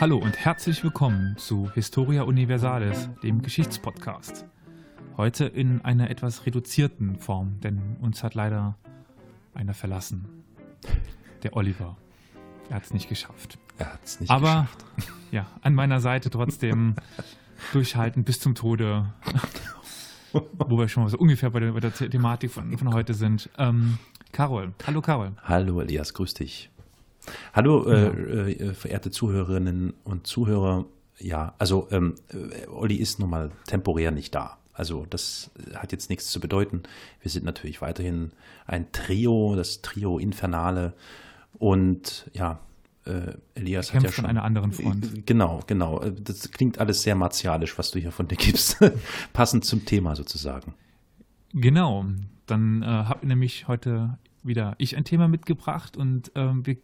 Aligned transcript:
Hallo 0.00 0.18
und 0.18 0.36
herzlich 0.38 0.84
willkommen 0.84 1.36
zu 1.38 1.70
Historia 1.72 2.22
Universalis, 2.22 3.08
dem 3.22 3.42
Geschichtspodcast. 3.42 4.46
Heute 5.16 5.46
in 5.46 5.80
einer 5.84 6.10
etwas 6.10 6.46
reduzierten 6.46 7.16
Form, 7.18 7.60
denn 7.60 7.96
uns 8.00 8.22
hat 8.22 8.34
leider 8.34 8.76
einer 9.54 9.74
verlassen. 9.74 10.26
Der 11.42 11.56
Oliver. 11.56 11.96
Er 12.70 12.76
hat 12.76 12.84
es 12.84 12.92
nicht 12.92 13.08
geschafft. 13.08 13.58
Er 13.78 13.92
hat 13.94 14.00
es 14.04 14.20
nicht 14.20 14.30
Aber 14.30 14.68
geschafft. 14.96 15.12
ja, 15.32 15.46
an 15.62 15.74
meiner 15.74 16.00
Seite 16.00 16.30
trotzdem 16.30 16.94
durchhalten 17.72 18.24
bis 18.24 18.38
zum 18.40 18.54
Tode. 18.54 19.12
Wo 20.32 20.78
wir 20.78 20.88
schon 20.88 21.02
mal 21.04 21.08
so 21.08 21.18
ungefähr 21.18 21.50
bei 21.50 21.60
der, 21.60 21.72
bei 21.72 21.80
der 21.80 21.90
The- 21.90 22.08
Thematik 22.08 22.50
von, 22.52 22.76
von 22.78 22.92
heute 22.94 23.14
sind. 23.14 23.48
Ähm, 23.58 23.98
Carol. 24.30 24.74
Hallo 24.86 25.00
Carol. 25.00 25.32
Hallo 25.42 25.80
Elias, 25.80 26.12
grüß 26.14 26.34
dich. 26.34 26.70
Hallo, 27.58 27.88
äh, 27.88 28.52
äh, 28.52 28.72
verehrte 28.72 29.10
Zuhörerinnen 29.10 29.92
und 30.04 30.28
Zuhörer. 30.28 30.84
Ja, 31.18 31.54
also 31.58 31.88
ähm, 31.90 32.14
äh, 32.28 32.68
Olli 32.68 32.94
ist 32.94 33.18
nun 33.18 33.30
mal 33.30 33.50
temporär 33.66 34.12
nicht 34.12 34.32
da. 34.32 34.58
Also 34.72 35.06
das 35.10 35.50
hat 35.74 35.90
jetzt 35.90 36.08
nichts 36.08 36.30
zu 36.30 36.38
bedeuten. 36.38 36.84
Wir 37.20 37.32
sind 37.32 37.44
natürlich 37.44 37.80
weiterhin 37.80 38.30
ein 38.64 38.92
Trio, 38.92 39.56
das 39.56 39.82
Trio 39.82 40.20
Infernale. 40.20 40.92
Und 41.58 42.30
ja, 42.32 42.60
äh, 43.06 43.32
Elias 43.56 43.92
hat 43.92 44.04
ja 44.04 44.12
schon 44.12 44.26
einer 44.26 44.44
anderen 44.44 44.70
Front. 44.70 45.26
Genau, 45.26 45.58
genau. 45.66 46.00
Äh, 46.00 46.12
Das 46.12 46.52
klingt 46.52 46.78
alles 46.78 47.02
sehr 47.02 47.16
martialisch, 47.16 47.76
was 47.76 47.90
du 47.90 47.98
hier 47.98 48.12
von 48.12 48.28
dir 48.28 48.36
gibst. 48.36 48.78
Passend 49.32 49.64
zum 49.64 49.84
Thema 49.84 50.14
sozusagen. 50.14 50.74
Genau. 51.54 52.04
Dann 52.46 52.82
äh, 52.84 52.86
habe 52.86 53.26
nämlich 53.26 53.66
heute 53.66 54.16
wieder 54.44 54.76
ich 54.78 54.96
ein 54.96 55.02
Thema 55.04 55.26
mitgebracht 55.26 55.96
und 55.96 56.30
ähm, 56.36 56.64
wir, 56.64 56.76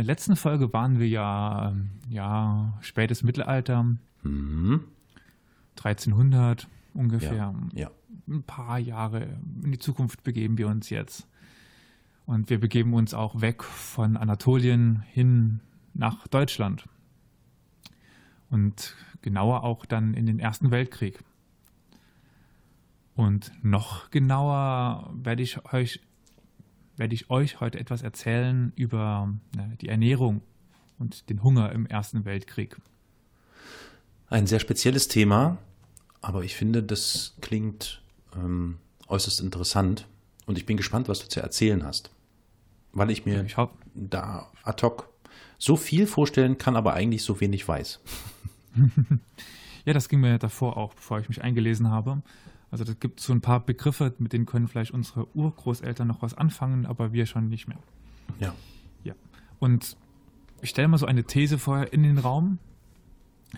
in 0.00 0.06
der 0.06 0.14
letzten 0.14 0.34
Folge 0.34 0.72
waren 0.72 0.98
wir 0.98 1.08
ja, 1.08 1.70
ähm, 1.70 1.90
ja 2.08 2.78
spätes 2.80 3.22
Mittelalter, 3.22 3.96
Mhm. 4.22 4.84
1300 5.76 6.68
ungefähr. 6.94 7.32
Ja, 7.34 7.54
ja. 7.74 7.90
Ein 8.28 8.42
paar 8.42 8.78
Jahre 8.78 9.38
in 9.62 9.72
die 9.72 9.78
Zukunft 9.78 10.22
begeben 10.22 10.58
wir 10.58 10.68
uns 10.68 10.90
jetzt. 10.90 11.26
Und 12.26 12.48
wir 12.50 12.60
begeben 12.60 12.94
uns 12.94 13.14
auch 13.14 13.40
weg 13.40 13.62
von 13.62 14.16
Anatolien 14.16 15.02
hin 15.10 15.60
nach 15.94 16.28
Deutschland. 16.28 16.88
Und 18.50 18.94
genauer 19.22 19.64
auch 19.64 19.84
dann 19.84 20.14
in 20.14 20.26
den 20.26 20.38
Ersten 20.38 20.70
Weltkrieg. 20.70 21.22
Und 23.14 23.52
noch 23.62 24.10
genauer 24.10 25.10
werde 25.14 25.42
ich 25.42 25.72
euch, 25.72 26.00
werde 27.00 27.14
ich 27.14 27.30
euch 27.30 27.60
heute 27.60 27.80
etwas 27.80 28.02
erzählen 28.02 28.74
über 28.76 29.32
die 29.80 29.88
Ernährung 29.88 30.42
und 30.98 31.30
den 31.30 31.42
Hunger 31.42 31.72
im 31.72 31.86
Ersten 31.86 32.26
Weltkrieg. 32.26 32.76
Ein 34.28 34.46
sehr 34.46 34.60
spezielles 34.60 35.08
Thema, 35.08 35.56
aber 36.20 36.44
ich 36.44 36.54
finde, 36.54 36.82
das 36.82 37.34
klingt 37.40 38.02
ähm, 38.36 38.76
äußerst 39.08 39.40
interessant 39.40 40.06
und 40.44 40.58
ich 40.58 40.66
bin 40.66 40.76
gespannt, 40.76 41.08
was 41.08 41.20
du 41.20 41.28
zu 41.28 41.40
erzählen 41.40 41.82
hast. 41.84 42.10
Weil 42.92 43.10
ich 43.10 43.24
mir 43.24 43.44
Ich 43.44 43.56
da 43.94 44.52
ad 44.62 44.82
hoc 44.86 45.08
so 45.56 45.76
viel 45.76 46.06
vorstellen 46.06 46.58
kann, 46.58 46.76
aber 46.76 46.92
eigentlich 46.92 47.24
so 47.24 47.40
wenig 47.40 47.66
weiß. 47.66 47.98
Ja, 49.86 49.94
das 49.94 50.10
ging 50.10 50.20
mir 50.20 50.38
davor 50.38 50.76
auch, 50.76 50.92
bevor 50.92 51.20
ich 51.20 51.28
mich 51.30 51.42
eingelesen 51.42 51.88
habe. 51.88 52.20
Also 52.70 52.84
da 52.84 52.92
gibt 52.92 53.20
so 53.20 53.32
ein 53.32 53.40
paar 53.40 53.60
Begriffe, 53.60 54.14
mit 54.18 54.32
denen 54.32 54.46
können 54.46 54.68
vielleicht 54.68 54.92
unsere 54.92 55.26
Urgroßeltern 55.36 56.06
noch 56.06 56.22
was 56.22 56.34
anfangen, 56.34 56.86
aber 56.86 57.12
wir 57.12 57.26
schon 57.26 57.48
nicht 57.48 57.66
mehr. 57.66 57.78
Ja. 58.38 58.54
Ja. 59.02 59.14
Und 59.58 59.96
ich 60.62 60.70
stelle 60.70 60.88
mal 60.88 60.98
so 60.98 61.06
eine 61.06 61.24
These 61.24 61.58
vorher 61.58 61.92
in 61.92 62.02
den 62.02 62.18
Raum. 62.18 62.58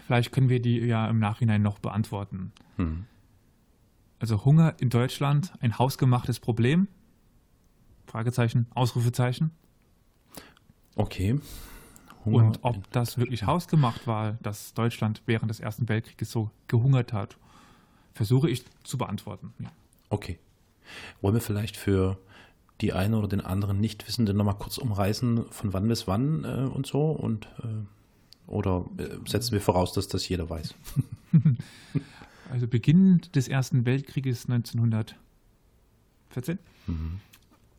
Vielleicht 0.06 0.32
können 0.32 0.48
wir 0.48 0.62
die 0.62 0.78
ja 0.78 1.08
im 1.08 1.18
Nachhinein 1.18 1.60
noch 1.60 1.78
beantworten. 1.78 2.52
Mhm. 2.78 3.04
Also 4.18 4.44
Hunger 4.44 4.76
in 4.78 4.88
Deutschland, 4.88 5.52
ein 5.60 5.78
hausgemachtes 5.78 6.40
Problem? 6.40 6.88
Fragezeichen, 8.06 8.66
Ausrufezeichen. 8.74 9.50
Okay. 10.94 11.38
Hunger 12.24 12.46
Und 12.46 12.58
ob 12.62 12.90
das 12.92 13.18
wirklich 13.18 13.44
hausgemacht 13.44 14.06
war, 14.06 14.34
dass 14.42 14.74
Deutschland 14.74 15.22
während 15.26 15.50
des 15.50 15.60
Ersten 15.60 15.88
Weltkrieges 15.88 16.30
so 16.30 16.50
gehungert 16.68 17.12
hat, 17.12 17.36
versuche 18.12 18.50
ich 18.50 18.64
zu 18.84 18.98
beantworten. 18.98 19.52
Ja. 19.58 19.72
Okay. 20.10 20.38
Wollen 21.20 21.34
wir 21.34 21.40
vielleicht 21.40 21.76
für 21.76 22.18
die 22.80 22.92
eine 22.92 23.16
oder 23.16 23.28
den 23.28 23.40
anderen 23.40 23.80
Nichtwissenden 23.80 24.36
nochmal 24.36 24.58
kurz 24.58 24.78
umreißen, 24.78 25.46
von 25.50 25.72
wann 25.72 25.88
bis 25.88 26.06
wann 26.06 26.44
äh, 26.44 26.68
und 26.68 26.86
so? 26.86 27.10
Und 27.10 27.46
äh, 27.62 28.50
oder 28.50 28.84
äh, 28.98 29.16
setzen 29.26 29.52
wir 29.52 29.60
voraus, 29.60 29.92
dass 29.92 30.08
das 30.08 30.28
jeder 30.28 30.50
weiß? 30.50 30.74
Also 32.50 32.66
Beginn 32.68 33.22
des 33.34 33.48
Ersten 33.48 33.86
Weltkrieges 33.86 34.44
1914 34.44 35.16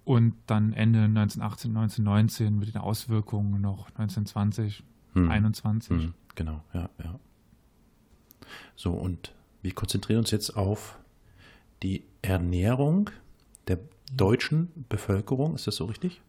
und 0.04 0.34
dann 0.48 0.74
Ende 0.74 1.02
1918, 1.02 1.78
1919 1.78 2.58
mit 2.58 2.74
den 2.74 2.82
Auswirkungen 2.82 3.62
noch 3.62 3.90
1920, 3.90 4.84
Hm. 5.14 5.30
21. 5.30 6.04
Hm, 6.04 6.14
genau, 6.36 6.62
ja, 6.74 6.90
ja. 7.04 7.20
So, 8.76 8.94
und 8.94 9.34
wir 9.64 9.74
konzentrieren 9.74 10.20
uns 10.20 10.30
jetzt 10.32 10.56
auf 10.56 11.00
die 11.82 12.04
Ernährung 12.22 13.10
der 13.68 13.80
deutschen 14.16 14.70
Bevölkerung. 14.90 15.56
Ist 15.56 15.66
das 15.66 15.78
so 15.78 15.86
richtig? 15.86 16.22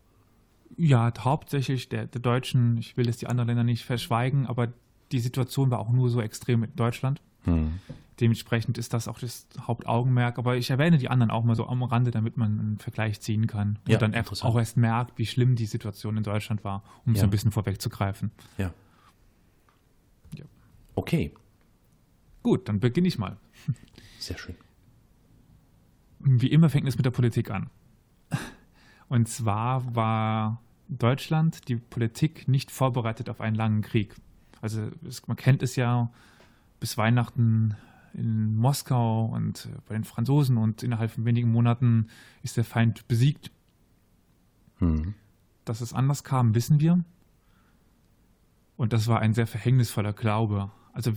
Ja, 0.77 1.13
hauptsächlich 1.19 1.89
der, 1.89 2.07
der 2.07 2.21
Deutschen, 2.21 2.79
ich 2.79 2.97
will 2.97 3.09
es 3.09 3.19
die 3.19 3.27
anderen 3.27 3.49
Länder 3.49 3.65
nicht 3.65 3.85
verschweigen, 3.85 4.47
aber 4.47 4.73
die 5.13 5.21
Situation 5.21 5.71
war 5.71 5.79
auch 5.79 5.91
nur 5.91 6.09
so 6.11 6.21
extrem 6.21 6.65
in 6.65 6.75
Deutschland. 6.75 7.21
Hm. 7.45 7.81
Dementsprechend 8.21 8.79
ist 8.79 8.95
das 8.95 9.09
auch 9.09 9.19
das 9.19 9.47
Hauptaugenmerk. 9.61 10.39
Aber 10.39 10.57
ich 10.57 10.71
erwähne 10.71 10.99
die 10.99 11.09
anderen 11.09 11.31
auch 11.31 11.45
mal 11.45 11.57
so 11.57 11.67
am 11.67 11.83
Rande, 11.83 12.11
damit 12.13 12.37
man 12.37 12.59
einen 12.59 12.79
Vergleich 12.79 13.21
ziehen 13.21 13.47
kann. 13.47 13.79
Und 13.85 13.93
Ja, 13.93 13.99
dann 13.99 14.15
auch 14.15 14.57
erst 14.57 14.77
merkt, 14.77 15.19
wie 15.19 15.27
schlimm 15.27 15.57
die 15.57 15.67
Situation 15.67 16.17
in 16.17 16.23
Deutschland 16.23 16.63
war, 16.65 16.83
um 17.05 17.15
Ja. 17.15 17.21
so 17.21 17.27
ein 17.27 17.31
bisschen 17.31 17.51
vorwegzugreifen. 17.51 18.31
Ja. 18.57 18.73
Ja. 20.37 20.45
Okay, 20.95 21.33
Gut, 22.45 22.69
dann 22.69 22.79
beginne 22.79 23.09
ich 23.09 23.19
mal. 23.19 23.39
sehr 24.21 24.37
schön. 24.39 24.55
Wie 26.21 26.49
immer 26.49 26.69
fängt 26.69 26.87
es 26.87 26.97
mit 26.97 27.07
der 27.07 27.11
Politik 27.11 27.51
an. 27.51 27.71
Und 29.09 29.29
zwar 29.29 29.95
war 29.95 30.63
Deutschland, 30.89 31.69
die 31.69 31.77
Politik, 31.77 32.47
nicht 32.47 32.71
vorbereitet 32.71 33.31
auf 33.31 33.41
einen 33.41 33.57
langen 33.57 33.81
Krieg. 33.81 34.15
Also 34.61 34.91
es, 35.07 35.27
man 35.27 35.39
kennt 35.39 35.63
es 35.63 35.75
ja 35.77 36.13
bis 36.81 36.99
Weihnachten 36.99 37.77
in 38.13 38.57
Moskau 38.57 39.25
und 39.25 39.71
bei 39.89 39.95
den 39.95 40.05
Franzosen 40.05 40.59
und 40.59 40.83
innerhalb 40.83 41.13
von 41.13 41.25
wenigen 41.25 41.51
Monaten 41.51 42.09
ist 42.43 42.59
der 42.59 42.65
Feind 42.65 43.09
besiegt. 43.09 43.51
Hm. 44.81 45.15
Dass 45.65 45.81
es 45.81 45.95
anders 45.95 46.25
kam, 46.25 46.55
wissen 46.55 46.79
wir. 46.79 47.03
Und 48.77 48.93
das 48.93 49.09
war 49.09 49.21
ein 49.21 49.33
sehr 49.33 49.47
verhängnisvoller 49.47 50.13
Glaube. 50.13 50.71
Also 50.93 51.15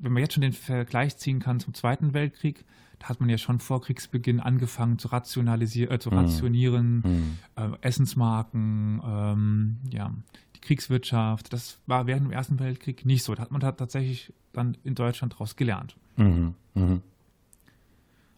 wenn 0.00 0.12
man 0.12 0.22
jetzt 0.22 0.34
schon 0.34 0.40
den 0.42 0.52
Vergleich 0.52 1.16
ziehen 1.18 1.40
kann 1.40 1.60
zum 1.60 1.74
Zweiten 1.74 2.12
Weltkrieg, 2.14 2.64
da 2.98 3.08
hat 3.08 3.20
man 3.20 3.30
ja 3.30 3.38
schon 3.38 3.60
vor 3.60 3.80
Kriegsbeginn 3.80 4.40
angefangen 4.40 4.98
zu 4.98 5.08
rationalisieren, 5.08 5.94
äh, 5.94 5.98
zu 5.98 6.10
Mhm. 6.10 6.16
rationieren, 6.18 7.02
Hm. 7.02 7.38
äh, 7.56 7.76
Essensmarken, 7.80 9.00
ähm, 9.04 9.76
ja, 9.90 10.12
die 10.56 10.60
Kriegswirtschaft. 10.60 11.52
Das 11.52 11.78
war 11.86 12.06
während 12.06 12.26
dem 12.26 12.32
Ersten 12.32 12.58
Weltkrieg 12.58 13.06
nicht 13.06 13.22
so. 13.24 13.34
Da 13.34 13.42
hat 13.42 13.50
man 13.52 13.60
da 13.60 13.72
tatsächlich 13.72 14.32
dann 14.52 14.76
in 14.84 14.94
Deutschland 14.94 15.32
daraus 15.34 15.56
gelernt. 15.56 15.96
Mhm. 16.16 16.54
Mhm. 16.74 17.00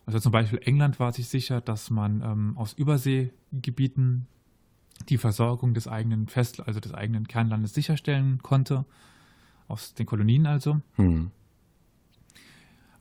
Also 0.07 0.19
zum 0.21 0.33
Beispiel 0.33 0.61
England 0.65 0.99
war 1.01 1.13
sich 1.13 1.29
sicher, 1.29 1.61
dass 1.61 1.91
man 1.91 2.23
ähm, 2.23 2.57
aus 2.57 2.73
Überseegebieten 2.73 4.27
die 5.09 5.19
Versorgung 5.19 5.75
des 5.75 5.89
eigenen 5.89 6.29
Fest, 6.29 6.61
also 6.67 6.81
des 6.81 6.93
eigenen 6.95 7.27
Kernlandes 7.27 7.75
sicherstellen 7.75 8.41
konnte, 8.43 8.85
aus 9.69 9.95
den 9.95 10.07
Kolonien 10.07 10.47
also. 10.47 10.81
Hm. 10.97 11.31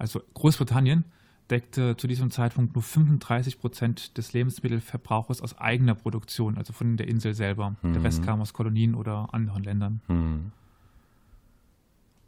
Also 0.01 0.19
Großbritannien 0.33 1.05
deckte 1.51 1.95
zu 1.95 2.07
diesem 2.07 2.31
Zeitpunkt 2.31 2.73
nur 2.75 2.81
35 2.81 3.59
Prozent 3.59 4.17
des 4.17 4.33
Lebensmittelverbrauches 4.33 5.41
aus 5.41 5.57
eigener 5.59 5.93
Produktion, 5.95 6.57
also 6.57 6.73
von 6.73 6.97
der 6.97 7.07
Insel 7.07 7.33
selber. 7.35 7.75
Der 7.83 7.89
Mhm. 7.91 8.01
Rest 8.05 8.23
kam 8.23 8.41
aus 8.41 8.53
Kolonien 8.53 8.95
oder 8.95 9.31
anderen 9.33 9.63
Ländern. 9.63 10.01
Hm. 10.07 10.51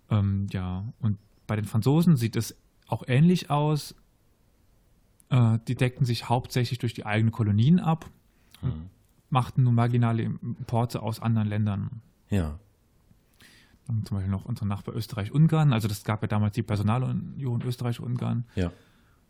Ähm, 0.09 0.47
ja, 0.51 0.83
und 0.99 1.17
bei 1.47 1.55
den 1.55 1.65
Franzosen 1.65 2.15
sieht 2.17 2.35
es 2.35 2.55
auch 2.87 3.03
ähnlich 3.07 3.49
aus. 3.49 3.95
Äh, 5.29 5.57
die 5.67 5.75
deckten 5.75 6.05
sich 6.05 6.29
hauptsächlich 6.29 6.77
durch 6.79 6.93
die 6.93 7.05
eigenen 7.05 7.31
Kolonien 7.31 7.79
ab, 7.79 8.09
Hm. 8.61 8.89
machten 9.29 9.63
nur 9.63 9.73
marginale 9.73 10.21
Importe 10.23 11.01
aus 11.01 11.19
anderen 11.21 11.47
Ländern. 11.47 12.01
Ja. 12.29 12.59
Zum 13.87 14.15
Beispiel 14.15 14.31
noch 14.31 14.45
unser 14.45 14.65
Nachbar 14.65 14.95
Österreich-Ungarn. 14.95 15.73
Also 15.73 15.87
das 15.87 16.03
gab 16.03 16.21
ja 16.21 16.27
damals 16.27 16.55
die 16.55 16.63
Personalunion 16.63 17.61
Österreich-Ungarn. 17.61 18.45
Ja. 18.55 18.71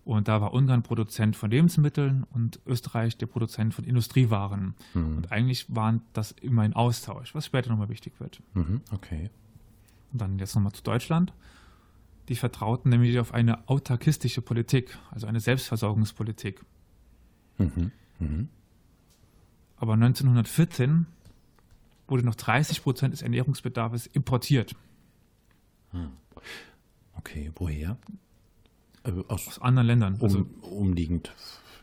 Und 0.05 0.27
da 0.27 0.41
war 0.41 0.53
Ungarn 0.53 0.83
Produzent 0.83 1.35
von 1.35 1.49
Lebensmitteln 1.49 2.25
und 2.31 2.59
Österreich 2.65 3.17
der 3.17 3.25
Produzent 3.25 3.73
von 3.73 3.85
Industriewaren. 3.85 4.75
Hm. 4.93 5.17
Und 5.17 5.31
eigentlich 5.31 5.73
waren 5.73 6.01
das 6.11 6.31
immer 6.31 6.63
ein 6.63 6.73
Austausch, 6.73 7.33
was 7.33 7.45
später 7.45 7.69
nochmal 7.69 7.89
wichtig 7.89 8.19
wird. 8.19 8.41
Mhm. 8.53 8.81
Okay. 8.91 9.29
Und 10.11 10.21
dann 10.21 10.39
jetzt 10.39 10.55
nochmal 10.55 10.73
zu 10.73 10.83
Deutschland. 10.83 11.33
Die 12.29 12.35
vertrauten 12.35 12.89
nämlich 12.89 13.17
auf 13.19 13.33
eine 13.33 13.67
autarkistische 13.67 14.41
Politik, 14.41 14.97
also 15.11 15.25
eine 15.27 15.39
Selbstversorgungspolitik. 15.39 16.63
Mhm. 17.57 17.91
Mhm. 18.19 18.49
Aber 19.77 19.93
1914 19.93 21.05
wurde 22.07 22.23
noch 22.23 22.35
30 22.35 22.83
Prozent 22.83 23.13
des 23.13 23.21
Ernährungsbedarfs 23.21 24.07
importiert. 24.07 24.75
Hm. 25.91 26.11
Okay, 27.15 27.51
woher? 27.55 27.97
Äh, 29.03 29.11
aus, 29.27 29.47
aus, 29.47 29.59
anderen 29.59 29.87
Ländern. 29.87 30.15
Um, 30.15 30.23
also, 30.23 30.45
umliegend. 30.61 31.33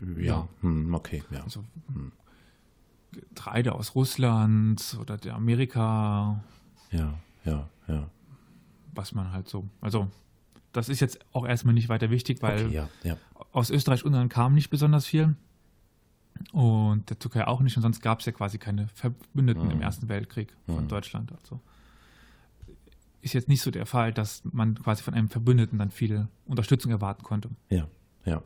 Ja, 0.00 0.22
ja. 0.22 0.48
Hm, 0.60 0.94
okay. 0.94 1.22
Ja. 1.30 1.42
Also, 1.42 1.64
hm. 1.92 2.12
Getreide 3.12 3.74
aus 3.74 3.94
Russland 3.94 4.96
oder 5.00 5.16
der 5.16 5.34
Amerika. 5.34 6.42
Ja, 6.90 7.18
ja, 7.44 7.68
ja. 7.88 8.08
Was 8.94 9.12
man 9.12 9.32
halt 9.32 9.48
so. 9.48 9.68
Also, 9.80 10.08
das 10.72 10.88
ist 10.88 11.00
jetzt 11.00 11.18
auch 11.32 11.46
erstmal 11.46 11.74
nicht 11.74 11.88
weiter 11.88 12.10
wichtig, 12.10 12.42
weil 12.42 12.66
okay, 12.66 12.74
ja, 12.74 12.88
ja. 13.02 13.16
aus 13.52 13.70
Österreich 13.70 14.04
und 14.04 14.12
Ungarn 14.12 14.28
kam 14.28 14.54
nicht 14.54 14.70
besonders 14.70 15.06
viel. 15.06 15.34
Und 16.52 17.10
der 17.10 17.18
Türkei 17.18 17.46
auch 17.46 17.60
nicht. 17.60 17.76
Und 17.76 17.82
sonst 17.82 18.00
gab 18.00 18.20
es 18.20 18.26
ja 18.26 18.32
quasi 18.32 18.58
keine 18.58 18.88
Verbündeten 18.88 19.64
mhm. 19.64 19.70
im 19.70 19.82
Ersten 19.82 20.08
Weltkrieg 20.08 20.56
von 20.66 20.84
mhm. 20.84 20.88
Deutschland. 20.88 21.32
Also 21.32 21.60
ist 23.22 23.34
jetzt 23.34 23.48
nicht 23.48 23.60
so 23.60 23.70
der 23.70 23.86
Fall, 23.86 24.12
dass 24.12 24.42
man 24.44 24.74
quasi 24.74 25.02
von 25.02 25.14
einem 25.14 25.28
Verbündeten 25.28 25.78
dann 25.78 25.90
viel 25.90 26.28
Unterstützung 26.46 26.90
erwarten 26.90 27.22
konnte. 27.22 27.50
Ja, 27.68 27.86
ja. 28.24 28.42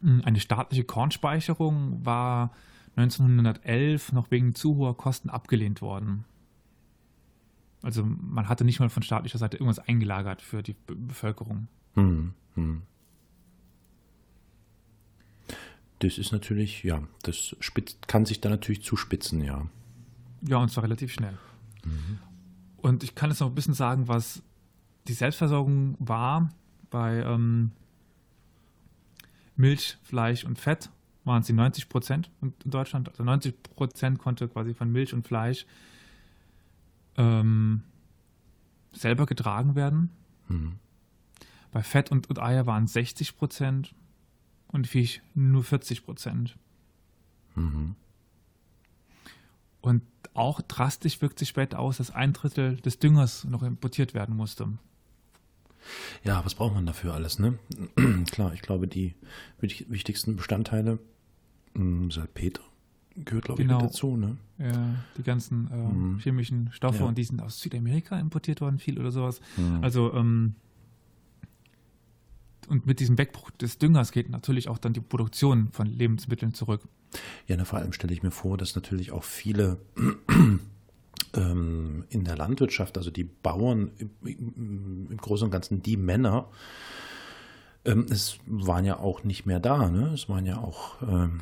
Hm, 0.00 0.22
eine 0.24 0.40
staatliche 0.40 0.84
Kornspeicherung 0.84 2.04
war 2.04 2.50
1911 2.96 4.12
noch 4.12 4.30
wegen 4.30 4.54
zu 4.54 4.76
hoher 4.76 4.96
Kosten 4.96 5.30
abgelehnt 5.30 5.80
worden. 5.80 6.24
Also 7.82 8.04
man 8.04 8.48
hatte 8.48 8.64
nicht 8.64 8.80
mal 8.80 8.88
von 8.88 9.04
staatlicher 9.04 9.38
Seite 9.38 9.56
irgendwas 9.56 9.78
eingelagert 9.78 10.42
für 10.42 10.62
die 10.62 10.74
Bevölkerung. 10.86 11.68
Hm, 11.94 12.34
hm. 12.54 12.82
Das 16.00 16.18
ist 16.18 16.32
natürlich, 16.32 16.84
ja, 16.84 17.02
das 17.22 17.56
spitzt, 17.60 18.06
kann 18.06 18.24
sich 18.24 18.40
da 18.40 18.48
natürlich 18.48 18.82
zuspitzen, 18.82 19.42
ja. 19.42 19.66
Ja, 20.42 20.58
und 20.58 20.70
zwar 20.70 20.84
relativ 20.84 21.12
schnell. 21.12 21.36
Mhm. 21.84 22.18
Und 22.76 23.02
ich 23.02 23.14
kann 23.14 23.30
jetzt 23.30 23.40
noch 23.40 23.48
ein 23.48 23.54
bisschen 23.54 23.74
sagen, 23.74 24.06
was 24.06 24.42
die 25.08 25.12
Selbstversorgung 25.12 25.96
war 25.98 26.50
bei 26.90 27.16
ähm, 27.22 27.72
Milch, 29.56 29.98
Fleisch 30.02 30.44
und 30.44 30.58
Fett 30.58 30.90
waren 31.24 31.42
sie 31.42 31.52
90 31.52 31.88
Prozent 31.88 32.30
in 32.40 32.54
Deutschland. 32.64 33.08
Also 33.08 33.24
90 33.24 33.54
Prozent 33.74 34.18
konnte 34.18 34.48
quasi 34.48 34.74
von 34.74 34.90
Milch 34.90 35.12
und 35.12 35.26
Fleisch 35.26 35.66
ähm, 37.16 37.82
selber 38.92 39.26
getragen 39.26 39.74
werden. 39.74 40.10
Mhm. 40.48 40.76
Bei 41.72 41.82
Fett 41.82 42.10
und, 42.10 42.30
und 42.30 42.40
Eier 42.40 42.66
waren 42.66 42.86
60 42.86 43.36
Prozent 43.36 43.94
und 44.68 44.86
Fisch 44.86 45.20
nur 45.34 45.64
40 45.64 46.04
Prozent. 46.04 46.56
Mhm. 47.54 47.94
Und 49.80 50.02
auch 50.34 50.60
drastisch 50.60 51.20
wirkt 51.20 51.38
sich 51.38 51.48
später 51.48 51.78
aus, 51.78 51.98
dass 51.98 52.10
ein 52.10 52.32
Drittel 52.32 52.76
des 52.76 52.98
Düngers 52.98 53.44
noch 53.44 53.62
importiert 53.62 54.14
werden 54.14 54.36
musste. 54.36 54.68
Ja, 56.24 56.44
was 56.44 56.54
braucht 56.54 56.74
man 56.74 56.86
dafür 56.86 57.14
alles, 57.14 57.38
ne? 57.38 57.58
Klar, 58.30 58.52
ich 58.52 58.62
glaube, 58.62 58.88
die 58.88 59.14
wichtigsten 59.60 60.36
Bestandteile, 60.36 60.98
hm, 61.74 62.10
Salpeter 62.10 62.62
gehört, 63.24 63.46
glaube 63.46 63.62
genau. 63.62 63.78
ich, 63.78 63.82
mit 63.82 63.90
dazu, 63.90 64.16
ne? 64.16 64.36
Ja, 64.58 64.94
die 65.16 65.22
ganzen 65.22 65.70
äh, 65.70 65.76
mhm. 65.76 66.18
chemischen 66.18 66.70
Stoffe 66.72 67.00
ja. 67.00 67.04
und 67.06 67.18
die 67.18 67.24
sind 67.24 67.40
aus 67.40 67.60
Südamerika 67.60 68.18
importiert 68.18 68.60
worden, 68.60 68.78
viel 68.78 68.98
oder 68.98 69.10
sowas. 69.10 69.40
Mhm. 69.56 69.82
Also, 69.82 70.12
ähm, 70.14 70.54
und 72.68 72.86
mit 72.86 73.00
diesem 73.00 73.18
Wegbruch 73.18 73.50
des 73.50 73.78
Düngers 73.78 74.12
geht 74.12 74.30
natürlich 74.30 74.68
auch 74.68 74.78
dann 74.78 74.92
die 74.92 75.00
Produktion 75.00 75.68
von 75.72 75.86
Lebensmitteln 75.86 76.54
zurück. 76.54 76.82
Ja, 77.46 77.56
na, 77.56 77.64
vor 77.64 77.78
allem 77.78 77.92
stelle 77.92 78.12
ich 78.12 78.22
mir 78.22 78.30
vor, 78.30 78.56
dass 78.56 78.74
natürlich 78.74 79.12
auch 79.12 79.24
viele 79.24 79.78
ähm, 81.34 82.04
in 82.10 82.24
der 82.24 82.36
Landwirtschaft, 82.36 82.98
also 82.98 83.10
die 83.10 83.24
Bauern 83.24 83.90
im, 83.98 85.08
im 85.10 85.16
Großen 85.16 85.46
und 85.46 85.50
Ganzen, 85.50 85.82
die 85.82 85.96
Männer, 85.96 86.48
ähm, 87.84 88.06
es 88.10 88.38
waren 88.46 88.84
ja 88.84 88.98
auch 88.98 89.24
nicht 89.24 89.46
mehr 89.46 89.60
da. 89.60 89.90
Ne? 89.90 90.12
Es 90.12 90.28
waren 90.28 90.44
ja 90.44 90.58
auch 90.58 91.00
ähm, 91.02 91.40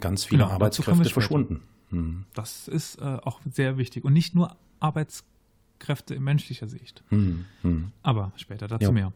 ganz 0.00 0.24
viele 0.24 0.42
genau, 0.42 0.54
Arbeitskräfte 0.54 1.08
verschwunden. 1.08 1.62
Hm. 1.90 2.24
Das 2.34 2.68
ist 2.68 2.96
äh, 2.96 3.18
auch 3.22 3.40
sehr 3.50 3.78
wichtig. 3.78 4.04
Und 4.04 4.12
nicht 4.12 4.34
nur 4.34 4.56
Arbeitskräfte 4.80 6.14
in 6.14 6.22
menschlicher 6.24 6.68
Sicht. 6.68 7.02
Hm, 7.08 7.44
hm. 7.62 7.92
Aber 8.02 8.32
später 8.36 8.68
dazu 8.68 8.86
ja. 8.86 8.92
mehr. 8.92 9.12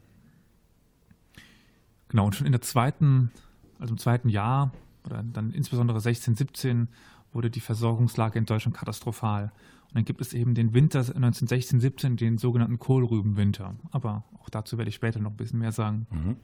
Genau, 2.16 2.24
und 2.24 2.34
schon 2.34 2.46
in 2.46 2.52
der 2.52 2.62
zweiten, 2.62 3.30
also 3.78 3.92
im 3.92 3.98
zweiten 3.98 4.30
Jahr, 4.30 4.72
oder 5.04 5.22
dann 5.22 5.50
insbesondere 5.50 6.00
16, 6.00 6.34
17, 6.34 6.88
wurde 7.34 7.50
die 7.50 7.60
Versorgungslage 7.60 8.38
in 8.38 8.46
Deutschland 8.46 8.74
katastrophal. 8.74 9.52
Und 9.88 9.96
dann 9.96 10.06
gibt 10.06 10.22
es 10.22 10.32
eben 10.32 10.54
den 10.54 10.72
Winter 10.72 11.00
1916, 11.00 11.78
17, 11.78 12.16
den 12.16 12.38
sogenannten 12.38 12.78
Kohlrübenwinter. 12.78 13.74
Aber 13.90 14.24
auch 14.40 14.48
dazu 14.48 14.78
werde 14.78 14.88
ich 14.88 14.94
später 14.94 15.20
noch 15.20 15.32
ein 15.32 15.36
bisschen 15.36 15.58
mehr 15.58 15.72
sagen. 15.72 16.06
Mhm. 16.10 16.36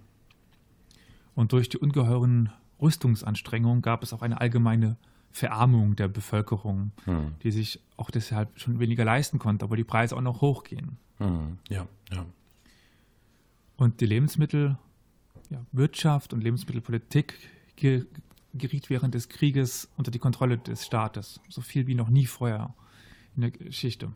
Und 1.34 1.52
durch 1.52 1.70
die 1.70 1.78
ungeheuren 1.78 2.50
Rüstungsanstrengungen 2.78 3.80
gab 3.80 4.02
es 4.02 4.12
auch 4.12 4.20
eine 4.20 4.42
allgemeine 4.42 4.98
Verarmung 5.30 5.96
der 5.96 6.08
Bevölkerung, 6.08 6.92
mhm. 7.06 7.32
die 7.42 7.50
sich 7.50 7.80
auch 7.96 8.10
deshalb 8.10 8.60
schon 8.60 8.78
weniger 8.78 9.06
leisten 9.06 9.38
konnte, 9.38 9.64
aber 9.64 9.76
die 9.76 9.84
Preise 9.84 10.18
auch 10.18 10.20
noch 10.20 10.42
hochgehen. 10.42 10.98
Mhm. 11.18 11.56
Ja, 11.70 11.86
ja. 12.12 12.26
Und 13.78 14.02
die 14.02 14.06
Lebensmittel 14.06 14.76
ja, 15.52 15.64
Wirtschaft 15.72 16.32
und 16.32 16.43
Lebensmittelpolitik 16.43 17.35
geriet 17.76 18.90
während 18.90 19.14
des 19.14 19.28
Krieges 19.28 19.88
unter 19.97 20.11
die 20.11 20.18
Kontrolle 20.18 20.59
des 20.59 20.87
Staates, 20.87 21.40
so 21.49 21.61
viel 21.61 21.87
wie 21.87 21.94
noch 21.94 22.09
nie 22.09 22.26
vorher 22.26 22.75
in 23.37 23.42
der 23.42 23.50
Geschichte. 23.50 24.12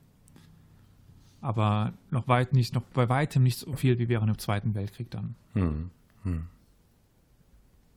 Aber 1.41 1.93
noch 2.11 2.29
weit 2.29 2.53
nicht, 2.53 2.75
noch 2.75 2.83
bei 2.83 3.09
weitem 3.09 3.43
nicht 3.43 3.59
so 3.59 3.73
viel 3.75 3.99
wie 3.99 4.09
während 4.09 4.29
dem 4.29 4.39
Zweiten 4.39 4.75
Weltkrieg 4.75 5.11
dann. 5.11 5.37
Hm, 5.53 5.91
hm. 6.23 6.47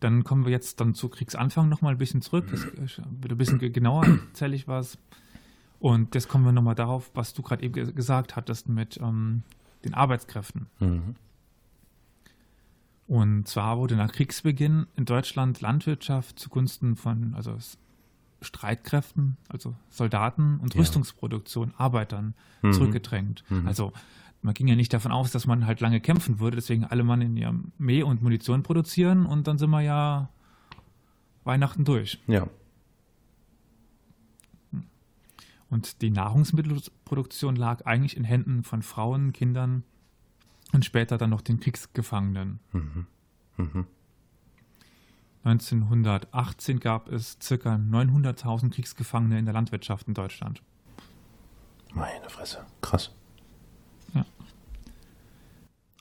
Dann 0.01 0.23
kommen 0.23 0.45
wir 0.45 0.51
jetzt 0.51 0.79
dann 0.79 0.93
zu 0.93 1.09
Kriegsanfang 1.09 1.67
nochmal 1.67 1.93
ein 1.93 1.97
bisschen 1.97 2.21
zurück. 2.21 2.45
Das 2.51 2.97
wird 2.97 3.31
ein 3.31 3.37
bisschen 3.37 3.59
genauer 3.59 4.05
erzähle 4.05 4.55
ich 4.55 4.67
was. 4.67 4.97
Und 5.79 6.15
jetzt 6.15 6.27
kommen 6.27 6.45
wir 6.45 6.51
nochmal 6.51 6.75
darauf, 6.75 7.11
was 7.13 7.33
du 7.33 7.41
gerade 7.41 7.63
eben 7.63 7.95
gesagt 7.95 8.35
hattest 8.35 8.69
mit 8.69 8.99
ähm, 9.01 9.43
den 9.83 9.93
Arbeitskräften. 9.93 10.67
Mhm. 10.79 11.15
Und 13.09 13.47
zwar 13.47 13.79
wurde 13.79 13.95
nach 13.95 14.11
Kriegsbeginn 14.11 14.85
in 14.95 15.05
Deutschland 15.05 15.61
Landwirtschaft 15.61 16.37
zugunsten 16.37 16.95
von 16.95 17.33
also 17.33 17.57
Streitkräften, 18.39 19.35
also 19.49 19.73
Soldaten 19.89 20.59
und 20.59 20.75
ja. 20.75 20.79
Rüstungsproduktion, 20.79 21.73
Arbeitern 21.75 22.35
mhm. 22.61 22.71
zurückgedrängt. 22.71 23.43
Mhm. 23.49 23.65
Also 23.65 23.93
man 24.43 24.53
ging 24.53 24.67
ja 24.67 24.75
nicht 24.75 24.93
davon 24.93 25.11
aus, 25.11 25.31
dass 25.31 25.47
man 25.47 25.65
halt 25.65 25.81
lange 25.81 26.01
kämpfen 26.01 26.39
würde, 26.39 26.57
deswegen 26.57 26.85
alle 26.85 27.03
Mann 27.03 27.21
in 27.21 27.35
ihrem 27.35 27.71
Mäh 27.79 28.03
und 28.03 28.21
Munition 28.21 28.61
produzieren 28.61 29.25
und 29.25 29.47
dann 29.47 29.57
sind 29.57 29.71
wir 29.71 29.81
ja 29.81 30.29
Weihnachten 31.45 31.85
durch. 31.85 32.21
Ja. 32.27 32.47
Und 35.71 36.03
die 36.03 36.11
Nahrungsmittelproduktion 36.11 37.55
lag 37.55 37.87
eigentlich 37.87 38.15
in 38.15 38.23
Händen 38.23 38.61
von 38.63 38.83
Frauen, 38.83 39.33
Kindern 39.33 39.83
und 40.71 40.85
später 40.85 41.17
dann 41.17 41.29
noch 41.29 41.41
den 41.41 41.59
Kriegsgefangenen. 41.59 42.59
Mhm. 42.71 43.05
Mhm. 43.57 43.87
1918 45.43 46.79
gab 46.79 47.09
es 47.09 47.37
ca. 47.39 47.75
900.000 47.75 48.71
Kriegsgefangene 48.71 49.39
in 49.39 49.45
der 49.45 49.53
Landwirtschaft 49.53 50.07
in 50.07 50.13
Deutschland. 50.13 50.61
Meine 51.93 52.29
Fresse, 52.29 52.65
krass. 52.81 53.11
Ja. 54.13 54.25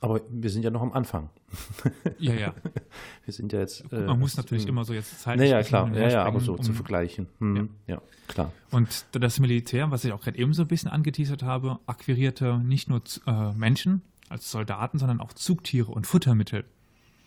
Aber 0.01 0.21
wir 0.29 0.49
sind 0.49 0.63
ja 0.63 0.69
noch 0.69 0.81
am 0.81 0.93
Anfang. 0.93 1.29
Ja, 2.19 2.33
ja. 2.33 2.53
Wir 3.25 3.33
sind 3.33 3.53
ja 3.53 3.59
jetzt. 3.59 3.91
Äh, 3.93 4.01
Man 4.01 4.19
muss 4.19 4.35
natürlich 4.35 4.67
immer 4.67 4.83
so 4.83 4.93
jetzt 4.93 5.21
Zeit. 5.21 5.37
Naja, 5.37 5.63
klar, 5.63 5.91
ja, 5.95 6.09
ja, 6.09 6.25
aber 6.25 6.39
so 6.39 6.53
um, 6.53 6.61
zu 6.61 6.73
vergleichen. 6.73 7.27
Hm, 7.39 7.69
ja. 7.87 7.95
ja. 7.95 8.01
klar. 8.27 8.51
Und 8.71 9.05
das 9.11 9.39
Militär, 9.39 9.89
was 9.89 10.03
ich 10.03 10.11
auch 10.11 10.21
gerade 10.21 10.37
eben 10.37 10.53
so 10.53 10.63
ein 10.63 10.67
bisschen 10.67 10.91
angeteasert 10.91 11.43
habe, 11.43 11.79
akquirierte 11.85 12.57
nicht 12.57 12.89
nur 12.89 13.01
äh, 13.25 13.53
Menschen, 13.53 14.01
als 14.29 14.51
Soldaten, 14.51 14.99
sondern 14.99 15.19
auch 15.19 15.33
Zugtiere 15.33 15.91
und 15.91 16.07
Futtermittel. 16.07 16.65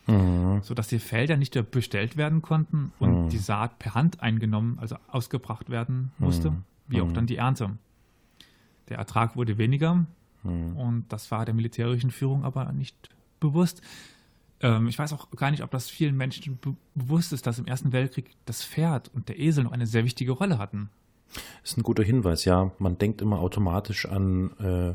Mhm. 0.07 0.63
Sodass 0.63 0.89
die 0.89 0.99
Felder 0.99 1.37
nicht 1.37 1.71
bestellt 1.71 2.17
werden 2.17 2.43
konnten 2.43 2.93
und 2.99 3.25
mhm. 3.25 3.29
die 3.29 3.39
Saat 3.39 3.79
per 3.79 3.95
Hand 3.95 4.21
eingenommen, 4.21 4.79
also 4.81 4.97
ausgebracht 5.09 5.71
werden 5.71 6.11
musste, 6.19 6.51
mhm. 6.51 6.65
wie 6.89 7.01
auch 7.01 7.09
mhm. 7.09 7.15
dann 7.15 7.27
die 7.27 7.37
Ernte. 7.37 7.71
Der 8.89 8.99
Ertrag 8.99 9.37
wurde 9.37 9.59
weniger 9.59 10.07
mhm. 10.43 10.77
und 10.77 11.05
das 11.09 11.31
war 11.31 11.45
der 11.45 11.55
militärischen 11.55 12.11
Führung 12.11 12.45
aber 12.45 12.73
nicht 12.73 13.11
bewusst. 13.39 13.81
Ähm, 14.61 14.89
ich 14.89 14.99
weiß 14.99 15.13
auch 15.13 15.31
gar 15.31 15.51
nicht, 15.51 15.63
ob 15.63 15.71
das 15.71 15.89
vielen 15.89 16.17
Menschen 16.17 16.59
be 16.59 16.75
bewusst 16.95 17.33
ist, 17.33 17.47
dass 17.47 17.59
im 17.59 17.67
Ersten 17.67 17.93
Weltkrieg 17.93 18.31
das 18.45 18.65
Pferd 18.65 19.11
und 19.15 19.29
der 19.29 19.39
Esel 19.39 19.65
noch 19.65 19.73
eine 19.73 19.87
sehr 19.87 20.05
wichtige 20.05 20.33
Rolle 20.33 20.59
hatten. 20.59 20.91
Das 21.63 21.73
ist 21.73 21.79
ein 21.79 21.83
guter 21.83 22.03
Hinweis, 22.03 22.45
ja. 22.45 22.73
Man 22.79 22.99
denkt 22.99 23.23
immer 23.23 23.39
automatisch 23.39 24.07
an 24.07 24.51
äh, 24.59 24.95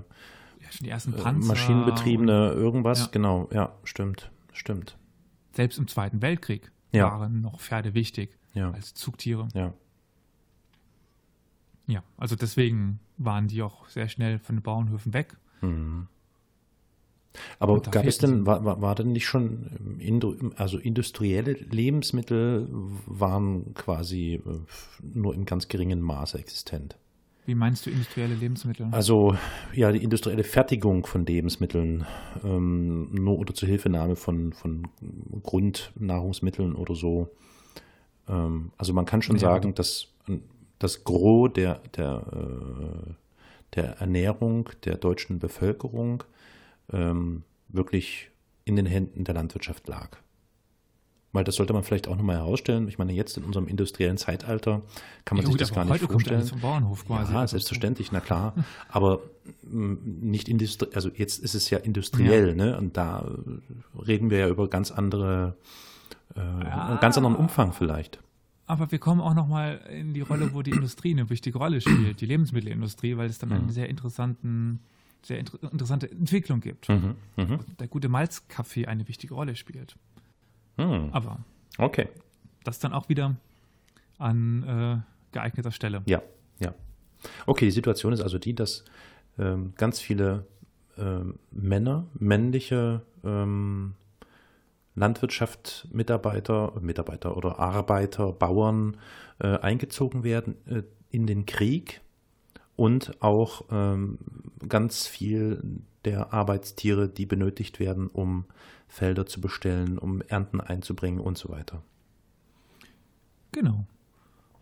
Ja, 0.67 0.71
schon 0.71 0.85
die 0.85 0.91
ersten 0.91 1.13
Panzer. 1.13 1.47
maschinenbetriebene 1.47 2.51
irgendwas. 2.51 2.99
Ja. 3.01 3.07
Genau, 3.11 3.49
ja, 3.53 3.73
stimmt, 3.83 4.31
stimmt. 4.53 4.97
Selbst 5.53 5.77
im 5.79 5.87
Zweiten 5.87 6.21
Weltkrieg 6.21 6.71
Ja. 6.91 7.19
waren 7.19 7.41
noch 7.41 7.59
Pferde 7.59 7.93
wichtig 7.93 8.37
Ja, 8.53 8.71
als 8.71 8.93
Zugtiere. 8.93 9.47
ja. 9.53 9.73
Ja, 11.89 12.03
also 12.17 12.35
deswegen 12.35 12.99
waren 13.17 13.47
die 13.47 13.61
auch 13.63 13.87
sehr 13.87 14.09
schnell 14.09 14.39
von 14.39 14.57
den 14.57 14.61
Bauernhöfen 14.61 15.13
weg. 15.13 15.37
Mhm. 15.61 16.07
Aber 17.59 17.79
gab 17.81 18.05
es 18.05 18.17
denn, 18.17 18.45
war, 18.45 18.65
war, 18.65 18.81
war 18.81 18.95
denn 18.95 19.11
nicht 19.13 19.25
schon, 19.27 19.97
ähm, 20.01 20.53
also 20.57 20.79
industrielle 20.79 21.53
Lebensmittel 21.53 22.67
waren 23.05 23.73
quasi 23.73 24.41
äh, 24.45 24.59
nur 25.01 25.33
in 25.33 25.45
ganz 25.45 25.67
geringem 25.67 26.01
Maße 26.01 26.37
existent? 26.39 26.97
Wie 27.47 27.55
meinst 27.55 27.85
du 27.85 27.89
industrielle 27.89 28.35
Lebensmittel? 28.35 28.89
Also 28.91 29.37
ja, 29.73 29.89
die 29.93 30.03
industrielle 30.03 30.43
Fertigung 30.43 31.05
von 31.05 31.25
Lebensmitteln, 31.25 32.05
ähm, 32.43 33.07
nur 33.13 33.39
oder 33.39 33.53
zur 33.53 33.69
Hilfenahme 33.69 34.17
von, 34.17 34.51
von 34.51 34.89
Grundnahrungsmitteln 35.43 36.75
oder 36.75 36.93
so. 36.93 37.29
Ähm, 38.27 38.73
also 38.77 38.91
man 38.91 39.05
kann 39.05 39.21
schon 39.21 39.37
Ja, 39.37 39.41
sagen, 39.41 39.73
dass 39.73 40.09
das 40.77 41.05
Gros 41.05 41.53
der, 41.53 41.79
der, 41.95 42.21
äh, 42.33 43.13
der 43.75 43.85
Ernährung 43.99 44.69
der 44.83 44.97
deutschen 44.97 45.39
Bevölkerung 45.39 46.25
ähm, 46.91 47.43
wirklich 47.69 48.29
in 48.65 48.75
den 48.75 48.85
Händen 48.85 49.23
der 49.23 49.35
Landwirtschaft 49.35 49.87
lag. 49.87 50.17
Weil 51.37 51.43
das 51.43 51.53
sollte 51.55 51.71
man 51.73 51.83
vielleicht 51.83 52.07
auch 52.07 52.15
nochmal 52.15 52.37
herausstellen. 52.37 52.87
Ich 52.87 52.97
meine, 52.97 53.13
jetzt 53.13 53.37
in 53.37 53.43
unserem 53.43 53.67
industriellen 53.67 54.17
Zeitalter 54.17 54.81
kann 55.23 55.37
man 55.37 55.43
Ja, 55.43 55.43
sich 55.43 55.51
gut, 55.53 55.61
das 55.61 55.71
gar 55.71 55.83
nicht 55.85 55.93
heute 55.93 56.07
kommt 56.07 56.13
vorstellen. 56.13 56.37
alles 56.39 56.49
vom 56.49 56.61
Bauernhof 56.61 57.05
quasi. 57.05 57.31
Ja, 57.31 57.39
Also, 57.41 57.51
selbstverständlich, 57.51 58.11
na 58.11 58.21
klar. 58.21 58.55
Aber 58.89 59.19
mh, 59.69 59.97
nicht 60.03 60.49
industri 60.49 60.87
also 60.95 61.09
jetzt 61.15 61.37
ist 61.37 61.53
es 61.53 61.69
ja 61.69 61.77
industriell, 61.77 62.55
ne? 62.55 62.75
Und 62.75 62.97
da 62.97 63.23
reden 64.07 64.31
wir 64.31 64.39
ja 64.39 64.47
über 64.49 64.67
ganz 64.67 64.89
andere, 64.89 65.55
äh, 66.35 66.39
einen 66.39 66.99
ganz 67.01 67.17
anderen 67.17 67.35
Umfang 67.35 67.71
vielleicht. 67.71 68.19
Aber 68.65 68.91
wir 68.91 68.97
kommen 68.97 69.21
auch 69.21 69.35
nochmal 69.35 69.79
in 69.91 70.15
die 70.15 70.21
Rolle, 70.21 70.53
wo 70.55 70.63
die 70.63 70.71
Industrie 70.71 71.11
eine 71.11 71.29
wichtige 71.29 71.59
Rolle 71.59 71.81
spielt, 71.81 72.19
die 72.19 72.25
Lebensmittelindustrie, 72.25 73.15
weil 73.15 73.29
es 73.29 73.37
dann 73.37 73.49
Mhm. 73.49 73.55
eine 73.55 73.71
sehr 73.71 73.89
interessanten, 73.89 74.79
sehr 75.21 75.37
inter 75.37 75.61
interessante 75.71 76.09
Entwicklung 76.09 76.61
gibt. 76.61 76.89
Mhm, 76.89 77.13
mhm. 77.35 77.59
Der 77.79 77.87
gute 77.87 78.09
Malzkaffee 78.09 78.87
eine 78.87 79.07
wichtige 79.07 79.35
Rolle 79.35 79.55
spielt. 79.55 79.95
Hm, 80.77 81.09
Aber 81.11 81.39
Okay, 81.77 82.07
das 82.63 82.79
dann 82.79 82.93
auch 82.93 83.09
wieder 83.09 83.35
an 84.17 84.63
äh, 84.63 84.97
geeigneter 85.33 85.71
Stelle. 85.71 86.01
ja, 86.05 86.21
ja. 86.59 86.73
Okay, 87.45 87.65
die 87.65 87.71
Situation 87.71 88.13
ist 88.13 88.21
also 88.21 88.39
die, 88.39 88.53
dass 88.55 88.83
ähm, 89.37 89.73
ganz 89.75 89.99
viele 89.99 90.45
ähm, 90.97 91.39
Männer, 91.51 92.07
männliche 92.13 93.01
ähm, 93.23 93.93
Landwirtschaft, 94.95 95.87
Mitarbeiter, 95.91 96.73
Mitarbeiter 96.81 97.37
oder 97.37 97.59
Arbeiter, 97.59 98.31
Bauern 98.33 98.97
äh, 99.39 99.57
eingezogen 99.59 100.23
werden 100.23 100.55
äh, 100.67 100.83
in 101.11 101.27
den 101.27 101.45
Krieg 101.45 102.01
und 102.75 103.21
auch 103.21 103.65
ähm, 103.71 104.17
ganz 104.67 105.05
viel 105.05 105.61
der 106.05 106.33
Arbeitstiere, 106.33 107.09
die 107.09 107.25
benötigt 107.25 107.79
werden, 107.79 108.07
um 108.07 108.45
Felder 108.87 109.25
zu 109.25 109.41
bestellen, 109.41 109.97
um 109.97 110.21
Ernten 110.21 110.61
einzubringen 110.61 111.19
und 111.19 111.37
so 111.37 111.49
weiter. 111.49 111.83
Genau. 113.51 113.85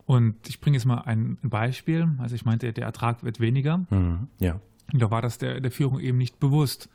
Und 0.04 0.48
ich 0.48 0.60
bringe 0.60 0.76
jetzt 0.76 0.84
mal 0.84 1.02
ein 1.02 1.38
Beispiel. 1.42 2.08
Also 2.18 2.34
ich 2.34 2.44
meinte, 2.44 2.72
der 2.72 2.84
Ertrag 2.84 3.24
wird 3.24 3.40
weniger. 3.40 3.78
Mhm. 3.90 4.28
Ja. 4.38 4.60
Und 4.92 5.02
da 5.02 5.10
war 5.10 5.20
das 5.20 5.38
der, 5.38 5.60
der 5.60 5.70
Führung 5.72 5.98
eben 6.00 6.18
nicht 6.18 6.38
bewusst. 6.38 6.88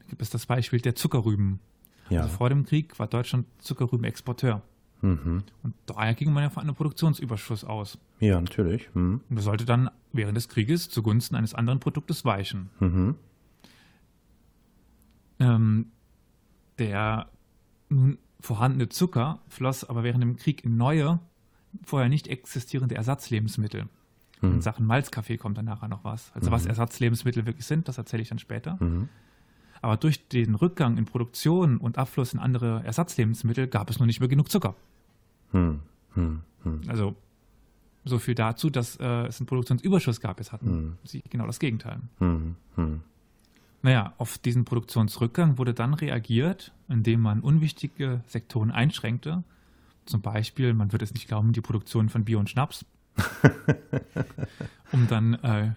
Da 0.00 0.06
gibt 0.08 0.22
es 0.22 0.30
das 0.30 0.46
Beispiel 0.46 0.80
der 0.80 0.96
Zuckerrüben. 0.96 1.60
Ja. 2.08 2.22
Also 2.22 2.36
vor 2.36 2.48
dem 2.48 2.64
Krieg 2.64 2.98
war 2.98 3.06
Deutschland 3.06 3.46
Zuckerrübenexporteur. 3.58 4.62
Mhm. 5.02 5.44
Und 5.62 5.74
daher 5.86 6.14
ging 6.14 6.32
man 6.32 6.42
ja 6.42 6.50
von 6.50 6.64
einem 6.64 6.74
Produktionsüberschuss 6.74 7.64
aus. 7.64 7.98
Ja, 8.18 8.40
natürlich. 8.40 8.88
Mhm. 8.94 9.20
Und 9.30 9.36
das 9.36 9.44
sollte 9.44 9.64
dann 9.64 9.90
während 10.12 10.36
des 10.36 10.48
Krieges 10.48 10.88
zugunsten 10.88 11.36
eines 11.36 11.54
anderen 11.54 11.78
Produktes 11.78 12.24
weichen. 12.24 12.70
Mhm. 12.80 13.14
Ähm, 15.38 15.86
der 16.80 17.28
nun 17.88 18.18
vorhandene 18.40 18.88
Zucker 18.88 19.38
floss 19.48 19.84
aber 19.84 20.02
während 20.02 20.22
dem 20.22 20.36
Krieg 20.36 20.64
in 20.64 20.76
neue, 20.76 21.20
vorher 21.84 22.08
nicht 22.08 22.26
existierende 22.26 22.94
Ersatzlebensmittel. 22.94 23.88
In 24.42 24.54
Mhm. 24.54 24.60
Sachen 24.62 24.86
Malzkaffee 24.86 25.36
kommt 25.36 25.58
dann 25.58 25.66
nachher 25.66 25.88
noch 25.88 26.02
was. 26.02 26.32
Also 26.34 26.50
was 26.50 26.64
Ersatzlebensmittel 26.64 27.44
wirklich 27.44 27.66
sind, 27.66 27.88
das 27.88 27.98
erzähle 27.98 28.22
ich 28.22 28.30
dann 28.30 28.38
später. 28.38 28.78
Mhm. 28.80 29.08
Aber 29.82 29.96
durch 29.96 30.28
den 30.28 30.54
Rückgang 30.54 30.96
in 30.96 31.04
Produktion 31.04 31.76
und 31.76 31.98
Abfluss 31.98 32.32
in 32.32 32.38
andere 32.38 32.82
Ersatzlebensmittel 32.84 33.66
gab 33.66 33.90
es 33.90 33.98
nur 33.98 34.06
nicht 34.06 34.20
mehr 34.20 34.28
genug 34.28 34.50
Zucker. 34.50 34.74
Mhm. 35.52 35.80
Mhm. 36.14 36.40
Mhm. 36.64 36.80
Also 36.88 37.16
so 38.04 38.18
viel 38.18 38.34
dazu, 38.34 38.70
dass 38.70 38.96
äh, 38.96 39.26
es 39.26 39.40
einen 39.40 39.46
Produktionsüberschuss 39.46 40.20
gab. 40.20 40.38
Jetzt 40.38 40.52
hatten 40.52 40.96
sie 41.04 41.22
genau 41.28 41.46
das 41.46 41.58
Gegenteil. 41.58 42.00
Mhm. 43.82 43.86
Mhm. 43.86 43.90
Naja, 43.90 44.12
auf 44.18 44.38
diesen 44.38 44.64
Produktionsrückgang 44.64 45.56
wurde 45.58 45.72
dann 45.74 45.94
reagiert, 45.94 46.72
indem 46.88 47.20
man 47.20 47.40
unwichtige 47.40 48.22
Sektoren 48.26 48.70
einschränkte. 48.70 49.42
Zum 50.06 50.20
Beispiel, 50.22 50.74
man 50.74 50.92
wird 50.92 51.02
es 51.02 51.14
nicht 51.14 51.28
glauben, 51.28 51.52
die 51.52 51.60
Produktion 51.60 52.08
von 52.08 52.24
Bier 52.24 52.38
und 52.38 52.50
Schnaps, 52.50 52.84
um 54.92 55.06
dann 55.08 55.34
äh, 55.34 55.72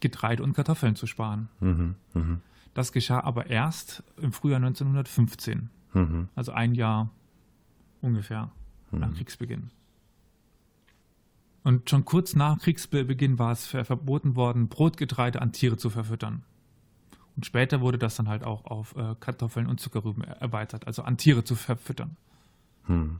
Getreide 0.00 0.42
und 0.42 0.54
Kartoffeln 0.54 0.96
zu 0.96 1.06
sparen. 1.06 1.48
Mhm. 1.60 1.94
Mhm. 2.14 2.40
Das 2.74 2.92
geschah 2.92 3.20
aber 3.20 3.46
erst 3.46 4.02
im 4.20 4.32
Frühjahr 4.32 4.58
1915, 4.60 5.70
Mhm. 5.92 6.28
also 6.36 6.52
ein 6.52 6.74
Jahr 6.74 7.10
ungefähr 8.00 8.50
nach 8.92 9.12
Kriegsbeginn. 9.14 9.70
Und 11.62 11.90
schon 11.90 12.04
kurz 12.04 12.34
nach 12.34 12.58
Kriegsbeginn 12.60 13.38
war 13.38 13.52
es 13.52 13.66
ver- 13.66 13.84
verboten 13.84 14.34
worden, 14.36 14.68
Brotgetreide 14.68 15.42
an 15.42 15.52
Tiere 15.52 15.76
zu 15.76 15.90
verfüttern. 15.90 16.42
Und 17.40 17.46
später 17.46 17.80
wurde 17.80 17.96
das 17.96 18.16
dann 18.16 18.28
halt 18.28 18.44
auch 18.44 18.66
auf 18.66 18.94
äh, 18.96 19.14
Kartoffeln 19.18 19.66
und 19.66 19.80
Zuckerrüben 19.80 20.22
er- 20.22 20.42
erweitert, 20.42 20.86
also 20.86 21.02
an 21.04 21.16
Tiere 21.16 21.42
zu 21.42 21.54
verfüttern. 21.54 22.18
Mhm. 22.86 23.18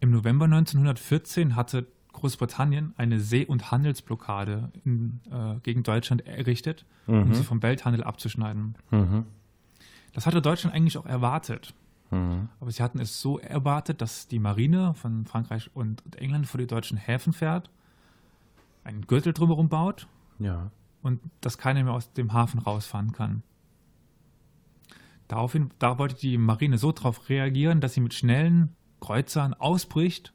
Im 0.00 0.10
November 0.10 0.46
1914 0.46 1.54
hatte 1.54 1.86
Großbritannien 2.14 2.94
eine 2.96 3.20
See- 3.20 3.44
und 3.44 3.70
Handelsblockade 3.70 4.72
in, 4.86 5.20
äh, 5.30 5.56
gegen 5.62 5.82
Deutschland 5.82 6.26
errichtet, 6.26 6.86
um 7.06 7.34
sie 7.34 7.42
vom 7.44 7.62
Welthandel 7.62 8.02
abzuschneiden. 8.04 8.74
Mhm. 8.90 9.26
Das 10.14 10.24
hatte 10.26 10.40
Deutschland 10.40 10.74
eigentlich 10.74 10.96
auch 10.96 11.04
erwartet. 11.04 11.74
Mhm. 12.10 12.48
Aber 12.58 12.70
sie 12.70 12.82
hatten 12.82 13.00
es 13.00 13.20
so 13.20 13.38
erwartet, 13.38 14.00
dass 14.00 14.28
die 14.28 14.38
Marine 14.38 14.94
von 14.94 15.26
Frankreich 15.26 15.70
und 15.74 16.02
England 16.16 16.46
vor 16.46 16.56
die 16.58 16.66
deutschen 16.66 16.96
Häfen 16.96 17.34
fährt, 17.34 17.68
einen 18.82 19.06
Gürtel 19.06 19.34
drumherum 19.34 19.68
baut 19.68 20.06
Ja. 20.38 20.70
Und 21.02 21.20
dass 21.40 21.58
keiner 21.58 21.82
mehr 21.84 21.92
aus 21.92 22.12
dem 22.12 22.32
Hafen 22.32 22.60
rausfahren 22.60 23.12
kann. 23.12 23.42
Daraufhin, 25.28 25.70
da 25.78 25.98
wollte 25.98 26.16
die 26.16 26.36
Marine 26.38 26.78
so 26.78 26.92
darauf 26.92 27.28
reagieren, 27.28 27.80
dass 27.80 27.94
sie 27.94 28.00
mit 28.00 28.14
schnellen 28.14 28.74
Kreuzern 29.00 29.54
ausbricht 29.54 30.32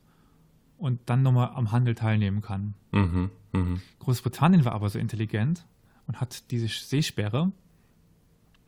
und 0.78 1.00
dann 1.06 1.22
nochmal 1.24 1.52
am 1.54 1.72
Handel 1.72 1.96
teilnehmen 1.96 2.42
kann. 2.42 2.74
Mhm. 2.92 3.30
Mhm. 3.54 3.82
Großbritannien 4.00 4.66
war 4.66 4.74
aber 4.74 4.90
so 4.90 5.00
intelligent 5.00 5.66
und 6.08 6.20
hat 6.20 6.50
diese 6.52 6.68
Seesperre 6.68 7.52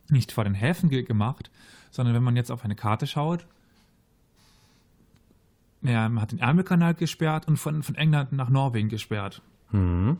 nicht 0.08 0.32
vor 0.32 0.44
den 0.44 0.54
Häfen 0.54 0.88
ge- 0.88 1.02
gemacht, 1.02 1.50
sondern 1.90 2.14
wenn 2.14 2.22
man 2.22 2.36
jetzt 2.36 2.50
auf 2.50 2.64
eine 2.64 2.74
Karte 2.76 3.06
schaut, 3.06 3.46
ja, 5.82 6.08
man 6.08 6.20
hat 6.22 6.32
den 6.32 6.38
Ärmelkanal 6.40 6.94
gesperrt 6.94 7.48
und 7.48 7.56
von, 7.56 7.82
von 7.82 7.94
England 7.94 8.32
nach 8.32 8.50
Norwegen 8.50 8.88
gesperrt. 8.88 9.40
Mhm. 9.72 10.18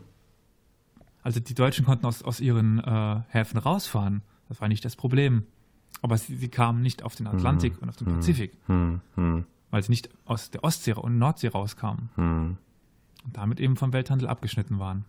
Also 1.23 1.39
die 1.39 1.53
Deutschen 1.53 1.85
konnten 1.85 2.05
aus, 2.05 2.23
aus 2.23 2.39
ihren 2.39 2.79
äh, 2.79 3.21
Häfen 3.29 3.57
rausfahren. 3.59 4.21
Das 4.49 4.59
war 4.61 4.67
nicht 4.67 4.83
das 4.83 4.95
Problem. 4.95 5.43
Aber 6.01 6.17
sie, 6.17 6.35
sie 6.35 6.49
kamen 6.49 6.81
nicht 6.81 7.03
auf 7.03 7.15
den 7.15 7.27
Atlantik 7.27 7.81
und 7.81 7.89
auf 7.89 7.95
den 7.97 8.07
Pazifik, 8.07 8.53
Mhm. 8.67 9.01
Mhm. 9.15 9.45
weil 9.69 9.83
sie 9.83 9.91
nicht 9.91 10.09
aus 10.25 10.49
der 10.49 10.63
Ostsee 10.63 10.93
und 10.93 11.17
Nordsee 11.19 11.49
rauskamen 11.49 12.09
Mhm. 12.15 12.57
und 13.25 13.37
damit 13.37 13.59
eben 13.59 13.75
vom 13.75 13.93
Welthandel 13.93 14.27
abgeschnitten 14.27 14.79
waren. 14.79 15.05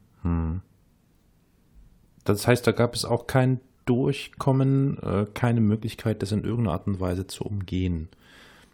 Das 2.25 2.47
heißt, 2.47 2.67
da 2.67 2.73
gab 2.73 2.95
es 2.95 3.05
auch 3.05 3.27
kein 3.27 3.61
Durchkommen, 3.87 4.99
äh, 4.99 5.27
keine 5.35 5.61
Möglichkeit, 5.61 6.23
das 6.23 6.31
in 6.31 6.45
irgendeiner 6.45 6.73
Art 6.75 6.87
und 6.87 7.01
Weise 7.01 7.27
zu 7.27 7.45
umgehen. 7.45 8.09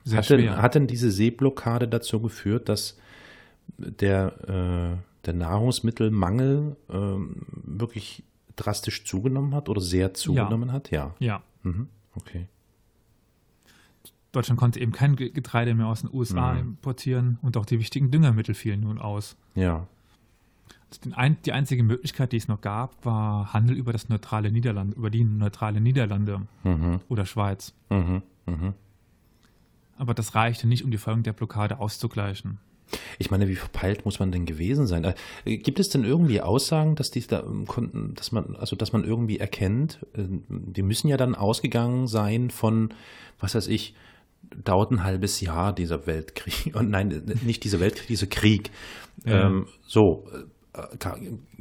Sehr 0.05 0.19
Hat 0.19 0.29
denn, 0.31 0.41
schwer. 0.41 0.61
hat 0.63 0.75
denn 0.75 0.87
diese 0.87 1.11
Seeblockade 1.11 1.89
dazu 1.89 2.21
geführt, 2.21 2.69
dass 2.69 2.99
der, 3.79 4.99
äh, 5.01 5.18
der 5.29 5.35
Nahrungsmittelmangel 5.35 6.77
ähm, 6.91 7.37
wirklich 7.53 8.23
drastisch 8.57 9.05
zugenommen 9.05 9.55
hat 9.55 9.69
oder 9.69 9.81
sehr 9.81 10.15
zugenommen 10.15 10.73
hat? 10.73 10.91
Ja. 10.91 11.15
ja, 11.21 11.43
Mhm. 11.63 11.89
Okay. 12.15 12.47
Deutschland 14.33 14.59
konnte 14.59 14.81
eben 14.81 14.93
kein 14.93 15.17
Getreide 15.17 15.75
mehr 15.75 15.87
aus 15.87 16.01
den 16.03 16.11
USA 16.13 16.55
Mhm. 16.55 16.61
importieren 16.61 17.39
und 17.43 17.57
auch 17.57 17.65
die 17.67 17.79
wichtigen 17.79 18.11
Düngermittel 18.11 18.55
fielen 18.55 18.81
nun 18.81 18.99
aus. 18.99 19.37
Ja. 19.55 19.87
Also 20.91 21.11
die 21.45 21.53
einzige 21.53 21.83
Möglichkeit, 21.83 22.33
die 22.33 22.37
es 22.39 22.49
noch 22.49 22.61
gab, 22.61 23.05
war 23.05 23.53
Handel 23.53 23.77
über 23.77 23.93
das 23.93 24.09
neutrale 24.09 24.51
Niederland, 24.51 24.95
über 24.95 25.11
die 25.11 25.25
neutrale 25.25 25.81
Niederlande 25.81 26.43
Mhm. 26.65 27.01
oder 27.09 27.27
Schweiz. 27.27 27.75
Mhm. 27.91 28.23
Mhm. 28.47 28.75
Aber 29.97 30.15
das 30.15 30.35
reichte 30.35 30.67
nicht, 30.69 30.85
um 30.85 30.91
die 30.91 30.99
Folgen 30.99 31.23
der 31.23 31.33
Blockade 31.33 31.79
auszugleichen. 31.79 32.59
Ich 33.19 33.31
meine, 33.31 33.49
wie 33.49 33.57
verpeilt 33.57 34.05
muss 34.05 34.19
man 34.19 34.33
denn 34.33 34.47
gewesen 34.47 34.87
sein? 34.87 35.05
Äh, 35.45 35.57
Gibt 35.59 35.81
es 35.81 35.89
denn 35.89 36.05
irgendwie 36.05 36.41
Aussagen, 36.41 36.95
dass 36.95 37.11
die 37.11 37.27
da 37.27 37.41
ähm, 37.41 37.67
konnten, 37.67 38.15
dass 38.15 38.33
man, 38.33 38.57
also 38.57 38.77
dass 38.77 38.93
man 38.93 39.05
irgendwie 39.05 39.39
erkennt, 39.39 39.99
äh, 40.15 40.23
die 40.49 40.83
müssen 40.83 41.09
ja 41.09 41.17
dann 41.17 41.35
ausgegangen 41.35 42.07
sein 42.07 42.51
von, 42.51 42.95
was 43.41 43.55
weiß 43.55 43.69
ich, 43.69 43.95
dauert 44.65 44.91
ein 44.91 45.05
halbes 45.05 45.41
Jahr 45.41 45.75
dieser 45.75 46.07
Weltkrieg. 46.07 46.75
Und 46.75 46.91
nein, 46.91 47.23
nicht 47.45 47.65
dieser 47.65 47.81
Weltkrieg, 47.81 48.07
dieser 48.07 48.27
Krieg. 48.27 48.71
Ja. 49.25 49.47
Ähm, 49.47 49.67
so, 49.87 50.27
äh, 50.33 50.45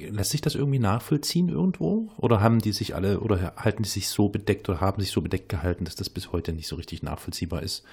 lässt 0.10 0.32
sich 0.32 0.42
das 0.42 0.56
irgendwie 0.56 0.80
nachvollziehen 0.80 1.50
irgendwo? 1.50 2.10
Oder 2.18 2.42
haben 2.42 2.60
die 2.60 2.72
sich 2.72 2.96
alle, 2.96 3.20
oder 3.20 3.54
halten 3.56 3.84
die 3.84 3.90
sich 3.90 4.10
so 4.10 4.30
bedeckt 4.30 4.70
oder 4.70 4.82
haben 4.82 5.02
sich 5.02 5.12
so 5.12 5.22
bedeckt 5.22 5.50
gehalten, 5.50 5.86
dass 5.86 5.96
das 5.96 6.10
bis 6.10 6.32
heute 6.32 6.54
nicht 6.54 6.68
so 6.68 6.76
richtig 6.76 7.04
nachvollziehbar 7.04 7.64
ist? 7.64 7.84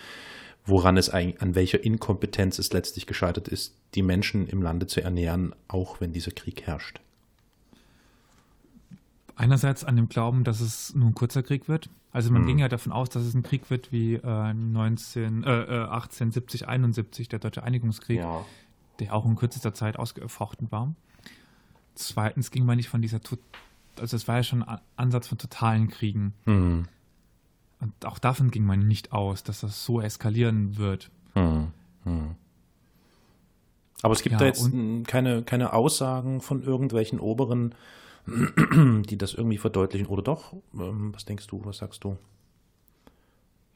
Woran 0.66 0.96
es 0.96 1.10
eigentlich, 1.10 1.40
an 1.42 1.54
welcher 1.54 1.82
Inkompetenz 1.84 2.58
es 2.58 2.72
letztlich 2.72 3.06
gescheitert 3.06 3.48
ist, 3.48 3.74
die 3.94 4.02
Menschen 4.02 4.46
im 4.46 4.62
Lande 4.62 4.86
zu 4.86 5.02
ernähren, 5.02 5.54
auch 5.68 6.00
wenn 6.00 6.12
dieser 6.12 6.30
Krieg 6.32 6.62
herrscht. 6.66 7.00
Einerseits 9.36 9.84
an 9.84 9.96
dem 9.96 10.08
Glauben, 10.08 10.44
dass 10.44 10.60
es 10.60 10.94
nur 10.94 11.08
ein 11.08 11.14
kurzer 11.14 11.42
Krieg 11.42 11.68
wird. 11.68 11.90
Also 12.12 12.30
man 12.30 12.42
Mhm. 12.42 12.46
ging 12.46 12.58
ja 12.60 12.68
davon 12.68 12.92
aus, 12.92 13.08
dass 13.10 13.24
es 13.24 13.34
ein 13.34 13.42
Krieg 13.42 13.68
wird 13.68 13.90
wie 13.90 14.14
äh, 14.14 14.54
19, 14.54 15.42
äh, 15.42 15.50
äh, 15.50 15.88
1870, 15.88 16.68
71, 16.68 17.28
der 17.28 17.40
Deutsche 17.40 17.64
Einigungskrieg, 17.64 18.20
der 19.00 19.12
auch 19.14 19.26
in 19.26 19.34
kürzester 19.34 19.74
Zeit 19.74 19.98
ausgefochten 19.98 20.70
war. 20.70 20.94
Zweitens 21.96 22.52
ging 22.52 22.64
man 22.64 22.76
nicht 22.76 22.88
von 22.88 23.02
dieser, 23.02 23.20
also 23.98 24.16
es 24.16 24.28
war 24.28 24.36
ja 24.36 24.42
schon 24.44 24.62
ein 24.62 24.78
Ansatz 24.96 25.26
von 25.26 25.38
totalen 25.38 25.88
Kriegen. 25.88 26.32
Hm. 26.44 26.86
Und 27.84 28.06
auch 28.06 28.18
davon 28.18 28.50
ging 28.50 28.64
man 28.64 28.88
nicht 28.88 29.12
aus, 29.12 29.42
dass 29.42 29.60
das 29.60 29.84
so 29.84 30.00
eskalieren 30.00 30.78
wird. 30.78 31.10
Hm. 31.34 31.68
Hm. 32.04 32.34
Aber 34.00 34.14
es 34.14 34.22
gibt 34.22 34.32
Ja, 34.32 34.38
da 34.38 34.46
jetzt 34.46 34.70
keine, 35.06 35.42
keine 35.42 35.74
Aussagen 35.74 36.40
von 36.40 36.62
irgendwelchen 36.62 37.20
Oberen, 37.20 37.74
die 38.26 39.18
das 39.18 39.34
irgendwie 39.34 39.58
verdeutlichen. 39.58 40.06
Oder 40.06 40.22
doch? 40.22 40.54
Ähm, 40.72 41.14
Was 41.14 41.26
denkst 41.26 41.46
du? 41.46 41.62
Was 41.66 41.76
sagst 41.78 42.04
du? 42.04 42.16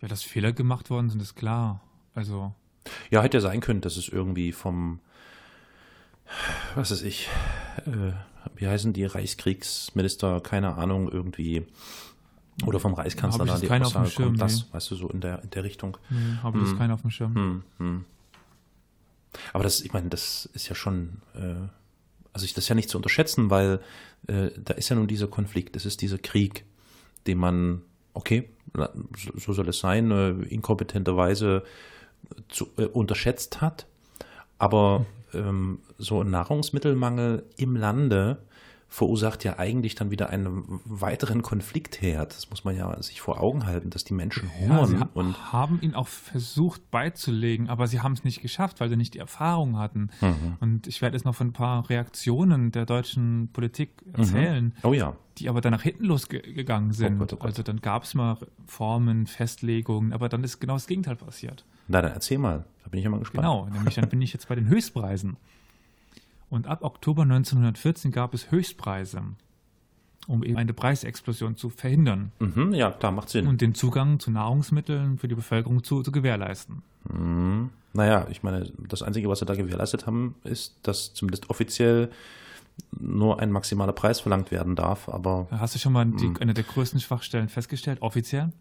Ja, 0.00 0.08
dass 0.08 0.22
Fehler 0.22 0.52
gemacht 0.52 0.88
worden 0.88 1.10
sind, 1.10 1.20
ist 1.20 1.34
klar. 1.34 1.82
Also, 2.14 2.54
Ja, 3.10 3.22
hätte 3.22 3.36
ja 3.36 3.42
sein 3.42 3.60
können, 3.60 3.82
dass 3.82 3.98
es 3.98 4.08
irgendwie 4.08 4.52
vom, 4.52 5.00
was 6.76 6.90
weiß 6.92 7.02
ich, 7.02 7.28
äh, 7.84 8.12
wie 8.56 8.68
heißen 8.68 8.94
die 8.94 9.04
Reichskriegsminister, 9.04 10.40
keine 10.40 10.76
Ahnung, 10.76 11.10
irgendwie, 11.10 11.66
oder 12.66 12.80
vom 12.80 12.94
Reichskanzler 12.94 13.44
da 13.44 13.58
die 13.58 13.70
Aussage 13.70 13.92
kommt, 13.92 14.12
Schirm, 14.12 14.36
das, 14.36 14.72
weißt 14.72 14.90
du, 14.90 14.94
so 14.96 15.08
in 15.08 15.20
der, 15.20 15.42
in 15.42 15.50
der 15.50 15.64
Richtung. 15.64 15.96
nee, 16.10 16.18
habe 16.42 16.58
ich 16.58 16.66
jetzt 16.66 16.78
keinen 16.78 16.90
auf 16.90 17.02
dem 17.02 17.10
Schirm. 17.10 17.34
Hm, 17.34 17.62
hm. 17.78 18.04
Aber 19.52 19.64
das, 19.64 19.80
ich 19.80 19.92
meine, 19.92 20.08
das 20.08 20.46
ist 20.54 20.68
ja 20.68 20.74
schon, 20.74 21.22
äh, 21.34 21.54
also 22.32 22.44
ich, 22.44 22.54
das 22.54 22.64
ist 22.64 22.68
ja 22.68 22.74
nicht 22.74 22.90
zu 22.90 22.98
unterschätzen, 22.98 23.50
weil 23.50 23.80
äh, 24.26 24.50
da 24.56 24.74
ist 24.74 24.88
ja 24.88 24.96
nun 24.96 25.06
dieser 25.06 25.28
Konflikt, 25.28 25.76
es 25.76 25.86
ist 25.86 26.00
dieser 26.02 26.18
Krieg, 26.18 26.64
den 27.26 27.38
man, 27.38 27.82
okay, 28.14 28.48
so, 29.16 29.32
so 29.36 29.52
soll 29.52 29.68
es 29.68 29.78
sein, 29.78 30.10
äh, 30.10 30.30
inkompetenterweise 30.30 31.62
zu, 32.48 32.68
äh, 32.76 32.84
unterschätzt 32.86 33.60
hat, 33.60 33.86
aber 34.58 35.06
ähm, 35.32 35.80
so 35.98 36.22
ein 36.22 36.30
Nahrungsmittelmangel 36.30 37.44
im 37.56 37.76
Lande 37.76 38.42
verursacht 38.90 39.44
ja 39.44 39.58
eigentlich 39.58 39.94
dann 39.94 40.10
wieder 40.10 40.30
einen 40.30 40.80
weiteren 40.84 41.42
Konfliktherd. 41.42 42.34
Das 42.34 42.48
muss 42.48 42.64
man 42.64 42.74
ja 42.74 43.00
sich 43.02 43.20
vor 43.20 43.40
Augen 43.40 43.66
halten, 43.66 43.90
dass 43.90 44.02
die 44.04 44.14
Menschen 44.14 44.50
Ja, 44.54 44.60
hungern 44.68 44.86
sie 44.86 44.98
ha 44.98 45.08
und 45.12 45.52
haben 45.52 45.78
ihn 45.82 45.94
auch 45.94 46.08
versucht 46.08 46.90
beizulegen, 46.90 47.68
aber 47.68 47.86
sie 47.86 48.00
haben 48.00 48.12
es 48.14 48.24
nicht 48.24 48.40
geschafft, 48.40 48.80
weil 48.80 48.88
sie 48.88 48.96
nicht 48.96 49.12
die 49.14 49.18
Erfahrung 49.18 49.78
hatten. 49.78 50.08
Mhm. 50.22 50.56
Und 50.60 50.86
ich 50.86 51.02
werde 51.02 51.16
jetzt 51.16 51.24
noch 51.24 51.34
von 51.34 51.48
ein 51.48 51.52
paar 51.52 51.88
Reaktionen 51.90 52.72
der 52.72 52.86
deutschen 52.86 53.50
Politik 53.52 53.90
erzählen, 54.14 54.74
Oh 54.82 54.94
ja. 54.94 55.14
die 55.36 55.50
aber 55.50 55.60
dann 55.60 55.72
nach 55.72 55.82
hinten 55.82 56.04
losgegangen 56.04 56.92
sind. 56.92 57.18
Gott, 57.18 57.32
oh 57.34 57.36
Gott. 57.36 57.46
Also 57.46 57.62
dann 57.62 57.80
gab 57.82 58.04
es 58.04 58.14
mal 58.14 58.38
Formen, 58.66 59.26
Festlegungen, 59.26 60.14
aber 60.14 60.30
dann 60.30 60.42
ist 60.44 60.60
genau 60.60 60.74
das 60.74 60.86
Gegenteil 60.86 61.16
passiert. 61.16 61.66
Na, 61.88 62.00
dann 62.00 62.12
erzähl 62.12 62.38
mal. 62.38 62.64
Da 62.84 62.88
bin 62.88 63.00
ich 63.00 63.06
immer 63.06 63.18
gespannt. 63.18 63.42
Genau, 63.46 63.66
nämlich 63.68 63.96
dann 63.96 64.08
bin 64.08 64.22
ich 64.22 64.32
jetzt 64.32 64.48
bei 64.48 64.54
den 64.54 64.68
Höchstpreisen. 64.68 65.36
Und 66.50 66.66
ab 66.66 66.82
Oktober 66.82 67.22
1914 67.22 68.10
gab 68.10 68.32
es 68.34 68.50
Höchstpreise, 68.50 69.22
um 70.26 70.42
eben 70.42 70.56
eine 70.56 70.72
Preisexplosion 70.72 71.56
zu 71.56 71.68
verhindern 71.70 72.32
Mhm, 72.38 72.72
ja, 72.74 72.90
klar, 72.90 73.12
macht 73.12 73.28
Sinn. 73.28 73.46
und 73.46 73.60
den 73.60 73.74
Zugang 73.74 74.18
zu 74.18 74.30
Nahrungsmitteln 74.30 75.18
für 75.18 75.28
die 75.28 75.34
Bevölkerung 75.34 75.82
zu, 75.84 76.02
zu 76.02 76.12
gewährleisten. 76.12 76.82
Mhm. 77.12 77.70
Naja, 77.94 78.26
ich 78.30 78.42
meine, 78.42 78.70
das 78.88 79.02
Einzige, 79.02 79.28
was 79.28 79.38
sie 79.40 79.46
da 79.46 79.54
gewährleistet 79.54 80.06
haben, 80.06 80.34
ist, 80.44 80.76
dass 80.82 81.14
zumindest 81.14 81.48
offiziell 81.50 82.10
nur 82.98 83.40
ein 83.40 83.50
maximaler 83.50 83.92
Preis 83.92 84.20
verlangt 84.20 84.50
werden 84.50 84.76
darf. 84.76 85.08
Aber 85.08 85.48
Hast 85.50 85.74
du 85.74 85.78
schon 85.78 85.92
mal 85.92 86.04
die, 86.04 86.28
Mhm. 86.28 86.36
eine 86.40 86.54
der 86.54 86.64
größten 86.64 87.00
Schwachstellen 87.00 87.48
festgestellt, 87.48 88.02
offiziell? 88.02 88.52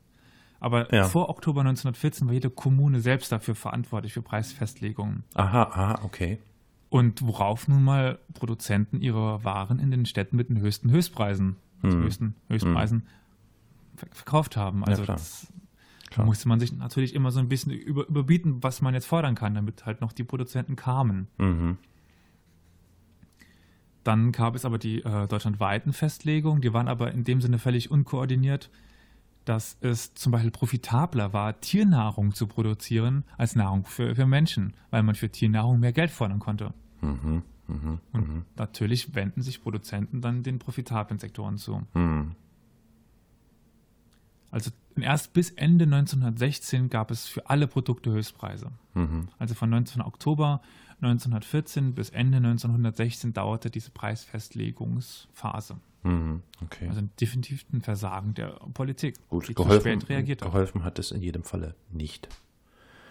Aber 0.60 0.92
Ja. 0.94 1.04
vor 1.04 1.30
Oktober 1.30 1.64
1914 1.64 2.26
war 2.28 2.34
jede 2.34 2.50
Kommune 2.50 3.00
selbst 3.00 3.32
dafür 3.32 3.54
verantwortlich 3.54 4.14
für 4.14 4.22
Preisfestlegungen. 4.24 5.24
aha, 5.36 5.64
aha, 5.64 6.00
okay. 6.04 6.40
Und 6.90 7.22
worauf 7.22 7.68
nun 7.68 7.84
mal 7.84 8.20
Produzenten 8.34 9.02
ihre 9.02 9.44
Waren 9.44 9.80
in 9.80 9.92
den 9.92 10.06
Städten 10.06 10.38
mit 10.38 10.50
den 10.50 10.60
höchsten 10.60 10.90
Höchstpreisen, 10.90 11.58
also 11.82 11.98
höchsten 11.98 12.36
Höchstpreisen 12.50 13.04
ver- 13.96 14.08
verkauft 14.12 14.56
haben. 14.56 14.86
Also 14.86 15.04
klar. 15.04 15.18
das, 15.18 15.48
da 16.06 16.14
Klar. 16.16 16.26
musste 16.26 16.48
man 16.48 16.62
sich 16.62 16.72
natürlich 16.74 17.14
immer 17.14 17.32
so 17.32 17.40
ein 17.40 17.50
bisschen 17.50 17.74
über, 17.74 18.08
überbieten, 18.08 18.64
was 18.64 18.82
man 18.82 18.94
jetzt 18.94 19.06
fordern 19.06 19.36
kann, 19.36 19.54
damit 19.56 19.86
halt 19.86 20.00
noch 20.00 20.14
die 20.14 20.24
Produzenten 20.24 20.78
kamen. 20.78 21.28
Mhm. 21.38 21.78
Dann 24.06 24.32
gab 24.32 24.56
es 24.56 24.64
aber 24.64 24.78
die 24.78 25.04
äh, 25.04 25.28
deutschlandweiten 25.28 25.92
Festlegungen, 25.92 26.62
die 26.62 26.72
waren 26.72 26.88
aber 26.88 27.12
in 27.12 27.26
dem 27.26 27.42
Sinne 27.42 27.60
völlig 27.60 27.92
unkoordiniert, 27.92 28.70
dass 29.48 29.78
es 29.80 30.14
zum 30.14 30.32
Beispiel 30.32 30.52
profitabler 30.52 31.32
war, 31.32 31.60
Tiernahrung 31.62 32.34
zu 32.34 32.48
produzieren 32.48 33.24
als 33.38 33.56
Nahrung 33.56 33.86
für, 33.86 34.16
für 34.16 34.26
Menschen, 34.26 34.74
weil 34.90 35.04
man 35.04 35.16
für 35.16 35.30
Tiernahrung 35.30 35.80
mehr 35.80 35.94
Geld 35.94 36.12
fordern 36.12 36.40
konnte. 36.40 36.74
Mhm. 37.02 37.44
Mhm. 37.68 38.00
Und 38.12 38.46
natürlich 38.56 39.16
wenden 39.16 39.42
sich 39.42 39.62
Produzenten 39.62 40.22
dann 40.22 40.44
den 40.44 40.60
profitablen 40.60 41.20
Sektoren 41.20 41.58
zu. 41.58 41.84
Mhm. 41.94 42.36
Also 44.52 44.72
erst 44.96 45.34
bis 45.34 45.52
Ende 45.52 45.86
1916 45.86 46.90
gab 46.90 47.12
es 47.12 47.28
für 47.28 47.50
alle 47.50 47.68
Produkte 47.68 48.12
Höchstpreise. 48.12 48.72
Mhm. 48.94 49.28
Also 49.38 49.54
von 49.56 49.70
19. 49.70 50.02
Oktober 50.02 50.62
1914 51.02 51.94
bis 51.94 52.10
Ende 52.10 52.38
1916 52.38 53.34
dauerte 53.34 53.70
diese 53.70 53.92
Preisfestlegungsphase. 53.92 55.78
Mhm. 56.04 56.42
Okay. 56.64 56.88
Also 56.90 57.02
definitiv 57.20 57.66
ein 57.74 57.82
Versagen 57.82 58.34
der 58.34 58.50
Politik, 58.74 59.16
Gut, 59.30 59.54
geholfen, 59.56 60.00
geholfen 60.38 60.84
hat 60.84 61.00
es 61.00 61.12
in 61.12 61.22
jedem 61.22 61.44
Falle 61.44 61.76
nicht. 61.92 62.30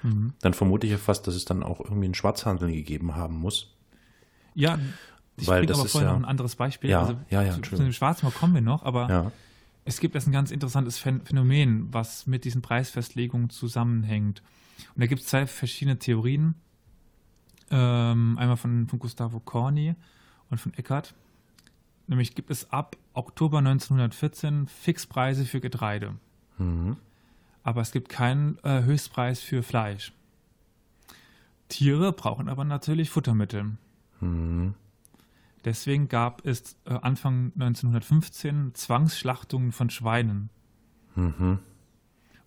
Mhm. 0.02 0.32
Dann 0.40 0.54
vermute 0.54 0.86
ich 0.86 0.92
ja 0.92 0.98
fast, 0.98 1.26
dass 1.26 1.34
es 1.34 1.44
dann 1.44 1.62
auch 1.62 1.80
irgendwie 1.80 2.06
einen 2.06 2.14
Schwarzhandel 2.14 2.72
gegeben 2.72 3.14
haben 3.16 3.36
muss. 3.36 3.74
Ja, 4.54 4.78
ich 5.36 5.46
Weil 5.46 5.60
bringe 5.60 5.68
das 5.72 5.80
aber 5.80 5.88
vorher 5.88 6.08
ja- 6.10 6.14
noch 6.14 6.20
ein 6.22 6.28
anderes 6.30 6.56
Beispiel. 6.56 6.90
Ja, 6.90 7.00
also 7.00 7.16
ja, 7.30 7.42
ja, 7.42 7.52
zu, 7.54 7.60
zu 7.62 7.76
dem 7.76 7.92
Schwarzmarkt 7.92 8.38
kommen 8.38 8.54
wir 8.54 8.62
noch, 8.62 8.84
aber 8.84 9.08
Ja. 9.08 9.32
es 9.84 10.00
gibt 10.00 10.14
jetzt 10.14 10.26
ein 10.26 10.32
ganz 10.32 10.50
interessantes 10.50 10.98
Phän- 10.98 11.24
Phänomen, 11.24 11.92
was 11.92 12.26
mit 12.26 12.44
diesen 12.44 12.62
Preisfestlegungen 12.62 13.50
zusammenhängt. 13.50 14.42
Und 14.94 15.00
da 15.02 15.06
gibt 15.06 15.22
es 15.22 15.28
zwei 15.28 15.46
verschiedene 15.46 15.98
Theorien. 15.98 16.54
Ähm, 17.70 18.38
einmal 18.38 18.56
von, 18.56 18.86
von 18.86 18.98
Gustavo 18.98 19.40
Corni 19.40 19.94
und 20.50 20.58
von 20.58 20.72
Eckert. 20.74 21.14
Nämlich 22.06 22.34
gibt 22.34 22.50
es 22.50 22.70
ab 22.70 22.96
Oktober 23.14 23.58
1914 23.58 24.68
Fixpreise 24.68 25.44
für 25.44 25.60
Getreide. 25.60 26.14
Mhm. 26.58 26.96
Aber 27.62 27.80
es 27.80 27.90
gibt 27.90 28.08
keinen 28.08 28.58
äh, 28.62 28.82
Höchstpreis 28.84 29.40
für 29.40 29.62
Fleisch. 29.64 30.12
Tiere 31.68 32.12
brauchen 32.12 32.48
aber 32.48 32.64
natürlich 32.64 33.10
Futtermittel. 33.10 33.72
Mhm. 34.20 34.74
Deswegen 35.64 36.06
gab 36.06 36.46
es 36.46 36.76
äh, 36.84 36.94
Anfang 36.94 37.52
1915 37.54 38.74
Zwangsschlachtungen 38.74 39.72
von 39.72 39.90
Schweinen. 39.90 40.50
Mhm. 41.16 41.58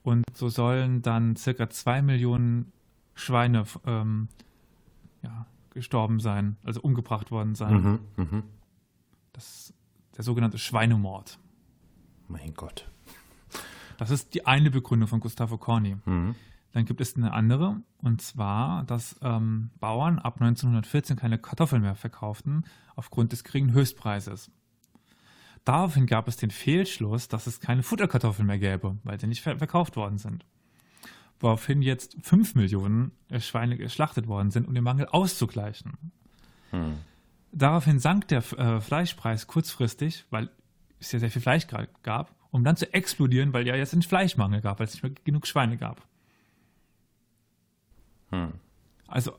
Und 0.03 0.23
so 0.33 0.47
sollen 0.47 1.01
dann 1.01 1.35
circa 1.35 1.69
zwei 1.69 2.01
Millionen 2.01 2.71
Schweine 3.15 3.65
ähm, 3.85 4.29
ja, 5.23 5.45
gestorben 5.71 6.19
sein, 6.19 6.57
also 6.63 6.81
umgebracht 6.81 7.31
worden 7.31 7.55
sein. 7.55 8.01
Mhm. 8.15 8.23
Mhm. 8.23 8.43
Das 9.33 9.73
der 10.19 10.25
sogenannte 10.25 10.57
Schweinemord. 10.57 11.39
Mein 12.27 12.53
Gott. 12.53 12.91
Das 13.97 14.11
ist 14.11 14.33
die 14.33 14.45
eine 14.45 14.69
Begründung 14.69 15.07
von 15.07 15.21
Gustavo 15.21 15.57
Corni. 15.57 15.95
Mhm. 16.03 16.35
Dann 16.73 16.83
gibt 16.83 16.99
es 16.99 17.15
eine 17.15 17.31
andere, 17.31 17.81
und 17.99 18.21
zwar, 18.21 18.83
dass 18.83 19.15
ähm, 19.21 19.69
Bauern 19.79 20.19
ab 20.19 20.35
1914 20.41 21.15
keine 21.15 21.39
Kartoffeln 21.39 21.81
mehr 21.81 21.95
verkauften 21.95 22.65
aufgrund 22.97 23.31
des 23.31 23.45
geringen 23.45 23.71
Höchstpreises. 23.71 24.51
Daraufhin 25.63 26.05
gab 26.05 26.27
es 26.27 26.35
den 26.35 26.51
Fehlschluss, 26.51 27.29
dass 27.29 27.47
es 27.47 27.61
keine 27.61 27.81
Futterkartoffeln 27.81 28.45
mehr 28.45 28.59
gäbe, 28.59 28.97
weil 29.03 29.21
sie 29.21 29.27
nicht 29.27 29.41
ver 29.41 29.57
verkauft 29.57 29.95
worden 29.95 30.17
sind. 30.17 30.45
Woraufhin 31.39 31.81
jetzt 31.81 32.17
5 32.21 32.55
Millionen 32.55 33.11
Schweine 33.39 33.77
geschlachtet 33.77 34.27
worden 34.27 34.51
sind, 34.51 34.67
um 34.67 34.73
den 34.73 34.83
Mangel 34.83 35.07
auszugleichen. 35.07 35.93
Hm. 36.71 36.97
Daraufhin 37.51 37.99
sank 37.99 38.27
der 38.27 38.39
äh, 38.57 38.81
Fleischpreis 38.81 39.47
kurzfristig, 39.47 40.25
weil 40.29 40.49
es 40.99 41.11
ja 41.11 41.19
sehr 41.19 41.31
viel 41.31 41.41
Fleisch 41.41 41.67
gab, 42.03 42.35
um 42.51 42.63
dann 42.63 42.75
zu 42.75 42.93
explodieren, 42.93 43.53
weil 43.53 43.65
ja 43.65 43.75
jetzt 43.75 43.93
einen 43.93 44.01
Fleischmangel 44.01 44.61
gab, 44.61 44.79
weil 44.79 44.87
es 44.87 44.93
nicht 44.93 45.03
mehr 45.03 45.13
genug 45.23 45.47
Schweine 45.47 45.77
gab. 45.77 46.05
Hm. 48.31 48.53
Also 49.07 49.33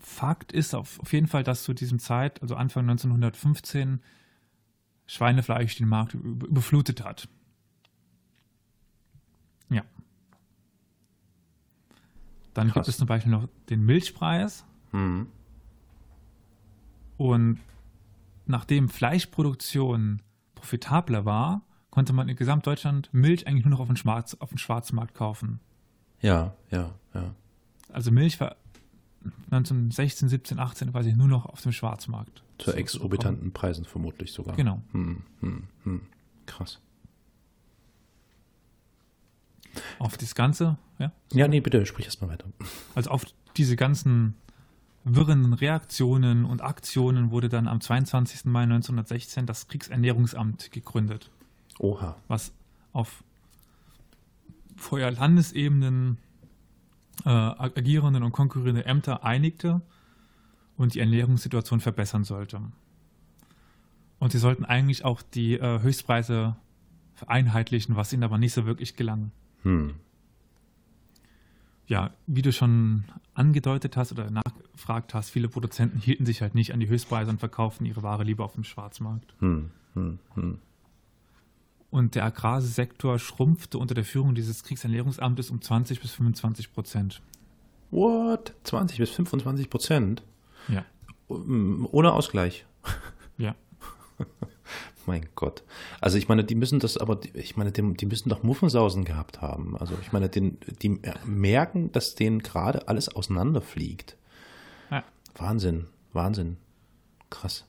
Fakt 0.00 0.52
ist 0.52 0.74
auf, 0.74 1.00
auf 1.00 1.12
jeden 1.12 1.26
Fall, 1.26 1.42
dass 1.42 1.64
zu 1.64 1.74
diesem 1.74 1.98
Zeit, 1.98 2.40
also 2.42 2.54
Anfang 2.54 2.88
1915, 2.88 4.00
Schweinefleisch 5.06 5.76
den 5.76 5.88
Markt 5.88 6.14
überflutet 6.14 7.04
hat. 7.04 7.28
Ja. 9.68 9.82
Dann 12.56 12.68
Krass. 12.68 12.86
gibt 12.86 12.88
es 12.88 12.96
zum 12.96 13.06
Beispiel 13.06 13.30
noch 13.30 13.48
den 13.68 13.84
Milchpreis. 13.84 14.64
Mhm. 14.92 15.26
Und 17.18 17.60
nachdem 18.46 18.88
Fleischproduktion 18.88 20.22
profitabler 20.54 21.26
war, 21.26 21.60
konnte 21.90 22.14
man 22.14 22.30
in 22.30 22.36
Gesamtdeutschland 22.36 23.10
Milch 23.12 23.46
eigentlich 23.46 23.66
nur 23.66 23.72
noch 23.72 23.80
auf 23.80 23.88
dem, 23.88 23.96
Schwarz, 23.96 24.38
auf 24.40 24.48
dem 24.48 24.56
Schwarzmarkt 24.56 25.14
kaufen. 25.14 25.60
Ja, 26.22 26.54
ja, 26.70 26.94
ja. 27.12 27.34
Also 27.92 28.10
Milch 28.10 28.40
war 28.40 28.56
1916, 29.50 30.30
17, 30.30 30.58
18 30.58 30.94
weiß 30.94 31.04
ich 31.04 31.16
nur 31.16 31.28
noch 31.28 31.44
auf 31.44 31.60
dem 31.60 31.72
Schwarzmarkt. 31.72 32.42
Zu 32.56 32.72
exorbitanten 32.72 33.52
Preisen 33.52 33.84
vermutlich 33.84 34.32
sogar. 34.32 34.56
Genau. 34.56 34.80
Hm, 34.92 35.24
hm, 35.40 35.64
hm. 35.82 36.00
Krass. 36.46 36.80
Auf 39.98 40.16
das 40.16 40.34
Ganze, 40.34 40.78
ja? 40.98 41.12
Ja, 41.32 41.48
nee, 41.48 41.60
bitte, 41.60 41.84
sprich 41.86 42.06
erst 42.06 42.22
mal 42.22 42.28
weiter. 42.28 42.46
Also 42.94 43.10
auf 43.10 43.24
diese 43.56 43.76
ganzen 43.76 44.34
wirren 45.04 45.52
Reaktionen 45.52 46.44
und 46.44 46.62
Aktionen 46.62 47.30
wurde 47.30 47.48
dann 47.48 47.68
am 47.68 47.80
22. 47.80 48.46
Mai 48.46 48.62
1916 48.64 49.46
das 49.46 49.68
Kriegsernährungsamt 49.68 50.72
gegründet. 50.72 51.30
Oha. 51.78 52.16
Was 52.28 52.52
auf 52.92 53.22
vorher 54.76 55.10
Landesebenen 55.10 56.18
äh, 57.24 57.30
agierenden 57.30 58.22
und 58.22 58.32
konkurrierende 58.32 58.84
Ämter 58.84 59.24
einigte 59.24 59.80
und 60.76 60.94
die 60.94 61.00
Ernährungssituation 61.00 61.80
verbessern 61.80 62.24
sollte. 62.24 62.60
Und 64.18 64.32
sie 64.32 64.38
sollten 64.38 64.64
eigentlich 64.64 65.04
auch 65.04 65.22
die 65.22 65.54
äh, 65.54 65.80
Höchstpreise 65.80 66.56
vereinheitlichen, 67.14 67.96
was 67.96 68.12
ihnen 68.12 68.24
aber 68.24 68.38
nicht 68.38 68.52
so 68.52 68.66
wirklich 68.66 68.96
gelang. 68.96 69.30
Hm. 69.66 69.94
Ja, 71.88 72.12
wie 72.28 72.42
du 72.42 72.52
schon 72.52 73.02
angedeutet 73.34 73.96
hast 73.96 74.12
oder 74.12 74.30
nachgefragt 74.30 75.12
hast, 75.12 75.30
viele 75.30 75.48
Produzenten 75.48 75.98
hielten 75.98 76.24
sich 76.24 76.40
halt 76.40 76.54
nicht 76.54 76.72
an 76.72 76.78
die 76.78 76.88
Höchstpreise 76.88 77.30
und 77.30 77.40
verkauften 77.40 77.84
ihre 77.84 78.04
Ware 78.04 78.22
lieber 78.22 78.44
auf 78.44 78.54
dem 78.54 78.62
Schwarzmarkt. 78.62 79.34
Hm, 79.40 79.70
hm, 79.94 80.18
hm. 80.34 80.58
Und 81.90 82.14
der 82.14 82.24
Agrarsektor 82.24 83.18
schrumpfte 83.18 83.78
unter 83.78 83.94
der 83.94 84.04
Führung 84.04 84.36
dieses 84.36 84.62
Kriegsernährungsamtes 84.62 85.50
um 85.50 85.60
20 85.60 86.00
bis 86.00 86.12
25 86.12 86.72
Prozent. 86.72 87.20
What? 87.90 88.54
20 88.62 88.98
bis 88.98 89.10
25 89.10 89.68
Prozent? 89.68 90.22
Ja. 90.68 90.84
Ohne 91.28 92.12
Ausgleich. 92.12 92.66
Ja. 93.36 93.56
mein 95.06 95.26
Gott. 95.34 95.62
Also 96.00 96.18
ich 96.18 96.28
meine, 96.28 96.44
die 96.44 96.54
müssen 96.54 96.80
das 96.80 96.96
aber, 96.96 97.20
ich 97.34 97.56
meine, 97.56 97.72
die, 97.72 97.94
die 97.94 98.06
müssen 98.06 98.28
doch 98.28 98.42
Muffensausen 98.42 99.04
gehabt 99.04 99.40
haben. 99.40 99.76
Also 99.76 99.94
ich 100.02 100.12
meine, 100.12 100.28
den, 100.28 100.58
die 100.82 101.00
merken, 101.24 101.92
dass 101.92 102.14
denen 102.14 102.40
gerade 102.40 102.88
alles 102.88 103.08
auseinanderfliegt. 103.08 104.16
Ja. 104.90 105.04
Wahnsinn, 105.36 105.86
Wahnsinn. 106.12 106.56
Krass. 107.30 107.66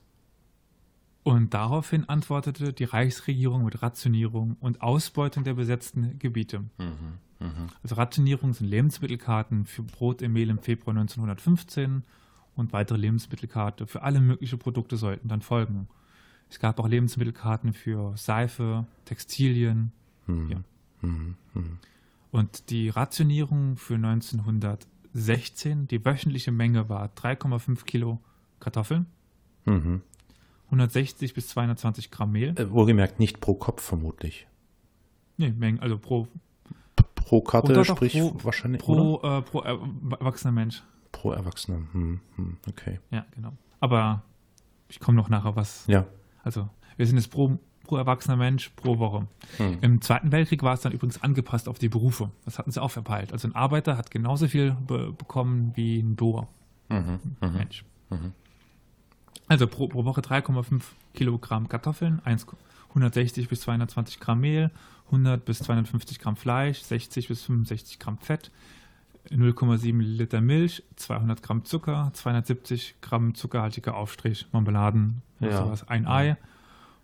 Und 1.24 1.52
daraufhin 1.52 2.08
antwortete 2.08 2.72
die 2.72 2.84
Reichsregierung 2.84 3.64
mit 3.64 3.82
Rationierung 3.82 4.56
und 4.60 4.80
Ausbeutung 4.80 5.44
der 5.44 5.54
besetzten 5.54 6.18
Gebiete. 6.18 6.60
Mhm, 6.78 7.18
mh. 7.40 7.66
Also 7.82 7.96
Rationierung 7.96 8.54
sind 8.54 8.68
Lebensmittelkarten 8.68 9.66
für 9.66 9.82
Brot 9.82 10.22
im 10.22 10.32
Mehl 10.32 10.48
im 10.48 10.58
Februar 10.58 10.96
1915 10.96 12.04
und 12.54 12.72
weitere 12.72 12.98
Lebensmittelkarten 12.98 13.86
für 13.86 14.02
alle 14.02 14.20
möglichen 14.20 14.58
Produkte 14.58 14.96
sollten 14.96 15.28
dann 15.28 15.42
folgen. 15.42 15.88
Es 16.50 16.58
gab 16.58 16.78
auch 16.80 16.88
Lebensmittelkarten 16.88 17.72
für 17.72 18.16
Seife, 18.16 18.86
Textilien. 19.04 19.92
Mhm. 20.26 20.50
Ja. 20.50 20.58
Mhm, 21.02 21.34
mhm. 21.54 21.78
Und 22.30 22.70
die 22.70 22.88
Rationierung 22.88 23.76
für 23.76 23.94
1916, 23.94 25.88
die 25.88 26.04
wöchentliche 26.04 26.52
Menge 26.52 26.88
war 26.88 27.10
3,5 27.14 27.84
Kilo 27.84 28.20
Kartoffeln. 28.60 29.06
Mhm. 29.64 30.02
160 30.66 31.34
bis 31.34 31.48
220 31.48 32.10
Gramm 32.10 32.32
Mehl. 32.32 32.58
Äh, 32.58 32.70
wohlgemerkt 32.70 33.18
nicht 33.18 33.40
pro 33.40 33.54
Kopf 33.54 33.82
vermutlich. 33.82 34.46
Nee, 35.38 35.50
Mengen, 35.50 35.80
also 35.80 35.98
pro. 35.98 36.28
Pro 37.14 37.40
Karte, 37.40 37.84
sprich 37.84 38.18
pro, 38.18 38.34
wahrscheinlich. 38.42 38.82
Pro, 38.82 39.20
äh, 39.22 39.42
pro 39.42 39.60
erwachsener 39.60 40.52
Mensch. 40.52 40.82
Pro 41.12 41.32
Erwachsener, 41.32 41.80
hm, 41.92 42.20
hm, 42.36 42.56
okay. 42.68 43.00
Ja, 43.10 43.24
genau. 43.34 43.52
Aber 43.80 44.22
ich 44.88 45.00
komme 45.00 45.16
noch 45.16 45.28
nachher 45.28 45.56
was. 45.56 45.86
Ja. 45.86 46.06
Also, 46.48 46.66
wir 46.96 47.06
sind 47.06 47.16
jetzt 47.18 47.30
pro, 47.30 47.58
pro 47.84 47.98
erwachsener 47.98 48.38
Mensch 48.38 48.70
pro 48.70 48.98
Woche. 48.98 49.26
Hm. 49.58 49.78
Im 49.82 50.00
Zweiten 50.00 50.32
Weltkrieg 50.32 50.62
war 50.62 50.72
es 50.72 50.80
dann 50.80 50.92
übrigens 50.92 51.22
angepasst 51.22 51.68
auf 51.68 51.78
die 51.78 51.90
Berufe. 51.90 52.30
Das 52.46 52.58
hatten 52.58 52.70
sie 52.70 52.80
auch 52.80 52.90
verpeilt. 52.90 53.34
Also, 53.34 53.48
ein 53.48 53.54
Arbeiter 53.54 53.98
hat 53.98 54.10
genauso 54.10 54.48
viel 54.48 54.70
be 54.86 55.12
bekommen 55.12 55.72
wie 55.74 55.98
ein 55.98 56.16
Bauer. 56.16 56.48
Mhm, 56.88 57.20
mhm. 57.42 57.52
Mensch. 57.52 57.84
Mhm. 58.08 58.32
Also 59.46 59.66
pro, 59.66 59.88
pro 59.88 60.06
Woche 60.06 60.22
3,5 60.22 60.80
Kilogramm 61.12 61.68
Kartoffeln, 61.68 62.22
160 62.24 63.46
bis 63.50 63.60
220 63.60 64.20
Gramm 64.20 64.40
Mehl, 64.40 64.70
100 65.06 65.44
bis 65.44 65.58
250 65.58 66.18
Gramm 66.18 66.36
Fleisch, 66.36 66.80
60 66.80 67.28
bis 67.28 67.42
65 67.42 67.98
Gramm 67.98 68.16
Fett, 68.16 68.50
0,7 69.30 70.00
Liter 70.00 70.40
Milch, 70.40 70.82
200 70.96 71.42
Gramm 71.42 71.64
Zucker, 71.64 72.10
270 72.12 72.96
Gramm 73.00 73.34
zuckerhaltiger 73.34 73.96
Aufstrich, 73.96 74.46
Marmeladen, 74.52 75.22
ja. 75.40 75.64
sowas, 75.64 75.88
ein 75.88 76.06
Ei, 76.06 76.36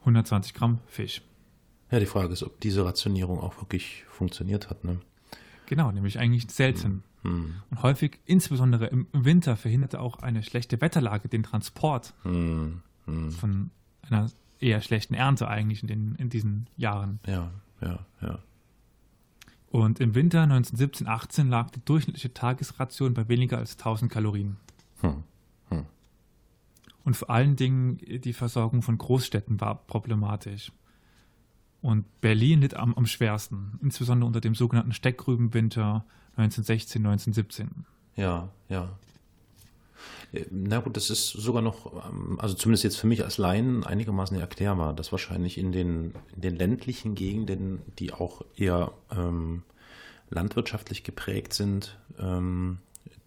120 0.01 0.55
Gramm 0.55 0.79
Fisch. 0.87 1.23
Ja, 1.91 2.01
die 2.01 2.07
Frage 2.07 2.33
ist, 2.33 2.43
ob 2.43 2.61
diese 2.61 2.85
Rationierung 2.85 3.41
auch 3.41 3.61
wirklich 3.61 4.05
funktioniert 4.09 4.71
hat. 4.71 4.85
Ne? 4.85 5.01
Genau, 5.67 5.93
nämlich 5.93 6.19
eigentlich 6.19 6.51
selten. 6.51 7.03
Hm. 7.23 7.55
Und 7.71 7.83
häufig, 7.83 8.19
insbesondere 8.27 8.87
im 8.87 9.07
Winter, 9.13 9.57
verhinderte 9.57 10.01
auch 10.01 10.19
eine 10.19 10.43
schlechte 10.43 10.81
Wetterlage 10.81 11.29
den 11.29 11.43
Transport 11.43 12.15
hm. 12.23 12.83
Hm. 13.07 13.31
von 13.31 13.71
einer 14.03 14.31
eher 14.61 14.81
schlechten 14.81 15.15
Ernte 15.15 15.49
eigentlich 15.49 15.83
in, 15.83 15.89
den, 15.89 16.15
in 16.17 16.31
diesen 16.31 16.67
Jahren. 16.77 17.21
Ja, 17.27 17.51
ja, 17.81 17.99
ja. 18.21 18.39
Und 19.75 19.99
im 19.99 20.15
Winter 20.15 20.43
1917, 20.43 21.09
18 21.09 21.49
lag 21.49 21.69
die 21.71 21.85
durchschnittliche 21.85 22.33
Tagesration 22.33 23.13
bei 23.13 23.27
weniger 23.27 23.59
als 23.59 23.73
1000 23.73 24.09
Kalorien. 24.09 24.57
Hm. 25.01 25.25
Hm. 25.69 25.87
Und 27.03 27.17
vor 27.17 27.29
allen 27.29 27.57
Dingen 27.57 27.99
die 27.99 28.33
Versorgung 28.35 28.83
von 28.83 28.97
Großstädten 28.99 29.61
war 29.61 29.75
problematisch. 29.75 30.71
Und 31.83 32.05
Berlin 32.21 32.61
litt 32.61 32.75
am, 32.75 32.95
am 32.95 33.07
schwersten, 33.07 33.81
insbesondere 33.83 34.29
unter 34.29 34.41
dem 34.41 34.55
sogenannten 34.55 34.93
Steckgrübenwinter 34.93 36.05
1916, 36.37 37.05
1917. 37.05 37.85
Ja, 38.15 38.51
ja. 38.69 38.97
Na 40.51 40.81
gut, 40.81 40.97
das 40.97 41.11
ist 41.11 41.29
sogar 41.29 41.63
noch, 41.63 42.09
ähm, 42.09 42.39
also 42.41 42.55
zumindest 42.55 42.85
jetzt 42.85 42.97
für 42.97 43.07
mich 43.07 43.25
als 43.25 43.39
Laien 43.39 43.85
einigermaßen 43.85 44.39
erklärbar, 44.39 44.95
dass 44.95 45.13
wahrscheinlich 45.13 45.59
in 45.59 45.73
den, 45.73 46.15
in 46.35 46.41
den 46.41 46.57
ländlichen 46.57 47.15
Gegenden, 47.15 47.83
die 47.99 48.13
auch 48.13 48.43
eher 48.57 48.93
ähm, 49.17 49.63
landwirtschaftlich 50.31 51.05
geprägt 51.05 51.53
sind, 51.53 51.99
ähm, 52.19 52.79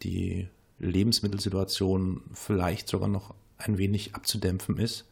die 0.03 0.47
Lebensmittelsituation 0.79 2.23
vielleicht 2.33 2.87
sogar 2.87 3.07
noch 3.07 3.33
ein 3.57 3.77
wenig 3.77 4.13
abzudämpfen 4.15 4.77
ist. 4.77 5.05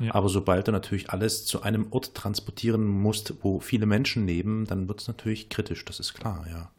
Ja. 0.00 0.14
Aber 0.14 0.28
sobald 0.28 0.66
du 0.68 0.72
natürlich 0.72 1.10
alles 1.10 1.46
zu 1.46 1.62
einem 1.62 1.86
Ort 1.90 2.14
transportieren 2.14 2.86
musst, 2.86 3.34
wo 3.42 3.60
viele 3.60 3.86
Menschen 3.86 4.26
leben, 4.26 4.66
dann 4.66 4.88
wird 4.88 5.00
es 5.00 5.08
natürlich 5.08 5.48
kritisch, 5.48 5.84
das 5.84 6.00
ist 6.00 6.14
klar, 6.14 6.44
ja. 6.50 6.70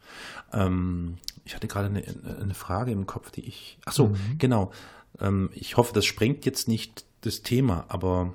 Ähm, 0.52 1.16
ich 1.44 1.54
hatte 1.54 1.68
gerade 1.68 1.86
eine, 1.86 2.02
eine, 2.40 2.54
Frage 2.54 2.92
im 2.92 3.06
Kopf, 3.06 3.30
die 3.30 3.46
ich. 3.46 3.78
Ach 3.84 3.92
so, 3.92 4.08
mhm. 4.08 4.38
genau. 4.38 4.72
Ähm, 5.20 5.50
ich 5.54 5.76
hoffe, 5.76 5.92
das 5.94 6.04
sprengt 6.04 6.44
jetzt 6.44 6.68
nicht 6.68 7.04
das 7.22 7.42
Thema, 7.42 7.84
aber 7.88 8.34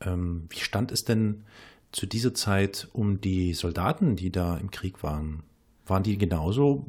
ähm, 0.00 0.46
wie 0.48 0.60
stand 0.60 0.92
es 0.92 1.04
denn 1.04 1.44
zu 1.92 2.06
dieser 2.06 2.34
Zeit 2.34 2.88
um 2.92 3.20
die 3.20 3.54
Soldaten, 3.54 4.16
die 4.16 4.30
da 4.30 4.56
im 4.56 4.70
Krieg 4.70 5.02
waren? 5.02 5.42
Waren 5.86 6.04
die 6.04 6.16
genauso, 6.16 6.86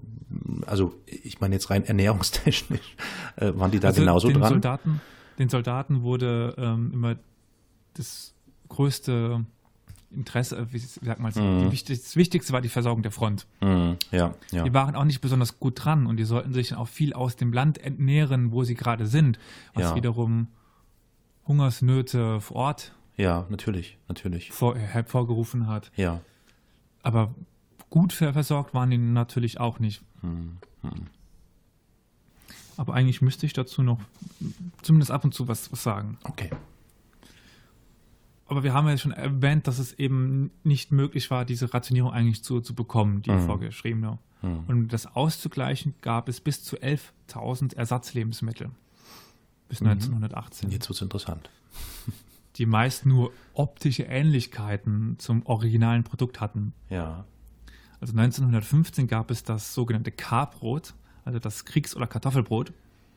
also 0.66 0.94
ich 1.06 1.42
meine 1.42 1.56
jetzt 1.56 1.70
rein 1.70 1.84
ernährungstechnisch, 1.84 2.96
äh, 3.36 3.52
waren 3.56 3.72
die 3.72 3.80
da 3.80 3.90
Also 3.90 4.02
genauso 4.02 4.28
den 4.30 4.40
dran? 4.40 4.50
Soldaten, 4.50 5.02
den 5.40 5.50
Soldaten 5.50 6.04
wurde 6.04 6.56
ähm, 6.58 6.92
immer 6.94 7.16
das 7.94 8.34
größte 8.70 9.46
Interesse, 10.12 10.58
äh, 10.58 10.66
wie, 10.72 10.78
sagt 10.80 11.20
man, 11.20 11.34
Mhm. 11.34 11.70
das 11.72 12.16
Wichtigste 12.16 12.54
war 12.54 12.62
die 12.62 12.70
Versorgung 12.70 13.02
der 13.02 13.12
Front. 13.12 13.48
Hm, 13.62 13.98
ja, 14.12 14.36
ja. 14.52 14.64
Die 14.64 14.74
waren 14.74 14.96
auch 14.96 15.06
nicht 15.06 15.22
besonders 15.22 15.60
gut 15.60 15.84
dran 15.84 16.06
und 16.06 16.18
die 16.18 16.24
sollten 16.24 16.54
sich 16.54 16.70
dann 16.70 16.78
auch 16.80 16.88
viel 16.88 17.14
aus 17.14 17.36
dem 17.36 17.52
Land 17.52 17.78
entnähren, 17.80 18.52
wo 18.52 18.64
sie 18.64 18.76
gerade 18.76 19.08
sind, 19.08 19.40
was 19.74 19.86
Ja. 19.86 19.96
wiederum 19.96 20.48
Hungersnöte 21.48 22.40
vor 22.42 22.58
Ort 22.58 22.94
Ja, 23.18 23.46
natürlich, 23.50 23.98
natürlich. 24.08 24.52
vor, 24.52 24.78
hervorgerufen 24.78 25.68
hat. 25.68 25.92
Ja. 25.96 26.22
Aber 27.02 27.34
gut 27.90 28.14
ver 28.14 28.34
versorgt 28.34 28.74
waren 28.74 28.90
die 28.92 28.98
natürlich 28.98 29.60
auch 29.60 29.80
nicht. 29.80 30.02
Hm, 30.22 30.58
Aber 32.78 32.94
eigentlich 32.96 33.22
müsste 33.22 33.46
ich 33.46 33.54
dazu 33.54 33.84
noch 33.84 34.00
zumindest 34.82 35.12
ab 35.12 35.24
und 35.24 35.34
zu 35.34 35.48
was, 35.48 35.72
was 35.72 35.84
sagen. 35.84 36.18
Okay. 36.24 36.50
Aber 38.46 38.64
wir 38.64 38.74
haben 38.74 38.88
ja 38.88 38.98
schon 38.98 39.12
erwähnt, 39.14 39.68
dass 39.68 39.80
es 39.80 39.94
eben 39.94 40.52
nicht 40.64 40.92
möglich 40.92 41.32
war, 41.32 41.46
diese 41.46 41.74
Rationierung 41.74 42.12
eigentlich 42.12 42.44
zu, 42.44 42.60
zu 42.62 42.76
bekommen, 42.76 43.22
die 43.22 43.32
Mhm. 43.32 43.46
vorgeschriebene. 43.46 44.20
Hm. 44.42 44.60
Und 44.68 44.70
um 44.76 44.88
das 44.90 45.06
auszugleichen, 45.16 45.94
gab 46.02 46.28
es 46.28 46.42
bis 46.42 46.64
zu 46.64 46.76
11.000 46.78 47.74
Ersatzlebensmittel 47.76 48.70
bis 49.70 49.80
Mhm. 49.82 49.88
1918, 49.88 50.70
Jetzt 50.72 50.90
wird 50.90 50.98
es 50.98 51.02
interessant. 51.02 51.50
die 52.58 52.66
meist 52.66 53.06
nur 53.06 53.32
optische 53.54 54.04
Ähnlichkeiten 54.04 55.16
zum 55.20 55.46
originalen 55.46 56.04
Produkt 56.04 56.42
hatten. 56.42 56.74
Ja. 56.90 57.26
Also 58.02 58.12
1915 58.18 59.08
gab 59.08 59.32
es 59.32 59.44
das 59.44 59.74
sogenannte 59.74 60.12
K-Brot, 60.12 60.94
also 61.24 61.40
das 61.40 61.64
Kriegs- 61.64 61.96
oder 61.96 62.06
Kartoffelbrot 62.08 62.74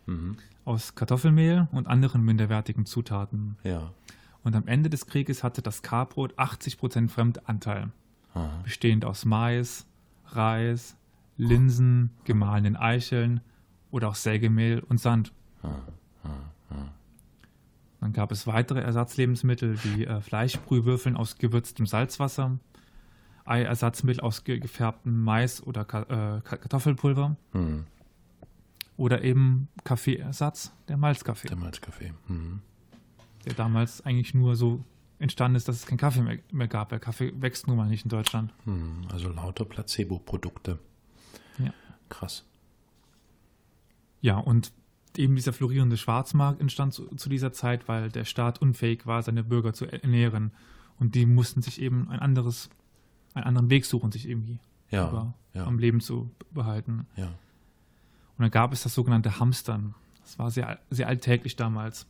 Mhm. 0.06 0.36
aus 0.64 0.94
Kartoffelmehl 0.94 1.66
und 1.72 1.88
anderen 1.88 2.22
minderwertigen 2.22 2.86
Zutaten. 2.86 3.56
Ja. 3.64 3.90
Und 4.46 4.54
am 4.54 4.68
Ende 4.68 4.88
des 4.88 5.06
Krieges 5.06 5.42
hatte 5.42 5.60
das 5.60 5.82
K-Brot 5.82 6.38
80% 6.38 7.08
Fremdanteil, 7.08 7.90
Aha. 8.32 8.60
bestehend 8.62 9.04
aus 9.04 9.24
Mais, 9.24 9.88
Reis, 10.28 10.96
Linsen, 11.36 12.10
gemahlenen 12.22 12.76
Eicheln 12.76 13.40
oder 13.90 14.08
auch 14.08 14.14
Sägemehl 14.14 14.78
und 14.88 15.00
Sand. 15.00 15.32
Dann 18.00 18.12
gab 18.12 18.30
es 18.30 18.46
weitere 18.46 18.80
Ersatzlebensmittel 18.82 19.82
wie 19.82 20.04
äh, 20.04 20.20
Fleischbrühwürfeln 20.20 21.16
aus 21.16 21.38
gewürztem 21.38 21.86
Salzwasser, 21.86 22.56
Eiersatzmittel 23.44 24.22
aus 24.22 24.44
ge 24.44 24.60
gefärbtem 24.60 25.24
Mais 25.24 25.60
oder 25.60 25.84
Ka 25.84 26.02
äh, 26.02 26.40
Ka- 26.42 26.56
Kartoffelpulver 26.58 27.34
Hm. 27.50 27.84
oder 28.96 29.24
eben 29.24 29.66
Kaffeeersatz, 29.82 30.72
der 30.86 30.98
Malzkaffee, 30.98 31.48
Der 31.48 31.56
Malzkaffee. 31.56 32.12
Hm. 32.28 32.60
Der 33.46 33.54
damals 33.54 34.04
eigentlich 34.04 34.34
nur 34.34 34.56
so 34.56 34.84
entstanden 35.18 35.56
ist, 35.56 35.66
dass 35.68 35.76
es 35.76 35.86
keinen 35.86 35.98
Kaffee 35.98 36.20
mehr, 36.22 36.38
mehr 36.52 36.68
gab, 36.68 36.92
weil 36.92 37.00
Kaffee 37.00 37.32
wächst 37.40 37.66
nun 37.68 37.76
mal 37.76 37.88
nicht 37.88 38.04
in 38.04 38.10
Deutschland. 38.10 38.52
Hm. 38.64 39.06
Also 39.10 39.28
lauter 39.30 39.64
Placebo-Produkte. 39.64 40.78
Ja. 41.58 41.72
Krass. 42.10 42.44
Ja, 44.20 44.36
und 44.38 44.72
eben 45.16 45.36
dieser 45.36 45.52
florierende 45.52 45.96
Schwarzmarkt 45.96 46.60
entstand 46.60 46.92
zu, 46.92 47.06
zu 47.16 47.28
dieser 47.28 47.52
Zeit, 47.52 47.88
weil 47.88 48.10
der 48.10 48.24
Staat 48.24 48.60
unfähig 48.60 49.06
war, 49.06 49.22
seine 49.22 49.42
Bürger 49.42 49.72
zu 49.72 49.86
ernähren. 49.86 50.52
Und 50.98 51.14
die 51.14 51.24
mussten 51.26 51.62
sich 51.62 51.80
eben 51.80 52.08
ein 52.10 52.20
anderes, 52.20 52.68
einen 53.34 53.44
anderen 53.44 53.70
Weg 53.70 53.86
suchen, 53.86 54.12
sich 54.12 54.28
irgendwie 54.28 54.58
Ja. 54.90 55.08
über, 55.08 55.34
ja. 55.54 55.64
am 55.64 55.78
Leben 55.78 56.00
zu 56.00 56.30
behalten. 56.50 57.06
Ja. 57.16 57.26
Und 57.28 58.42
dann 58.42 58.50
gab 58.50 58.72
es 58.74 58.82
das 58.82 58.94
sogenannte 58.94 59.40
Hamstern. 59.40 59.94
Das 60.22 60.38
war 60.38 60.50
sehr, 60.50 60.78
sehr 60.90 61.08
alltäglich 61.08 61.56
damals. 61.56 62.06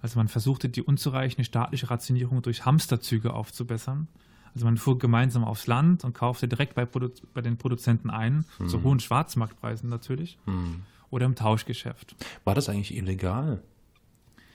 Also 0.00 0.18
man 0.18 0.28
versuchte 0.28 0.68
die 0.68 0.82
unzureichende 0.82 1.44
staatliche 1.44 1.90
Rationierung 1.90 2.40
durch 2.42 2.64
Hamsterzüge 2.64 3.32
aufzubessern. 3.34 4.08
Also 4.54 4.64
man 4.64 4.76
fuhr 4.76 4.98
gemeinsam 4.98 5.44
aufs 5.44 5.66
Land 5.66 6.04
und 6.04 6.14
kaufte 6.14 6.48
direkt 6.48 6.74
bei, 6.74 6.84
Produ 6.86 7.10
bei 7.34 7.40
den 7.42 7.58
Produzenten 7.58 8.10
ein, 8.10 8.44
zu 8.66 8.82
hohen 8.82 8.98
Schwarzmarktpreisen 9.00 9.88
natürlich, 9.88 10.38
Hm. 10.46 10.82
oder 11.10 11.26
im 11.26 11.34
Tauschgeschäft. 11.34 12.16
War 12.44 12.54
das 12.54 12.68
eigentlich 12.68 12.96
illegal? 12.96 13.62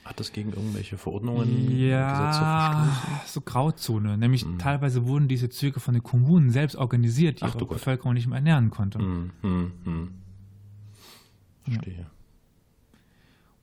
Hat 0.03 0.19
das 0.19 0.33
gegen 0.33 0.51
irgendwelche 0.51 0.97
Verordnungen, 0.97 1.47
Gesetze 1.67 1.81
Ja, 1.87 2.89
verstoßen? 2.89 3.19
so 3.27 3.41
Grauzone. 3.41 4.17
Nämlich 4.17 4.45
teilweise 4.57 5.05
wurden 5.07 5.29
diese 5.29 5.49
Züge 5.49 5.79
von 5.79 5.93
den 5.93 6.03
Kommunen 6.03 6.49
selbst 6.49 6.75
organisiert, 6.75 7.39
die 7.39 7.45
Ach 7.45 7.55
ihre. 7.55 7.65
Bevölkerung 7.65 8.13
nicht 8.13 8.27
mehr 8.27 8.37
ernähren 8.37 8.69
konnte. 8.69 8.99
Hm. 8.99 9.31
Hm. 9.41 10.11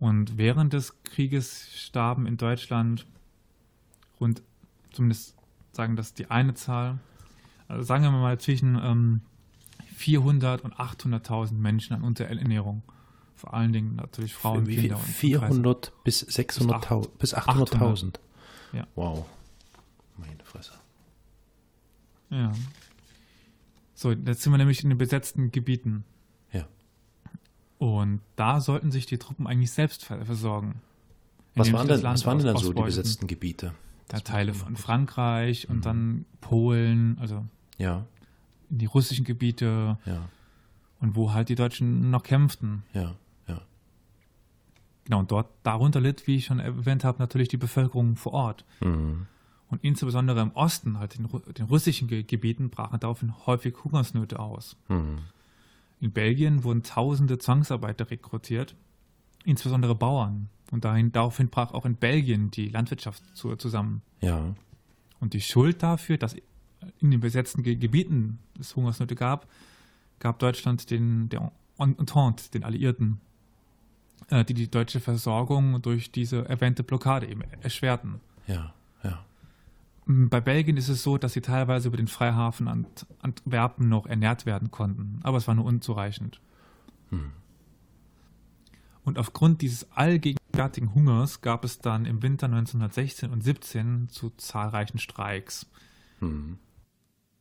Und 0.00 0.38
während 0.38 0.72
des 0.72 1.02
Krieges 1.04 1.68
starben 1.76 2.26
in 2.26 2.38
Deutschland 2.38 3.06
rund, 4.18 4.42
zumindest 4.92 5.36
sagen 5.72 5.94
das 5.94 6.14
die 6.14 6.30
eine 6.30 6.54
Zahl, 6.54 6.98
also 7.68 7.84
sagen 7.84 8.02
wir 8.02 8.10
mal 8.10 8.40
zwischen 8.40 8.80
ähm, 8.82 9.20
400 9.94 10.62
und 10.62 10.74
800.000 10.74 11.52
Menschen 11.52 11.94
an 11.94 12.02
Unterernährung. 12.02 12.82
Vor 13.36 13.54
allen 13.54 13.72
Dingen 13.72 13.96
natürlich 13.96 14.34
Frauen, 14.34 14.66
Wie? 14.66 14.76
Kinder 14.76 14.96
und 14.96 15.04
400 15.04 15.92
bis 16.02 16.26
600.000 16.26 17.08
bis 17.18 17.36
800.000. 17.36 18.14
Ja. 18.72 18.86
Wow. 18.94 19.26
Meine 20.16 20.42
Fresse. 20.44 20.72
Ja. 22.30 22.52
So, 23.94 24.12
jetzt 24.12 24.42
sind 24.42 24.52
wir 24.52 24.58
nämlich 24.58 24.82
in 24.82 24.88
den 24.88 24.98
besetzten 24.98 25.52
Gebieten. 25.52 26.04
Und 27.80 28.20
da 28.36 28.60
sollten 28.60 28.90
sich 28.92 29.06
die 29.06 29.16
Truppen 29.16 29.46
eigentlich 29.46 29.70
selbst 29.70 30.04
ver- 30.04 30.24
versorgen. 30.26 30.82
Was 31.54 31.72
waren 31.72 31.88
denn, 31.88 32.02
was 32.02 32.26
waren 32.26 32.36
denn 32.38 32.46
dann 32.48 32.56
so 32.58 32.72
die 32.74 32.82
besetzten 32.82 33.26
Gebiete? 33.26 33.72
Da 34.08 34.20
Teile 34.20 34.52
von 34.54 34.76
Frankreich 34.76 35.68
und 35.70 35.86
dann 35.86 36.26
Polen, 36.42 37.16
also 37.20 37.44
Ja, 37.78 38.04
in 38.68 38.78
die 38.78 38.86
russischen 38.86 39.24
Gebiete 39.24 39.96
ja, 40.04 40.28
und 41.00 41.16
wo 41.16 41.32
halt 41.32 41.48
die 41.48 41.54
Deutschen 41.54 42.10
noch 42.10 42.22
kämpften. 42.22 42.82
ja, 42.92 43.14
ja. 43.48 43.62
Genau, 45.06 45.20
und 45.20 45.30
dort 45.30 45.48
darunter 45.62 46.00
litt, 46.02 46.26
wie 46.26 46.36
ich 46.36 46.44
schon 46.44 46.60
erwähnt 46.60 47.02
habe, 47.02 47.18
natürlich 47.18 47.48
die 47.48 47.56
Bevölkerung 47.56 48.16
vor 48.16 48.32
Ort. 48.34 48.64
Mhm. 48.80 49.26
Und 49.70 49.82
insbesondere 49.82 50.40
im 50.42 50.50
Osten, 50.52 50.98
halt 50.98 51.16
den, 51.16 51.26
Ru- 51.26 51.50
den 51.52 51.64
russischen 51.64 52.08
Ge 52.08 52.24
Gebieten, 52.24 52.68
brachen 52.68 53.00
daraufhin 53.00 53.32
häufig 53.46 53.74
Hungersnöte 53.84 54.38
aus. 54.38 54.76
Mhm. 54.88 55.18
In 56.00 56.12
Belgien 56.12 56.64
wurden 56.64 56.82
tausende 56.82 57.38
Zwangsarbeiter 57.38 58.10
rekrutiert, 58.10 58.74
insbesondere 59.44 59.94
Bauern. 59.94 60.48
Und 60.70 60.84
dahin, 60.84 61.12
daraufhin 61.12 61.48
brach 61.48 61.72
auch 61.72 61.84
in 61.84 61.96
Belgien 61.96 62.50
die 62.50 62.68
Landwirtschaft 62.68 63.22
zu, 63.36 63.56
zusammen. 63.56 64.02
Ja, 64.20 64.54
Und 65.20 65.34
die 65.34 65.40
Schuld 65.40 65.82
dafür, 65.82 66.16
dass 66.16 66.36
in 67.00 67.10
den 67.10 67.20
besetzten 67.20 67.62
Ge 67.62 67.74
Gebieten 67.76 68.38
es 68.58 68.74
Hungersnöte 68.76 69.14
gab, 69.14 69.46
gab 70.18 70.38
Deutschland 70.38 70.90
den 70.90 71.28
der 71.28 71.52
Entente, 71.78 72.50
den 72.52 72.64
Alliierten, 72.64 73.20
äh, 74.28 74.44
die 74.44 74.54
die 74.54 74.70
deutsche 74.70 75.00
Versorgung 75.00 75.82
durch 75.82 76.12
diese 76.12 76.48
erwähnte 76.48 76.82
Blockade 76.82 77.26
eben 77.28 77.42
erschwerten. 77.62 78.20
ja. 78.46 78.74
Bei 80.12 80.40
Belgien 80.40 80.76
ist 80.76 80.88
es 80.88 81.04
so, 81.04 81.18
dass 81.18 81.34
sie 81.34 81.40
teilweise 81.40 81.86
über 81.86 81.96
den 81.96 82.08
Freihafen 82.08 82.66
Ant 82.66 83.06
Antwerpen 83.20 83.88
noch 83.88 84.06
ernährt 84.06 84.44
werden 84.44 84.70
konnten, 84.72 85.20
aber 85.22 85.38
es 85.38 85.46
war 85.46 85.54
nur 85.54 85.66
unzureichend. 85.66 86.40
Und 89.04 89.18
aufgrund 89.18 89.62
dieses 89.62 89.90
allgegenwärtigen 89.92 90.94
Hungers 90.94 91.42
gab 91.42 91.64
es 91.64 91.78
dann 91.78 92.06
im 92.06 92.22
Winter 92.22 92.46
1916 92.46 93.30
und 93.30 93.42
17 93.42 94.08
zu 94.08 94.30
zahlreichen 94.30 94.98
Streiks. 94.98 95.66
Mhm. 96.18 96.58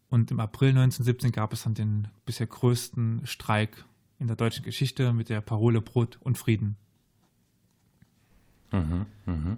Und 0.09 0.29
im 0.29 0.39
April 0.39 0.69
1917 0.69 1.31
gab 1.31 1.53
es 1.53 1.63
dann 1.63 1.73
den 1.73 2.07
bisher 2.25 2.47
größten 2.47 3.25
Streik 3.25 3.85
in 4.19 4.27
der 4.27 4.35
deutschen 4.35 4.63
Geschichte 4.63 5.13
mit 5.13 5.29
der 5.29 5.41
Parole 5.41 5.81
Brot 5.81 6.19
und 6.21 6.37
Frieden. 6.37 6.75
Mhm. 8.71 9.05
Mhm. 9.25 9.57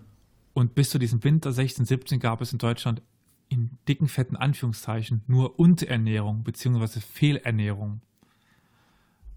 Und 0.53 0.75
bis 0.75 0.89
zu 0.89 0.99
diesem 0.99 1.23
Winter 1.23 1.51
16, 1.51 1.85
17 1.85 2.19
gab 2.19 2.41
es 2.41 2.51
in 2.51 2.59
Deutschland 2.59 3.01
in 3.47 3.77
dicken, 3.87 4.07
fetten 4.07 4.35
Anführungszeichen 4.35 5.23
nur 5.27 5.59
Unterernährung 5.59 6.43
bzw. 6.43 6.99
Fehlernährung. 7.01 8.01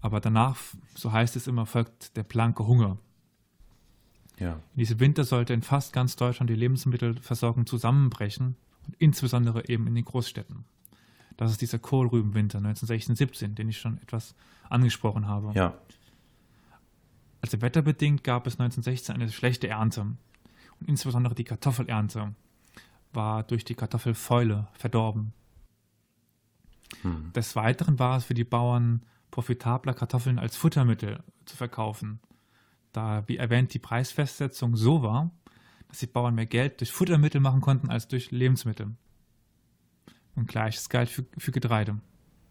Aber 0.01 0.19
danach, 0.21 0.57
so 0.93 1.11
heißt 1.11 1.35
es 1.35 1.47
immer, 1.47 1.65
folgt 1.65 2.15
der 2.15 2.23
blanke 2.23 2.65
Hunger. 2.67 2.97
Ja, 4.39 4.53
In 4.73 4.79
diesem 4.79 4.99
Winter 4.99 5.23
sollte 5.23 5.53
in 5.53 5.61
fast 5.61 5.93
ganz 5.93 6.15
Deutschland 6.15 6.49
die 6.49 6.55
Lebensmittelversorgung 6.55 7.65
zusammenbrechen 7.65 8.55
und 8.85 8.95
insbesondere 8.99 9.67
eben 9.67 9.87
in 9.87 9.95
den 9.95 10.05
Großstädten. 10.05 10.65
Das 11.37 11.51
ist 11.51 11.61
dieser 11.61 11.79
Kohlrübenwinter 11.79 12.59
1916-17, 12.59 13.55
den 13.55 13.69
ich 13.69 13.77
schon 13.77 13.97
etwas 14.01 14.35
angesprochen 14.69 15.27
habe. 15.27 15.51
ja. 15.53 15.77
Also 17.41 17.61
wetterbedingt 17.61 18.23
gab 18.23 18.47
es 18.47 18.53
1916 18.53 19.13
eine 19.13 19.31
schlechte 19.31 19.67
Ernte. 19.67 20.07
Und 20.79 20.89
insbesondere 20.89 21.35
die 21.35 21.43
Kartoffelernte 21.43 22.33
war 23.13 23.43
durch 23.43 23.63
die 23.63 23.75
Kartoffelfäule 23.75 24.67
verdorben. 24.73 25.33
Hm. 27.01 27.31
Des 27.33 27.55
Weiteren 27.55 27.99
war 27.99 28.17
es 28.17 28.25
für 28.25 28.33
die 28.33 28.43
Bauern 28.43 29.03
profitabler, 29.31 29.93
Kartoffeln 29.93 30.39
als 30.39 30.55
Futtermittel 30.55 31.23
zu 31.45 31.57
verkaufen, 31.57 32.19
da, 32.93 33.23
wie 33.27 33.37
erwähnt, 33.37 33.73
die 33.73 33.79
Preisfestsetzung 33.79 34.75
so 34.75 35.01
war, 35.01 35.31
dass 35.89 35.99
die 35.99 36.07
Bauern 36.07 36.35
mehr 36.35 36.45
Geld 36.45 36.79
durch 36.79 36.91
Futtermittel 36.91 37.41
machen 37.41 37.61
konnten 37.61 37.89
als 37.89 38.07
durch 38.07 38.31
Lebensmittel. 38.31 38.95
Und 40.35 40.47
gleiches 40.47 40.89
galt 40.89 41.09
für, 41.09 41.25
für 41.37 41.51
Getreide. 41.51 41.99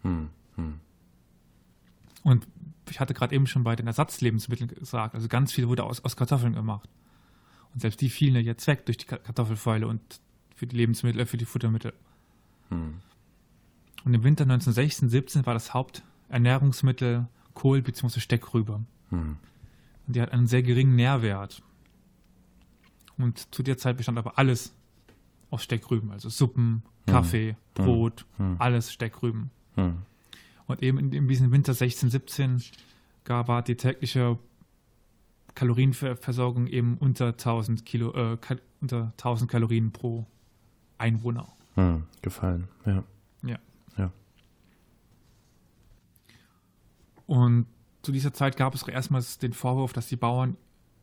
Hm. 0.02 0.30
Hm. 0.56 0.80
Und 2.22 2.46
ich 2.90 3.00
hatte 3.00 3.14
gerade 3.14 3.34
eben 3.34 3.46
schon 3.46 3.64
bei 3.64 3.76
den 3.76 3.86
Ersatzlebensmitteln 3.86 4.68
gesagt, 4.68 5.14
also 5.14 5.28
ganz 5.28 5.52
viel 5.52 5.68
wurde 5.68 5.84
aus, 5.84 6.04
aus 6.04 6.16
Kartoffeln 6.16 6.54
gemacht. 6.54 6.88
Und 7.74 7.80
selbst 7.80 8.00
die 8.00 8.08
fielen 8.08 8.36
ja 8.36 8.40
jetzt 8.40 8.66
weg 8.66 8.86
durch 8.86 8.98
die 8.98 9.06
Kartoffelfäule 9.06 9.86
und 9.86 10.00
für 10.54 10.66
die 10.66 10.76
Lebensmittel, 10.76 11.20
äh, 11.20 11.26
für 11.26 11.36
die 11.36 11.44
Futtermittel. 11.44 11.92
Hm. 12.68 12.94
Und 14.04 14.14
im 14.14 14.22
Winter 14.22 14.44
1916, 14.44 15.08
17 15.08 15.46
war 15.46 15.54
das 15.54 15.74
Haupternährungsmittel 15.74 17.26
Kohl 17.54 17.82
bzw. 17.82 18.20
Steckrübe. 18.20 18.84
Hm. 19.10 19.36
Und 20.06 20.16
die 20.16 20.20
hat 20.20 20.32
einen 20.32 20.46
sehr 20.46 20.62
geringen 20.62 20.94
Nährwert. 20.94 21.62
Und 23.18 23.52
zu 23.54 23.62
der 23.62 23.78
Zeit 23.78 23.96
bestand 23.96 24.18
aber 24.18 24.38
alles 24.38 24.74
aus 25.50 25.62
Steckrüben, 25.62 26.10
also 26.10 26.28
Suppen, 26.28 26.82
hm. 27.06 27.12
Kaffee, 27.12 27.50
hm. 27.50 27.56
Brot, 27.84 28.26
hm. 28.36 28.56
alles 28.58 28.92
Steckrüben. 28.92 29.50
Hm. 29.74 29.98
Und 30.66 30.82
eben 30.82 30.98
in, 30.98 31.12
in 31.12 31.28
diesem 31.28 31.50
Winter 31.50 31.74
16, 31.74 32.10
17 32.10 32.62
war 33.26 33.62
die 33.62 33.76
tägliche 33.76 34.38
Kalorienversorgung 35.54 36.66
eben 36.66 36.98
unter 36.98 37.28
1000 37.28 37.84
Kilo, 37.84 38.12
äh, 38.12 38.38
unter 38.80 39.12
1000 39.16 39.50
Kalorien 39.50 39.92
pro 39.92 40.26
Einwohner. 40.98 41.48
Hm, 41.74 42.04
gefallen, 42.22 42.68
ja. 42.86 43.04
Ja. 43.42 43.58
Ja. 43.96 44.12
Und 47.26 47.66
zu 48.02 48.12
dieser 48.12 48.32
Zeit 48.32 48.56
gab 48.56 48.74
es 48.74 48.84
auch 48.84 48.88
erstmals 48.88 49.38
den 49.38 49.52
Vorwurf, 49.52 49.92
dass 49.92 50.06
die 50.06 50.16
Bauern 50.16 50.56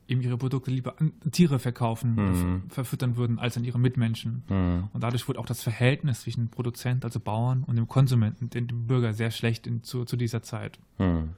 eben 0.07 0.21
ihre 0.21 0.37
Produkte 0.37 0.71
lieber 0.71 0.99
an 0.99 1.13
Tiere 1.31 1.57
verkaufen, 1.57 2.15
mhm. 2.15 2.69
verfüttern 2.69 3.15
würden, 3.15 3.39
als 3.39 3.57
an 3.57 3.63
ihre 3.63 3.79
Mitmenschen. 3.79 4.43
Mhm. 4.49 4.89
Und 4.93 5.01
dadurch 5.01 5.27
wurde 5.27 5.39
auch 5.39 5.45
das 5.45 5.63
Verhältnis 5.63 6.21
zwischen 6.21 6.49
Produzent, 6.49 7.05
also 7.05 7.19
Bauern, 7.19 7.63
und 7.63 7.77
dem 7.77 7.87
Konsumenten, 7.87 8.49
dem, 8.49 8.67
dem 8.67 8.87
Bürger, 8.87 9.13
sehr 9.13 9.31
schlecht 9.31 9.67
in, 9.67 9.83
zu, 9.83 10.05
zu, 10.05 10.17
dieser 10.17 10.43
Zeit. 10.43 10.79
Mhm. 10.97 11.29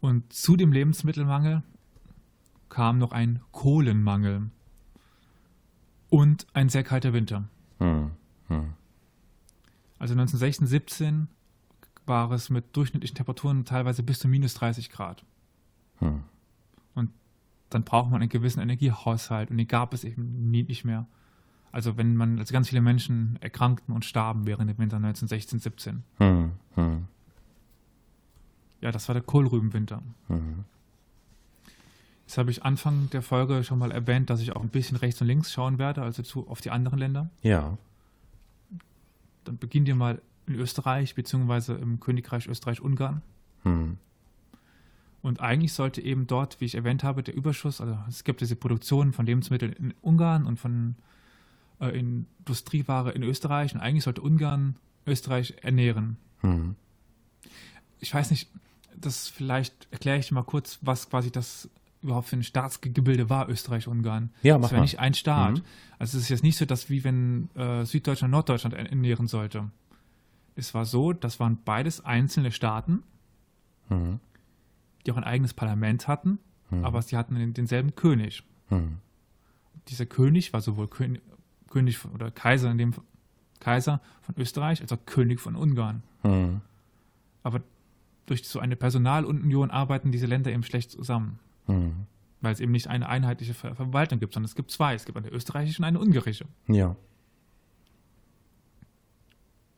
Und 0.00 0.32
zu 0.32 0.56
dem 0.56 0.72
Lebensmittelmangel 0.72 1.62
kam 2.68 2.98
noch 2.98 3.12
ein 3.12 3.40
Kohlenmangel 3.52 4.50
und 6.08 6.46
ein 6.52 6.68
sehr 6.68 6.84
kalter 6.84 7.12
Winter. 7.12 7.48
Also 9.98 10.14
1916, 10.14 10.66
17 10.66 11.28
war 12.06 12.30
es 12.30 12.50
mit 12.50 12.76
durchschnittlichen 12.76 13.16
Temperaturen 13.16 13.64
teilweise 13.64 14.02
bis 14.02 14.20
zu 14.20 14.28
minus 14.28 14.54
30 14.54 14.90
Grad. 14.90 15.24
Hm 15.98 16.22
dann 17.70 17.84
braucht 17.84 18.10
man 18.10 18.20
einen 18.20 18.30
gewissen 18.30 18.60
Energiehaushalt 18.60 19.50
und 19.50 19.58
den 19.58 19.68
gab 19.68 19.92
es 19.94 20.04
eben 20.04 20.50
nie, 20.50 20.62
nicht 20.62 20.84
mehr. 20.84 21.06
Also 21.70 21.96
wenn 21.96 22.16
man, 22.16 22.38
also 22.38 22.52
ganz 22.52 22.68
viele 22.68 22.80
Menschen 22.80 23.38
erkrankten 23.40 23.94
und 23.94 24.04
starben 24.04 24.46
während 24.46 24.70
dem 24.70 24.78
Winter 24.78 24.96
1916, 24.96 25.58
17. 25.58 26.02
Hm, 26.16 26.52
hm. 26.74 27.06
Ja, 28.80 28.92
das 28.92 29.08
war 29.08 29.14
der 29.14 29.22
Kohlrübenwinter. 29.22 30.02
Hm. 30.28 30.64
Jetzt 32.26 32.38
habe 32.38 32.50
ich 32.50 32.62
Anfang 32.62 33.08
der 33.10 33.22
Folge 33.22 33.64
schon 33.64 33.78
mal 33.78 33.90
erwähnt, 33.90 34.28
dass 34.28 34.40
ich 34.40 34.54
auch 34.54 34.60
ein 34.60 34.68
bisschen 34.68 34.96
rechts 34.98 35.20
und 35.20 35.26
links 35.26 35.52
schauen 35.52 35.78
werde, 35.78 36.02
also 36.02 36.22
zu, 36.22 36.46
auf 36.48 36.60
die 36.60 36.70
anderen 36.70 36.98
Länder. 36.98 37.30
Ja. 37.42 37.78
Dann 39.44 39.56
beginnen 39.56 39.86
wir 39.86 39.94
mal 39.94 40.20
in 40.46 40.54
Österreich, 40.54 41.14
beziehungsweise 41.14 41.74
im 41.74 42.00
Königreich 42.00 42.46
Österreich-Ungarn. 42.46 43.22
Hm. 43.62 43.96
Und 45.22 45.40
eigentlich 45.40 45.72
sollte 45.72 46.00
eben 46.00 46.26
dort, 46.26 46.60
wie 46.60 46.66
ich 46.66 46.74
erwähnt 46.74 47.02
habe, 47.02 47.22
der 47.22 47.34
Überschuss, 47.34 47.80
also 47.80 47.98
es 48.08 48.24
gibt 48.24 48.40
diese 48.40 48.56
Produktion 48.56 49.12
von 49.12 49.26
Lebensmitteln 49.26 49.72
in 49.72 49.94
Ungarn 50.00 50.46
und 50.46 50.58
von 50.58 50.94
äh, 51.80 51.98
Industrieware 51.98 53.12
in 53.12 53.22
Österreich 53.22 53.74
und 53.74 53.80
eigentlich 53.80 54.04
sollte 54.04 54.20
Ungarn 54.20 54.76
Österreich 55.06 55.54
ernähren. 55.62 56.18
Mhm. 56.42 56.76
Ich 58.00 58.14
weiß 58.14 58.30
nicht, 58.30 58.48
das 59.00 59.28
vielleicht 59.28 59.88
erkläre 59.90 60.18
ich 60.18 60.28
dir 60.28 60.34
mal 60.34 60.42
kurz, 60.42 60.78
was 60.82 61.08
quasi 61.10 61.30
das 61.30 61.68
überhaupt 62.02 62.28
für 62.28 62.36
ein 62.36 62.44
Staatsgebilde 62.44 63.28
war, 63.28 63.48
Österreich-Ungarn. 63.48 64.30
Ja, 64.42 64.56
mach 64.56 64.68
das 64.68 64.72
war 64.72 64.80
nicht 64.80 65.00
ein 65.00 65.14
Staat. 65.14 65.56
Mhm. 65.56 65.62
Also 65.98 66.16
es 66.16 66.24
ist 66.24 66.28
jetzt 66.28 66.44
nicht 66.44 66.56
so, 66.56 66.64
dass 66.64 66.90
wie 66.90 67.02
wenn 67.02 67.50
äh, 67.56 67.84
Süddeutschland 67.84 68.30
Norddeutschland 68.30 68.74
ernähren 68.74 69.26
sollte. 69.26 69.70
Es 70.54 70.74
war 70.74 70.84
so, 70.84 71.12
das 71.12 71.40
waren 71.40 71.58
beides 71.64 72.04
einzelne 72.04 72.52
Staaten. 72.52 73.02
Mhm 73.88 74.20
die 75.08 75.12
auch 75.12 75.16
ein 75.16 75.24
eigenes 75.24 75.54
Parlament 75.54 76.06
hatten, 76.06 76.38
hm. 76.68 76.84
aber 76.84 77.00
sie 77.00 77.16
hatten 77.16 77.34
den, 77.34 77.54
denselben 77.54 77.94
König. 77.94 78.42
Hm. 78.68 78.98
Dieser 79.88 80.04
König 80.04 80.52
war 80.52 80.60
sowohl 80.60 80.86
König, 80.86 81.22
König 81.70 82.04
oder 82.04 82.30
Kaiser 82.30 82.70
in 82.70 82.76
dem 82.76 82.94
Kaiser 83.58 84.02
von 84.20 84.34
Österreich 84.36 84.82
als 84.82 84.92
auch 84.92 84.98
König 85.06 85.40
von 85.40 85.56
Ungarn. 85.56 86.02
Hm. 86.22 86.60
Aber 87.42 87.62
durch 88.30 88.46
so 88.48 88.58
eine 88.58 88.76
Personalunion 88.76 89.70
arbeiten 89.70 90.12
diese 90.12 90.26
Länder 90.26 90.50
eben 90.52 90.62
schlecht 90.62 90.90
zusammen. 90.90 91.38
Hm. 91.66 92.06
Weil 92.40 92.52
es 92.52 92.60
eben 92.60 92.72
nicht 92.72 92.86
eine 92.86 93.08
einheitliche 93.08 93.54
Ver 93.54 93.74
Verwaltung 93.74 94.20
gibt, 94.20 94.34
sondern 94.34 94.46
es 94.46 94.54
gibt 94.54 94.70
zwei. 94.70 94.94
Es 94.94 95.04
gibt 95.04 95.18
eine 95.18 95.28
österreichische 95.28 95.80
und 95.80 95.84
eine 95.84 96.00
ungarische. 96.00 96.46
Ja. 96.66 96.96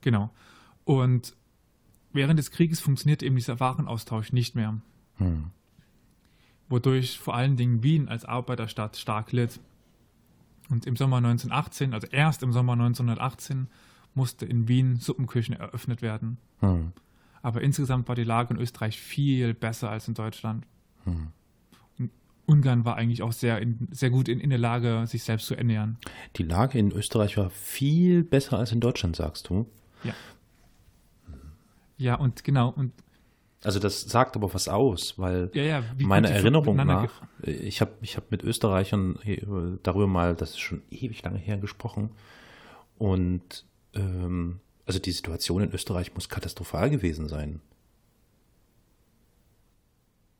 Genau. 0.02 0.30
Und 0.84 1.36
während 2.12 2.38
des 2.38 2.50
Krieges 2.50 2.80
funktioniert 2.80 3.22
eben 3.22 3.36
dieser 3.36 3.60
Warenaustausch 3.60 4.32
nicht 4.32 4.54
mehr. 4.54 4.80
Hm. 5.16 5.50
Wodurch 6.68 7.18
vor 7.18 7.34
allen 7.34 7.56
Dingen 7.56 7.82
Wien 7.82 8.08
als 8.08 8.24
Arbeiterstadt 8.24 8.96
stark 8.96 9.32
litt. 9.32 9.60
Und 10.68 10.86
im 10.86 10.96
Sommer 10.96 11.16
1918, 11.16 11.94
also 11.94 12.06
erst 12.06 12.42
im 12.42 12.52
Sommer 12.52 12.74
1918, 12.74 13.68
musste 14.14 14.46
in 14.46 14.68
Wien 14.68 14.96
Suppenküchen 14.96 15.54
eröffnet 15.54 16.02
werden. 16.02 16.38
Hm. 16.60 16.92
Aber 17.42 17.62
insgesamt 17.62 18.08
war 18.08 18.14
die 18.14 18.24
Lage 18.24 18.54
in 18.54 18.60
Österreich 18.60 19.00
viel 19.00 19.54
besser 19.54 19.90
als 19.90 20.08
in 20.08 20.14
Deutschland. 20.14 20.66
Hm. 21.04 21.28
Ungarn 22.46 22.84
war 22.84 22.96
eigentlich 22.96 23.22
auch 23.22 23.32
sehr, 23.32 23.60
in, 23.60 23.88
sehr 23.92 24.10
gut 24.10 24.28
in, 24.28 24.40
in 24.40 24.50
der 24.50 24.58
Lage, 24.58 25.06
sich 25.06 25.22
selbst 25.22 25.46
zu 25.46 25.54
ernähren. 25.54 25.98
Die 26.36 26.42
Lage 26.42 26.78
in 26.78 26.90
Österreich 26.90 27.36
war 27.36 27.48
viel 27.50 28.24
besser 28.24 28.58
als 28.58 28.72
in 28.72 28.80
Deutschland, 28.80 29.16
sagst 29.16 29.48
du? 29.48 29.66
Ja. 30.02 30.14
Ja, 31.96 32.14
und 32.16 32.44
genau, 32.44 32.70
und 32.70 32.92
also 33.62 33.78
das 33.78 34.00
sagt 34.00 34.36
aber 34.36 34.54
was 34.54 34.68
aus, 34.68 35.18
weil 35.18 35.50
ja, 35.52 35.62
ja, 35.62 35.84
meine 35.98 36.30
Erinnerung 36.30 36.76
nach, 36.76 37.10
ich 37.42 37.82
habe 37.82 37.92
ich 38.00 38.16
hab 38.16 38.30
mit 38.30 38.42
Österreichern 38.42 39.18
darüber 39.82 40.06
mal, 40.06 40.34
das 40.34 40.50
ist 40.50 40.60
schon 40.60 40.82
ewig 40.90 41.22
lange 41.22 41.38
her, 41.38 41.58
gesprochen. 41.58 42.10
Und 42.96 43.66
ähm, 43.94 44.60
also 44.90 44.98
die 44.98 45.12
Situation 45.12 45.62
in 45.62 45.70
Österreich 45.70 46.14
muss 46.14 46.28
katastrophal 46.28 46.90
gewesen 46.90 47.28
sein. 47.28 47.60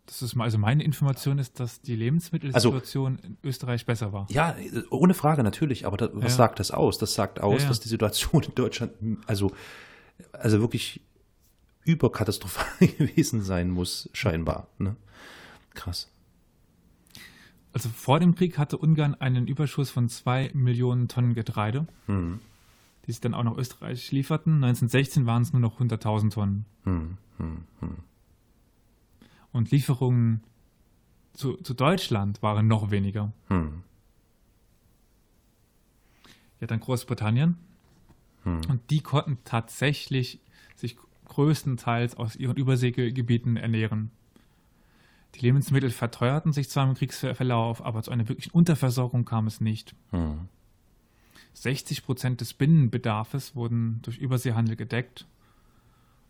Das 0.07 0.23
ist 0.23 0.37
also 0.37 0.59
meine 0.59 0.83
Information 0.83 1.39
ist, 1.39 1.61
dass 1.61 1.83
die 1.83 1.95
Lebensmittelsituation 1.95 3.15
also, 3.15 3.29
in 3.29 3.37
Österreich 3.45 3.87
besser 3.87 4.13
war. 4.13 4.27
Ja, 4.29 4.57
ohne 4.91 5.15
Frage 5.15 5.45
natürlich, 5.45 5.87
aber 5.87 5.97
das, 5.97 6.11
was 6.15 6.33
ja. 6.33 6.37
sagt 6.39 6.59
das 6.59 6.73
aus? 6.73 6.99
Das 6.99 7.15
sagt 7.15 7.41
aus, 7.41 7.65
dass 7.69 7.79
die 7.79 7.89
Situation 7.89 8.43
in 8.43 8.57
Deutschland, 8.57 8.93
also, 9.29 9.53
also 10.33 10.59
wirklich 10.61 11.01
überkatastrophal 11.85 12.89
gewesen 12.99 13.43
sein 13.43 13.71
muss, 13.71 14.11
scheinbar. 14.13 14.67
Ne? 14.79 14.97
Krass. 15.75 16.11
Also 17.73 17.89
vor 17.89 18.19
dem 18.19 18.35
Krieg 18.35 18.59
hatte 18.59 18.79
Ungarn 18.79 19.15
einen 19.15 19.47
Überschuss 19.47 19.91
von 19.91 20.09
zwei 20.09 20.51
Millionen 20.55 21.07
Tonnen 21.07 21.35
Getreide, 21.35 21.87
hm. 22.07 22.41
Die 23.11 23.15
sie 23.15 23.21
dann 23.21 23.35
auch 23.35 23.43
nach 23.43 23.57
Österreich 23.57 24.13
lieferten. 24.13 24.55
1916 24.55 25.27
waren 25.27 25.43
es 25.43 25.53
nur 25.53 25.59
noch 25.59 25.81
100.000 25.81 26.31
Tonnen. 26.31 26.65
Hm, 26.85 27.17
hm, 27.39 27.65
hm, 27.81 27.97
Und 29.51 29.73
Lieferungen 29.73 30.45
zu, 31.33 31.55
zu, 31.57 31.75
Deutschland 31.75 32.41
waren 32.41 32.69
noch 32.69 32.93
weniger. 32.93 33.33
Hm. 33.49 33.83
Ja, 36.61 36.69
dann 36.69 36.79
Großbritannien. 36.79 37.57
Hm. 38.45 38.61
Und 38.69 38.91
die 38.91 39.01
konnten 39.01 39.39
tatsächlich 39.45 40.39
sich 40.77 40.97
größtenteils 41.27 42.17
aus 42.17 42.37
ihren 42.37 42.57
Überseegebieten 42.57 43.57
ernähren. 43.57 44.13
Die 45.35 45.41
Lebensmittel 45.41 45.91
verteuerten 45.91 46.53
sich 46.53 46.71
zwar 46.71 46.89
im 46.89 46.95
Kriegsverlauf, 46.95 47.85
aber 47.85 48.05
zu 48.05 48.13
einer 48.13 48.29
wirklichen 48.29 48.53
Unterversorgung 48.53 49.25
kam 49.25 49.49
es 49.49 49.61
nicht. 49.61 49.97
Hm. 50.11 50.49
60 51.55 52.05
Prozent 52.05 52.41
des 52.41 52.55
Binnenbedarfs 52.55 53.55
wurden 53.55 54.01
durch 54.03 54.19
Überseehandel 54.19 54.77
gedeckt. 54.77 55.27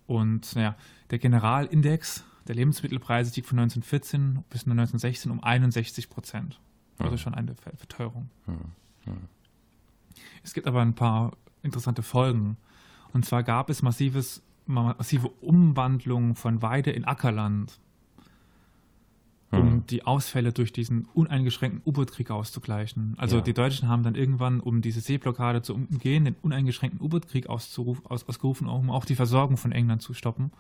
Und 0.07 0.55
naja, 0.57 0.77
der 1.11 1.19
Generalindex 1.19 2.25
der 2.49 2.55
Lebensmittelpreise 2.57 3.31
stieg 3.31 3.47
von 3.47 3.59
1914 3.59 4.45
bis 4.51 4.63
1916 4.63 5.31
um 5.31 5.43
61 5.43 6.11
Prozent. 6.11 6.59
Also 6.99 7.13
hm. 7.13 7.19
schon 7.19 7.35
eine 7.35 7.55
Verteuerung. 7.55 8.29
Hm. 8.47 8.59
Hm. 9.05 9.29
Es 10.43 10.55
gibt 10.55 10.67
aber 10.67 10.81
ein 10.81 10.95
paar 10.95 11.33
interessante 11.63 12.03
Folgen 12.03 12.57
Und 13.13 13.25
zwar 13.25 13.43
gab 13.43 13.71
es 13.71 13.83
massives, 13.83 14.43
massive 14.67 15.29
Umwandlung 15.29 16.35
von 16.35 16.63
Weide 16.63 16.91
in 16.91 17.05
Ackerland, 17.05 17.79
um 19.53 19.59
Mhm. 19.77 19.87
die 19.87 20.05
Ausfälle 20.05 20.53
durch 20.53 20.73
diesen 20.73 21.07
uneingeschränkten 21.13 21.83
U-Boot-Krieg 21.85 22.31
auszugleichen. 22.31 23.15
Also 23.19 23.37
Ja. 23.39 23.43
die 23.43 23.53
Deutschen 23.55 23.89
haben 23.89 24.03
dann 24.03 24.15
irgendwann, 24.15 24.61
um 24.61 24.81
diese 24.81 25.01
Seeblockade 25.01 25.63
zu 25.63 25.75
umgehen, 25.75 26.25
den 26.25 26.37
uneingeschränkten 26.43 27.01
U-Boot-Krieg 27.05 27.49
ausgerufen, 27.49 28.69
um 28.69 28.91
auch 28.91 29.05
die 29.05 29.17
Versorgung 29.17 29.57
von 29.57 29.73
England 29.73 30.03
zu 30.03 30.15
stoppen. 30.15 30.53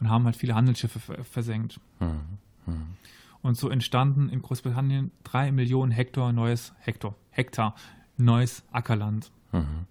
Und 0.00 0.10
haben 0.10 0.24
halt 0.24 0.36
viele 0.36 0.54
Handelsschiffe 0.54 0.98
ver 0.98 1.24
versenkt. 1.24 1.80
Mhm. 2.00 2.82
Und 3.42 3.56
so 3.56 3.68
entstanden 3.70 4.28
in 4.28 4.42
Großbritannien 4.42 5.10
drei 5.22 5.52
Millionen 5.52 5.92
Hektar 5.92 6.32
neues 6.32 6.74
Hektar, 6.80 7.14
Hektar 7.30 7.74
neues 8.16 8.64
Ackerland. 8.72 9.30
Mhm. 9.52 9.86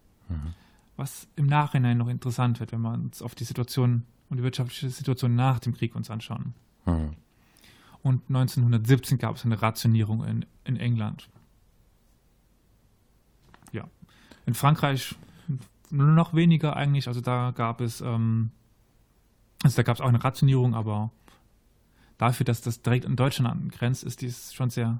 Was 0.97 1.27
im 1.35 1.45
Nachhinein 1.47 1.97
noch 1.97 2.07
interessant 2.09 2.59
wird, 2.59 2.71
wenn 2.71 2.81
wir 2.81 2.91
uns 2.93 3.21
auf 3.21 3.33
die 3.33 3.43
Situation 3.43 4.03
und 4.29 4.37
die 4.37 4.43
wirtschaftliche 4.43 4.89
Situation 4.89 5.35
nach 5.35 5.59
dem 5.59 5.73
Krieg 5.73 5.95
uns 5.95 6.09
anschauen. 6.11 6.53
Mhm. 6.85 7.13
Und 8.03 8.21
1917 8.27 9.17
gab 9.17 9.37
es 9.37 9.45
eine 9.45 9.61
Rationierung 9.61 10.25
in, 10.25 10.45
in 10.65 10.75
England. 10.77 11.29
Ja. 13.71 13.87
In 14.45 14.53
Frankreich 14.53 15.15
nur 15.89 16.07
noch 16.07 16.33
weniger 16.33 16.75
eigentlich. 16.75 17.07
Also 17.07 17.21
da 17.21 17.51
gab 17.51 17.79
es, 17.79 18.01
ähm, 18.01 18.51
also 19.63 19.77
da 19.77 19.83
gab 19.83 19.95
es 19.95 20.01
auch 20.01 20.09
eine 20.09 20.23
Rationierung, 20.23 20.75
aber 20.75 21.11
dafür, 22.17 22.45
dass 22.45 22.61
das 22.61 22.81
direkt 22.81 23.05
an 23.05 23.15
Deutschland 23.15 23.49
angrenzt, 23.49 24.03
ist 24.03 24.21
dies 24.21 24.53
schon 24.53 24.69
sehr 24.69 24.99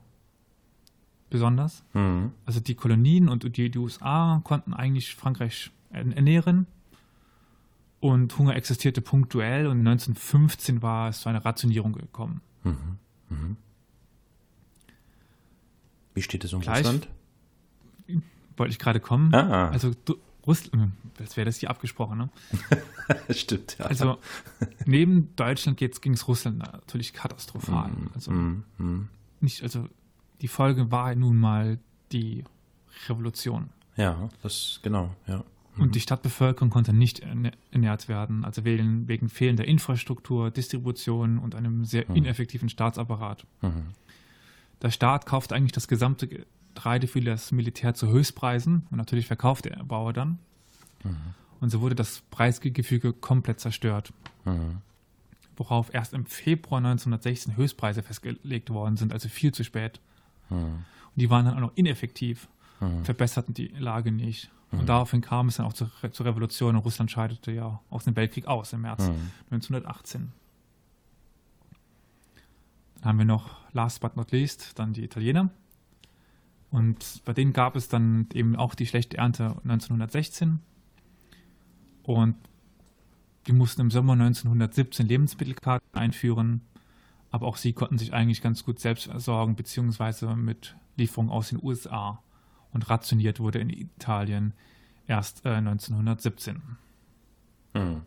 besonders. 1.30 1.84
Mhm. 1.94 2.32
Also 2.46 2.60
die 2.60 2.76
Kolonien 2.76 3.28
und 3.28 3.58
die, 3.58 3.70
die 3.70 3.80
USA 3.80 4.40
konnten 4.44 4.74
eigentlich 4.74 5.16
Frankreich 5.16 5.72
ernähren. 5.90 6.68
Und 8.00 8.38
Hunger 8.38 8.56
existierte 8.56 9.02
punktuell 9.02 9.68
und 9.68 9.80
1915 9.80 10.82
war 10.82 11.10
es 11.10 11.22
zu 11.22 11.30
einer 11.30 11.44
Rationierung 11.44 11.94
gekommen. 11.94 12.42
Wie 16.14 16.22
steht 16.22 16.44
es 16.44 16.54
um 16.54 16.62
Gleich. 16.62 16.80
Russland? 16.80 17.08
Wollte 18.58 18.72
ich 18.72 18.80
gerade 18.80 19.00
kommen. 19.00 19.34
Ah. 19.34 19.70
Also 19.70 19.94
du, 20.06 20.16
Russland, 20.46 20.92
als 21.20 21.36
wäre 21.38 21.46
das 21.46 21.58
hier 21.58 21.70
abgesprochen, 21.70 22.18
ne? 22.18 22.30
Stimmt, 23.34 23.78
ja. 23.80 23.86
Also 23.86 24.18
neben 24.86 25.36
Deutschland 25.36 25.78
ging 25.78 26.14
es 26.14 26.28
Russland 26.28 26.60
natürlich 26.60 27.14
katastrophal. 27.14 27.92
Also 28.14 28.32
Mhm. 28.32 28.64
Mhm. 28.78 29.10
nicht, 29.40 29.64
also 29.64 29.88
die 30.42 30.48
Folge 30.48 30.92
war 30.92 31.16
nun 31.16 31.38
mal 31.38 31.80
die 32.12 32.44
Revolution. 33.08 33.70
Ja, 33.96 34.30
das, 34.44 34.80
genau, 34.84 35.16
ja. 35.28 35.44
Und 35.78 35.96
die 35.96 36.00
Stadtbevölkerung 36.00 36.70
konnte 36.70 36.94
nicht 36.94 37.22
ernährt 37.72 38.08
werden, 38.08 38.46
also 38.46 38.64
wegen, 38.64 39.08
wegen 39.08 39.28
fehlender 39.30 39.66
Infrastruktur, 39.66 40.52
Distribution 40.52 41.40
und 41.40 41.56
einem 41.56 41.84
sehr 41.86 42.08
ineffektiven 42.10 42.70
Staatsapparat. 42.70 43.46
Mhm. 43.62 43.88
Der 44.82 44.92
Staat 44.92 45.26
kaufte 45.26 45.56
eigentlich 45.56 45.72
das 45.72 45.88
gesamte 45.88 46.28
Getreide 46.28 47.08
für 47.08 47.22
das 47.22 47.52
Militär 47.52 47.96
zu 47.96 48.08
Höchstpreisen 48.08 48.86
und 48.92 48.98
natürlich 48.98 49.26
verkaufte 49.26 49.70
der 49.70 49.84
Bauer 49.84 50.14
dann. 50.14 50.38
Und 51.60 51.70
so 51.70 51.82
wurde 51.82 51.96
das 51.96 52.22
Preisgefüge 52.30 53.14
komplett 53.14 53.60
zerstört. 53.60 54.14
Mhm. 54.46 54.78
Worauf 55.56 55.94
erst 55.94 56.14
im 56.14 56.26
Februar 56.26 56.80
1916 56.80 57.58
Höchstpreise 57.58 58.04
festgelegt 58.04 58.70
worden 58.70 58.98
sind, 58.98 59.14
also 59.14 59.30
viel 59.30 59.54
zu 59.54 59.64
spät. 59.64 60.00
Und 60.50 60.86
die 61.16 61.30
waren 61.30 61.46
dann 61.46 61.56
auch 61.56 61.62
noch 61.62 61.72
ineffektiv, 61.76 62.48
verbesserten 63.04 63.54
die 63.54 63.68
Lage 63.78 64.12
nicht. 64.12 64.52
Und 64.80 64.90
daraufhin 64.90 65.22
kam 65.22 65.48
es 65.48 65.58
dann 65.58 65.66
auch 65.66 65.74
zur, 65.74 65.90
zur 66.12 66.26
Revolution 66.26 66.76
und 66.76 66.84
Russland 66.84 67.12
scheidete 67.12 67.52
ja 67.52 67.80
aus 67.90 68.06
dem 68.06 68.16
Weltkrieg 68.16 68.48
aus 68.48 68.74
im 68.74 68.82
März 68.82 69.10
1918. 69.52 70.32
Dann 72.96 73.06
haben 73.06 73.18
wir 73.18 73.26
noch, 73.26 73.58
last 73.74 74.02
but 74.02 74.16
not 74.16 74.32
least, 74.32 74.80
dann 74.80 74.94
die 74.94 75.04
Italiener. 75.04 75.50
Und 76.72 77.22
bei 77.26 77.34
denen 77.34 77.54
gab 77.54 77.76
es 77.76 77.88
dann 77.88 78.28
eben 78.34 78.56
auch 78.56 78.74
die 78.74 78.88
schlechte 78.88 79.18
Ernte 79.18 79.50
1916. 79.64 80.60
Und 82.04 82.36
die 83.46 83.54
mussten 83.54 83.82
im 83.82 83.92
Sommer 83.92 84.14
1917 84.14 85.08
Lebensmittelkarten 85.08 85.88
einführen. 85.94 86.62
Aber 87.30 87.48
auch 87.48 87.58
sie 87.58 87.74
konnten 87.74 87.98
sich 87.98 88.14
eigentlich 88.14 88.42
ganz 88.42 88.64
gut 88.64 88.80
selbst 88.80 89.06
versorgen, 89.06 89.56
beziehungsweise 89.56 90.36
mit 90.36 90.76
Lieferungen 90.96 91.32
aus 91.32 91.50
den 91.50 91.62
USA. 91.62 92.24
Und 92.74 92.90
rationiert 92.90 93.40
wurde 93.40 93.60
in 93.60 93.70
Italien 93.70 94.54
erst 95.08 95.46
äh, 95.46 95.50
1917. 95.50 96.62
Mhm. 97.74 98.02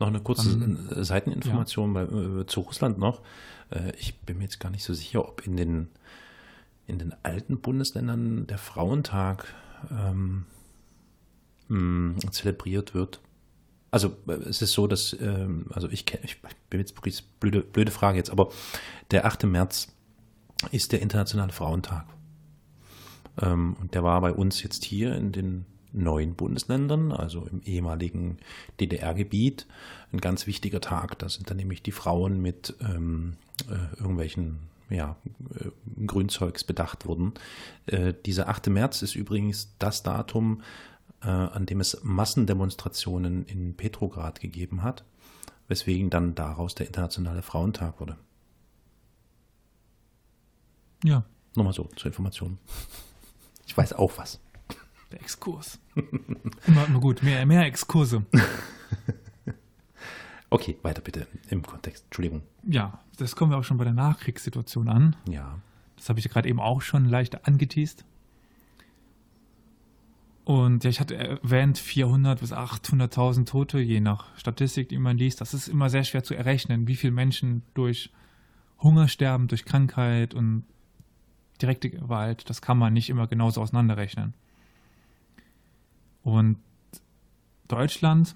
Noch 0.00 0.08
eine 0.08 0.20
kurze 0.20 0.58
Dann- 0.58 0.88
äh, 0.90 1.04
Seiteninformation 1.04 1.94
bei, 1.94 2.02
äh, 2.02 2.46
zu 2.46 2.60
Russland 2.60 2.98
noch. 2.98 3.22
Äh, 3.70 3.92
ich 3.98 4.18
bin 4.20 4.38
mir 4.38 4.44
jetzt 4.44 4.58
gar 4.60 4.70
nicht 4.70 4.82
so 4.84 4.92
sicher, 4.92 5.26
ob 5.26 5.46
in 5.46 5.56
den, 5.56 5.88
in 6.86 6.98
den 6.98 7.14
alten 7.22 7.60
Bundesländern 7.60 8.46
der 8.48 8.58
Frauentag 8.58 9.54
ähm, 9.90 10.46
mh, 11.68 12.18
zelebriert 12.32 12.92
wird. 12.92 13.20
Also 13.92 14.16
äh, 14.26 14.32
es 14.32 14.60
ist 14.62 14.72
so, 14.72 14.88
dass, 14.88 15.16
ähm, 15.20 15.66
also 15.70 15.88
ich, 15.88 16.04
kenn- 16.06 16.24
ich 16.24 16.42
bin 16.68 16.80
jetzt 16.80 16.96
wirklich 16.96 17.24
blöde, 17.38 17.60
blöde 17.62 17.92
Frage 17.92 18.18
jetzt, 18.18 18.30
aber 18.30 18.50
der 19.12 19.26
8. 19.26 19.44
März 19.44 19.93
ist 20.70 20.92
der 20.92 21.02
Internationale 21.02 21.52
Frauentag. 21.52 22.06
Ähm, 23.40 23.76
und 23.80 23.94
der 23.94 24.02
war 24.04 24.20
bei 24.20 24.32
uns 24.32 24.62
jetzt 24.62 24.84
hier 24.84 25.14
in 25.14 25.32
den 25.32 25.66
neuen 25.92 26.34
Bundesländern, 26.34 27.12
also 27.12 27.46
im 27.46 27.62
ehemaligen 27.62 28.38
DDR-Gebiet, 28.80 29.66
ein 30.12 30.20
ganz 30.20 30.46
wichtiger 30.46 30.80
Tag. 30.80 31.18
Da 31.18 31.28
sind 31.28 31.48
dann 31.48 31.56
nämlich 31.56 31.82
die 31.82 31.92
Frauen 31.92 32.40
mit 32.42 32.74
ähm, 32.80 33.36
äh, 33.68 33.96
irgendwelchen 34.00 34.58
ja, 34.90 35.16
äh, 35.60 35.70
Grünzeugs 36.06 36.64
bedacht 36.64 37.06
worden. 37.06 37.32
Äh, 37.86 38.12
dieser 38.26 38.48
8. 38.48 38.68
März 38.68 39.02
ist 39.02 39.14
übrigens 39.14 39.74
das 39.78 40.02
Datum, 40.02 40.62
äh, 41.22 41.28
an 41.28 41.66
dem 41.66 41.80
es 41.80 42.00
Massendemonstrationen 42.02 43.44
in 43.46 43.74
Petrograd 43.74 44.40
gegeben 44.40 44.82
hat, 44.82 45.04
weswegen 45.68 46.10
dann 46.10 46.34
daraus 46.34 46.74
der 46.74 46.86
Internationale 46.86 47.42
Frauentag 47.42 48.00
wurde. 48.00 48.16
Ja, 51.04 51.24
Nochmal 51.56 51.72
so 51.72 51.84
zur 51.96 52.06
Information. 52.06 52.58
Ich 53.66 53.76
weiß 53.76 53.92
auch 53.92 54.18
was. 54.18 54.40
der 55.12 55.20
Exkurs. 55.20 55.78
immer, 56.66 56.86
immer 56.86 57.00
gut, 57.00 57.22
mehr, 57.22 57.46
mehr 57.46 57.64
Exkurse. 57.64 58.24
Okay, 60.50 60.76
weiter 60.82 61.02
bitte 61.02 61.26
im 61.48 61.62
Kontext. 61.62 62.04
Entschuldigung. 62.04 62.42
Ja, 62.62 63.00
das 63.18 63.34
kommen 63.34 63.50
wir 63.50 63.58
auch 63.58 63.64
schon 63.64 63.76
bei 63.76 63.82
der 63.82 63.92
Nachkriegssituation 63.92 64.88
an. 64.88 65.16
Ja. 65.28 65.58
Das 65.96 66.08
habe 66.08 66.20
ich 66.20 66.28
gerade 66.28 66.48
eben 66.48 66.60
auch 66.60 66.80
schon 66.80 67.06
leicht 67.06 67.48
angeteased. 67.48 68.04
Und 70.44 70.84
ja, 70.84 70.90
ich 70.90 71.00
hatte 71.00 71.16
erwähnt, 71.16 71.76
400 71.78 72.38
bis 72.38 72.52
800.000 72.52 73.46
Tote, 73.46 73.80
je 73.80 73.98
nach 73.98 74.26
Statistik, 74.38 74.90
die 74.90 74.98
man 74.98 75.18
liest. 75.18 75.40
Das 75.40 75.54
ist 75.54 75.66
immer 75.66 75.90
sehr 75.90 76.04
schwer 76.04 76.22
zu 76.22 76.34
errechnen, 76.34 76.86
wie 76.86 76.94
viele 76.94 77.14
Menschen 77.14 77.62
durch 77.74 78.12
Hunger 78.80 79.08
sterben, 79.08 79.48
durch 79.48 79.64
Krankheit 79.64 80.34
und 80.34 80.62
direkte 81.60 81.90
Gewalt. 81.90 82.48
Das 82.48 82.62
kann 82.62 82.78
man 82.78 82.92
nicht 82.92 83.10
immer 83.10 83.26
genauso 83.26 83.60
auseinanderrechnen. 83.60 84.34
Und 86.22 86.58
Deutschland 87.68 88.34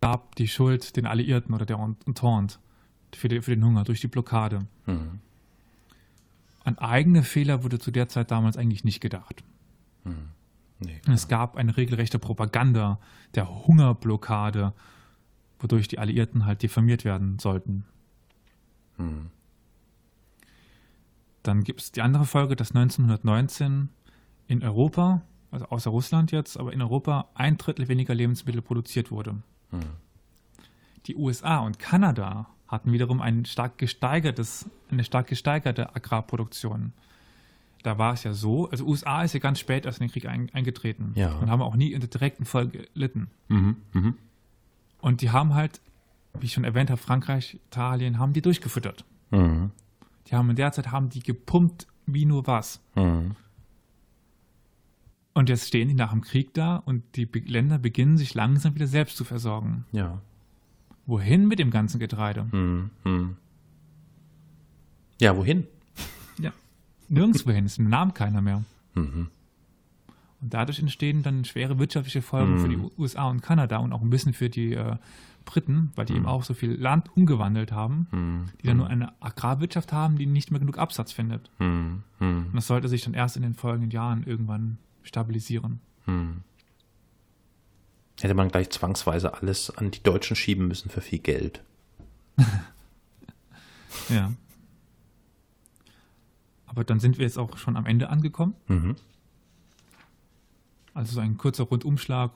gab 0.00 0.34
die 0.36 0.48
Schuld 0.48 0.96
den 0.96 1.06
Alliierten 1.06 1.54
oder 1.54 1.66
der 1.66 1.78
Entente 2.06 2.58
für, 3.14 3.28
die, 3.28 3.40
für 3.42 3.54
den 3.54 3.64
Hunger 3.64 3.84
durch 3.84 4.00
die 4.00 4.08
Blockade. 4.08 4.66
Mhm. 4.86 5.20
An 6.64 6.78
eigene 6.78 7.22
Fehler 7.22 7.64
wurde 7.64 7.78
zu 7.78 7.90
der 7.90 8.08
Zeit 8.08 8.30
damals 8.30 8.56
eigentlich 8.56 8.84
nicht 8.84 9.00
gedacht. 9.00 9.42
Nee. 10.80 11.00
Es 11.12 11.28
gab 11.28 11.56
eine 11.56 11.76
regelrechte 11.76 12.18
Propaganda 12.18 12.98
der 13.34 13.66
Hungerblockade, 13.66 14.72
wodurch 15.58 15.88
die 15.88 15.98
Alliierten 15.98 16.46
halt 16.46 16.62
diffamiert 16.62 17.04
werden 17.04 17.38
sollten. 17.38 17.84
Mhm. 18.96 19.30
Dann 21.42 21.64
gibt 21.64 21.80
es 21.80 21.92
die 21.92 22.02
andere 22.02 22.26
Folge, 22.26 22.56
dass 22.56 22.70
1919 22.74 23.88
in 24.46 24.62
Europa, 24.62 25.22
also 25.50 25.66
außer 25.66 25.90
Russland 25.90 26.32
jetzt, 26.32 26.58
aber 26.58 26.72
in 26.72 26.82
Europa 26.82 27.28
ein 27.34 27.56
Drittel 27.56 27.88
weniger 27.88 28.14
Lebensmittel 28.14 28.62
produziert 28.62 29.10
wurde. 29.10 29.36
Die 31.06 31.16
USA 31.16 31.58
und 31.58 31.78
Kanada 31.78 32.46
hatten 32.68 32.92
wiederum 32.92 33.20
ein 33.20 33.44
stark 33.46 33.78
gesteigertes, 33.78 34.68
eine 34.90 35.02
stark 35.04 35.26
gesteigerte 35.28 35.94
Agrarproduktion. 35.94 36.92
Da 37.82 37.96
war 37.96 38.12
es 38.12 38.24
ja 38.24 38.34
so, 38.34 38.68
also 38.70 38.84
USA 38.84 39.22
ist 39.22 39.32
ja 39.32 39.40
ganz 39.40 39.58
spät 39.58 39.86
erst 39.86 40.00
in 40.00 40.06
den 40.06 40.12
Krieg 40.12 40.26
ein, 40.26 40.50
eingetreten 40.52 41.12
Ja. 41.14 41.34
und 41.38 41.50
haben 41.50 41.62
auch 41.62 41.74
nie 41.76 41.92
in 41.92 42.00
der 42.00 42.10
direkten 42.10 42.44
Folge 42.44 42.86
gelitten. 42.92 43.30
Mhm. 43.48 43.76
Mhm. 43.92 44.14
Und 45.00 45.22
die 45.22 45.30
haben 45.30 45.54
halt, 45.54 45.80
wie 46.38 46.46
ich 46.46 46.52
schon 46.52 46.64
erwähnt 46.64 46.90
habe, 46.90 47.00
Frankreich, 47.00 47.58
Italien, 47.68 48.18
haben 48.18 48.34
die 48.34 48.42
durchgefüttert. 48.42 49.04
Mhm. 49.30 49.70
Die 50.30 50.36
haben 50.36 50.50
in 50.50 50.56
der 50.56 50.72
Zeit 50.72 50.92
haben 50.92 51.08
die 51.08 51.20
gepumpt 51.20 51.86
wie 52.06 52.24
nur 52.24 52.46
was. 52.46 52.80
Mhm. 52.94 53.34
Und 55.32 55.48
jetzt 55.48 55.68
stehen 55.68 55.88
die 55.88 55.94
nach 55.94 56.10
dem 56.10 56.22
Krieg 56.22 56.54
da 56.54 56.76
und 56.76 57.02
die 57.16 57.24
Länder 57.24 57.78
beginnen 57.78 58.16
sich 58.16 58.34
langsam 58.34 58.74
wieder 58.74 58.86
selbst 58.86 59.16
zu 59.16 59.24
versorgen. 59.24 59.84
Ja. 59.92 60.20
Wohin 61.06 61.48
mit 61.48 61.58
dem 61.58 61.70
ganzen 61.70 61.98
Getreide? 61.98 62.46
Hm, 62.50 62.90
hm. 63.04 63.36
Ja, 65.20 65.36
wohin? 65.36 65.66
Ja. 66.38 66.52
Nirgendwohin, 67.08 67.66
es 67.66 67.78
nahm 67.78 68.14
keiner 68.14 68.40
mehr. 68.40 68.64
Mhm. 68.94 69.28
Und 70.40 70.54
dadurch 70.54 70.78
entstehen 70.78 71.22
dann 71.22 71.44
schwere 71.44 71.78
wirtschaftliche 71.78 72.22
Folgen 72.22 72.58
für 72.58 72.68
die 72.68 72.78
USA 72.96 73.28
und 73.28 73.42
Kanada 73.42 73.76
und 73.78 73.92
auch 73.92 74.00
ein 74.00 74.08
bisschen 74.08 74.32
für 74.32 74.48
die 74.48 74.72
äh, 74.72 74.96
Briten, 75.44 75.90
weil 75.96 76.04
die 76.06 76.14
eben 76.14 76.26
auch 76.26 76.42
so 76.44 76.54
viel 76.54 76.72
Land 76.80 77.16
umgewandelt 77.16 77.72
haben, 77.72 78.48
die 78.62 78.66
dann 78.66 78.76
nur 78.76 78.86
eine 78.88 79.12
Agrarwirtschaft 79.20 79.92
haben, 79.92 80.16
die 80.16 80.26
nicht 80.26 80.50
mehr 80.50 80.60
genug 80.60 80.78
Absatz 80.78 81.12
findet. 81.12 81.50
Hm, 81.58 82.02
hm, 82.18 82.46
Und 82.46 82.54
das 82.54 82.66
sollte 82.66 82.88
sich 82.88 83.02
dann 83.02 83.14
erst 83.14 83.36
in 83.36 83.42
den 83.42 83.54
folgenden 83.54 83.90
Jahren 83.90 84.22
irgendwann 84.24 84.78
stabilisieren. 85.02 85.80
hm. 86.04 86.42
Hätte 88.20 88.34
man 88.34 88.48
gleich 88.48 88.68
zwangsweise 88.68 89.32
alles 89.32 89.70
an 89.70 89.90
die 89.90 90.02
Deutschen 90.02 90.36
schieben 90.36 90.68
müssen 90.68 90.90
für 90.90 91.00
viel 91.00 91.20
Geld. 91.20 91.62
Ja. 94.08 94.32
Aber 96.66 96.84
dann 96.84 97.00
sind 97.00 97.18
wir 97.18 97.24
jetzt 97.24 97.38
auch 97.38 97.56
schon 97.58 97.76
am 97.76 97.86
Ende 97.86 98.08
angekommen. 98.08 98.54
Mhm. 98.68 98.96
Also 100.94 101.14
so 101.14 101.20
ein 101.20 101.36
kurzer 101.36 101.64
Rundumschlag 101.64 102.30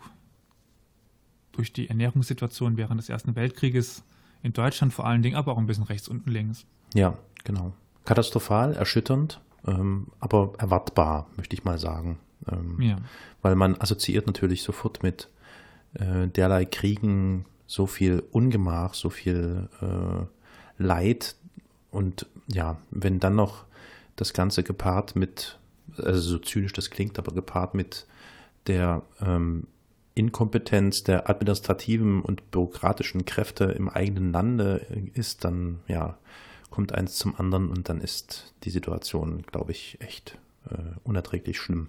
durch 1.57 1.72
die 1.72 1.88
Ernährungssituation 1.88 2.76
während 2.76 3.00
des 3.00 3.09
Ersten 3.09 3.36
Weltkrieges 3.36 4.02
in 4.42 4.52
Deutschland 4.52 4.92
vor 4.92 5.07
allen 5.07 5.22
Dingen, 5.22 5.36
aber 5.36 5.52
auch 5.52 5.59
ein 5.59 5.66
bisschen 5.66 5.84
rechts 5.84 6.09
unten 6.09 6.30
links. 6.30 6.66
Ja, 6.94 7.16
genau. 7.44 7.72
Katastrophal, 8.05 8.74
erschütternd, 8.74 9.40
ähm, 9.66 10.09
aber 10.20 10.52
erwartbar, 10.59 11.28
möchte 11.36 11.55
ich 11.55 11.64
mal 11.64 11.78
sagen. 11.78 12.18
Ähm, 12.50 12.80
Ja. 12.80 12.98
Weil 13.42 13.57
man 13.57 13.80
assoziiert 13.80 14.26
natürlich 14.26 14.62
sofort 14.62 15.02
mit 15.02 15.28
äh, 15.94 16.28
derlei 16.28 16.64
Kriegen 16.64 17.46
so 17.66 17.86
viel 17.86 18.22
Ungemach, 18.32 18.94
so 18.94 19.11
viel 19.11 19.68
äh, 19.80 20.26
Leid 20.82 21.36
und 21.90 22.26
ja, 22.48 22.76
wenn 22.90 23.20
dann 23.20 23.36
noch 23.36 23.64
das 24.16 24.32
Ganze 24.32 24.62
gepaart 24.62 25.16
mit, 25.16 25.59
also 25.96 26.20
so 26.20 26.38
zynisch 26.38 26.72
das 26.72 26.90
klingt, 26.90 27.18
aber 27.18 27.32
gepaart 27.32 27.74
mit 27.74 28.07
der 28.66 29.02
ähm, 29.20 29.66
Inkompetenz 30.14 31.02
der 31.02 31.28
administrativen 31.28 32.22
und 32.22 32.50
bürokratischen 32.50 33.24
Kräfte 33.24 33.64
im 33.64 33.88
eigenen 33.88 34.32
Lande 34.32 34.86
ist, 35.14 35.44
dann 35.44 35.80
ja, 35.88 36.16
kommt 36.70 36.92
eins 36.92 37.16
zum 37.16 37.34
anderen 37.36 37.68
und 37.68 37.88
dann 37.88 38.00
ist 38.00 38.54
die 38.64 38.70
Situation, 38.70 39.42
glaube 39.42 39.72
ich, 39.72 40.00
echt 40.00 40.38
äh, 40.70 40.76
unerträglich 41.02 41.58
schlimm. 41.58 41.88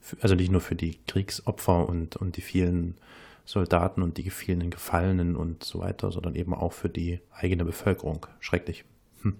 Für, 0.00 0.16
also 0.22 0.34
nicht 0.34 0.50
nur 0.50 0.60
für 0.60 0.74
die 0.74 0.98
Kriegsopfer 1.06 1.88
und, 1.88 2.16
und 2.16 2.36
die 2.36 2.40
vielen 2.40 2.96
Soldaten 3.44 4.02
und 4.02 4.18
die 4.18 4.30
vielen 4.30 4.70
Gefallenen 4.70 5.36
und 5.36 5.64
so 5.64 5.80
weiter, 5.80 6.10
sondern 6.10 6.34
eben 6.34 6.54
auch 6.54 6.72
für 6.72 6.88
die 6.88 7.20
eigene 7.32 7.64
Bevölkerung. 7.64 8.26
Schrecklich. 8.40 8.84
Hm. 9.22 9.36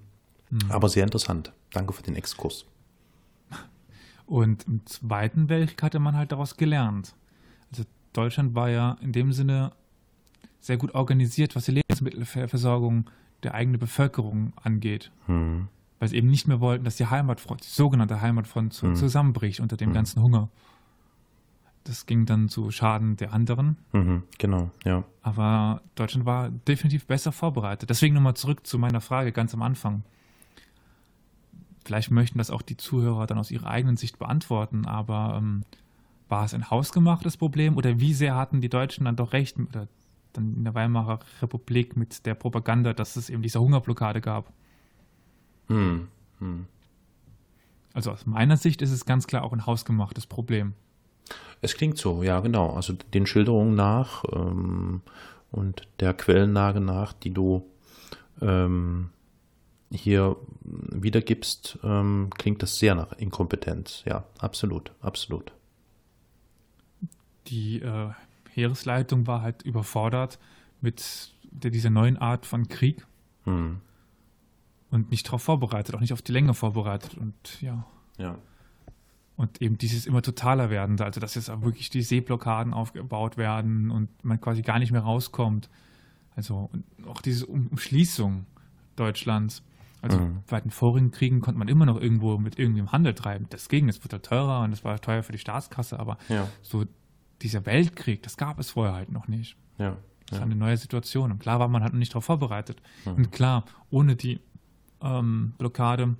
Aber 0.68 0.88
sehr 0.88 1.04
interessant. 1.04 1.52
Danke 1.72 1.92
für 1.92 2.02
den 2.02 2.16
Exkurs. 2.16 2.66
Und 4.26 4.66
im 4.66 4.84
Zweiten 4.86 5.48
Weltkrieg 5.48 5.82
hatte 5.82 5.98
man 5.98 6.16
halt 6.16 6.32
daraus 6.32 6.56
gelernt. 6.56 7.14
Also 7.70 7.84
Deutschland 8.12 8.54
war 8.54 8.68
ja 8.68 8.96
in 9.00 9.12
dem 9.12 9.32
Sinne 9.32 9.72
sehr 10.60 10.76
gut 10.76 10.94
organisiert, 10.94 11.56
was 11.56 11.64
die 11.64 11.72
Lebensmittelversorgung 11.72 13.06
der 13.42 13.54
eigenen 13.54 13.80
Bevölkerung 13.80 14.52
angeht. 14.62 15.10
Hm. 15.26 15.68
Weil 15.98 16.08
sie 16.08 16.16
eben 16.16 16.28
nicht 16.28 16.48
mehr 16.48 16.60
wollten, 16.60 16.84
dass 16.84 16.96
die 16.96 17.06
Heimatfront, 17.06 17.64
die 17.64 17.68
sogenannte 17.68 18.20
Heimatfront 18.20 18.72
zu, 18.72 18.92
zusammenbricht 18.94 19.60
unter 19.60 19.76
dem 19.76 19.92
ganzen 19.92 20.22
Hunger. 20.22 20.48
Das 21.84 22.06
ging 22.06 22.26
dann 22.26 22.48
zu 22.48 22.70
Schaden 22.70 23.16
der 23.16 23.32
anderen. 23.32 23.76
Mhm. 23.92 24.22
Genau, 24.38 24.70
ja. 24.84 25.04
Aber 25.22 25.82
Deutschland 25.96 26.26
war 26.26 26.50
definitiv 26.50 27.06
besser 27.06 27.32
vorbereitet. 27.32 27.90
Deswegen 27.90 28.14
nochmal 28.14 28.34
zurück 28.34 28.66
zu 28.66 28.78
meiner 28.78 29.00
Frage 29.00 29.32
ganz 29.32 29.52
am 29.54 29.62
Anfang. 29.62 30.04
Vielleicht 31.84 32.12
möchten 32.12 32.38
das 32.38 32.50
auch 32.50 32.62
die 32.62 32.76
Zuhörer 32.76 33.26
dann 33.26 33.38
aus 33.38 33.50
ihrer 33.50 33.66
eigenen 33.66 33.96
Sicht 33.96 34.18
beantworten, 34.20 34.86
aber 34.86 35.34
ähm, 35.38 35.64
war 36.32 36.46
es 36.46 36.54
ein 36.54 36.70
hausgemachtes 36.70 37.36
Problem 37.36 37.76
oder 37.76 38.00
wie 38.00 38.14
sehr 38.14 38.34
hatten 38.34 38.62
die 38.62 38.70
Deutschen 38.70 39.04
dann 39.04 39.16
doch 39.16 39.34
recht 39.34 39.58
oder 39.58 39.86
dann 40.32 40.54
in 40.54 40.64
der 40.64 40.74
Weimarer 40.74 41.18
Republik 41.42 41.94
mit 41.94 42.24
der 42.24 42.34
Propaganda, 42.34 42.94
dass 42.94 43.16
es 43.16 43.28
eben 43.28 43.42
diese 43.42 43.60
Hungerblockade 43.60 44.22
gab? 44.22 44.50
Hm. 45.68 46.08
Hm. 46.38 46.64
Also 47.92 48.10
aus 48.12 48.24
meiner 48.24 48.56
Sicht 48.56 48.80
ist 48.80 48.92
es 48.92 49.04
ganz 49.04 49.26
klar 49.26 49.44
auch 49.44 49.52
ein 49.52 49.66
hausgemachtes 49.66 50.26
Problem. 50.26 50.72
Es 51.60 51.74
klingt 51.74 51.98
so, 51.98 52.22
ja, 52.22 52.40
genau. 52.40 52.74
Also 52.74 52.94
den 53.12 53.26
Schilderungen 53.26 53.74
nach 53.74 54.24
ähm, 54.32 55.02
und 55.50 55.82
der 56.00 56.14
Quellenlage 56.14 56.80
nach, 56.80 57.12
die 57.12 57.34
du 57.34 57.68
ähm, 58.40 59.10
hier 59.90 60.36
wiedergibst, 60.62 61.78
ähm, 61.84 62.30
klingt 62.38 62.62
das 62.62 62.78
sehr 62.78 62.94
nach 62.94 63.12
Inkompetenz. 63.18 64.02
Ja, 64.06 64.24
absolut, 64.38 64.92
absolut. 65.02 65.52
Die 67.48 67.80
äh, 67.80 68.10
Heeresleitung 68.50 69.26
war 69.26 69.42
halt 69.42 69.62
überfordert 69.62 70.38
mit 70.80 71.32
der, 71.50 71.70
dieser 71.70 71.90
neuen 71.90 72.16
Art 72.16 72.46
von 72.46 72.68
Krieg 72.68 73.06
Hm. 73.44 73.80
und 74.90 75.10
nicht 75.10 75.26
darauf 75.26 75.42
vorbereitet, 75.42 75.94
auch 75.96 76.00
nicht 76.00 76.12
auf 76.12 76.22
die 76.22 76.30
Länge 76.32 76.54
vorbereitet 76.54 77.16
und 77.18 77.60
ja. 77.60 77.84
Ja. 78.18 78.36
Und 79.36 79.60
eben 79.60 79.78
dieses 79.78 80.06
immer 80.06 80.22
totaler 80.22 80.70
werden, 80.70 81.00
also 81.00 81.18
dass 81.18 81.34
jetzt 81.34 81.50
auch 81.50 81.62
wirklich 81.62 81.90
die 81.90 82.02
Seeblockaden 82.02 82.72
aufgebaut 82.72 83.36
werden 83.36 83.90
und 83.90 84.08
man 84.24 84.40
quasi 84.40 84.62
gar 84.62 84.78
nicht 84.78 84.92
mehr 84.92 85.00
rauskommt. 85.00 85.68
Also 86.36 86.70
und 86.72 86.84
auch 87.08 87.20
diese 87.20 87.46
um 87.46 87.66
Umschließung 87.68 88.46
Deutschlands. 88.94 89.62
Also 90.02 90.18
Mhm. 90.18 90.38
bei 90.48 90.60
den 90.60 90.70
vorigen 90.70 91.10
Kriegen 91.10 91.40
konnte 91.40 91.58
man 91.58 91.68
immer 91.68 91.86
noch 91.86 92.00
irgendwo 92.00 92.36
mit 92.38 92.58
irgendeinem 92.58 92.92
Handel 92.92 93.14
treiben. 93.14 93.46
Das 93.50 93.68
ging, 93.68 93.88
es 93.88 94.04
wurde 94.04 94.20
teurer 94.22 94.62
und 94.62 94.72
es 94.72 94.84
war 94.84 95.00
teuer 95.00 95.22
für 95.22 95.32
die 95.32 95.38
Staatskasse, 95.38 95.98
aber 95.98 96.18
Ja. 96.28 96.46
so 96.60 96.84
dieser 97.42 97.66
Weltkrieg, 97.66 98.22
das 98.22 98.36
gab 98.36 98.58
es 98.58 98.70
vorher 98.70 98.94
halt 98.94 99.10
noch 99.12 99.28
nicht. 99.28 99.56
Ja. 99.78 99.96
Das 100.26 100.38
war 100.38 100.46
eine 100.46 100.56
neue 100.56 100.76
Situation. 100.78 101.30
Und 101.30 101.40
klar 101.40 101.58
war 101.60 101.68
man 101.68 101.82
halt 101.82 101.92
noch 101.92 101.98
nicht 101.98 102.12
darauf 102.12 102.24
vorbereitet. 102.24 102.80
Mhm. 103.04 103.12
Und 103.14 103.32
klar, 103.32 103.64
ohne 103.90 104.16
die 104.16 104.40
ähm, 105.02 105.52
Blockade 105.58 106.16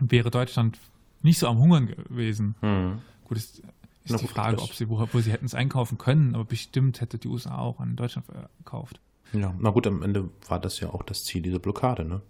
wäre 0.00 0.30
Deutschland 0.30 0.78
nicht 1.22 1.38
so 1.38 1.46
am 1.48 1.58
Hungern 1.58 1.86
gewesen. 1.86 2.56
Hm. 2.60 2.98
Gut, 3.24 3.36
es 3.38 3.60
ist 3.60 3.62
Na 4.08 4.16
die 4.18 4.26
Frage, 4.26 4.60
ob 4.60 4.74
sie, 4.74 4.88
wo, 4.88 5.06
wo 5.12 5.20
sie 5.20 5.30
hätten 5.32 5.46
es 5.46 5.54
einkaufen 5.54 5.96
können, 5.98 6.34
aber 6.34 6.44
bestimmt 6.44 7.00
hätte 7.00 7.16
die 7.18 7.28
USA 7.28 7.56
auch 7.58 7.78
an 7.80 7.94
Deutschland 7.96 8.26
verkauft. 8.26 9.00
ja. 9.32 9.54
Na 9.60 9.70
gut, 9.70 9.86
am 9.86 10.02
Ende 10.02 10.28
war 10.48 10.58
das 10.58 10.80
ja 10.80 10.90
auch 10.90 11.02
das 11.04 11.24
Ziel 11.24 11.40
dieser 11.42 11.58
Blockade, 11.60 12.04
ne? 12.04 12.20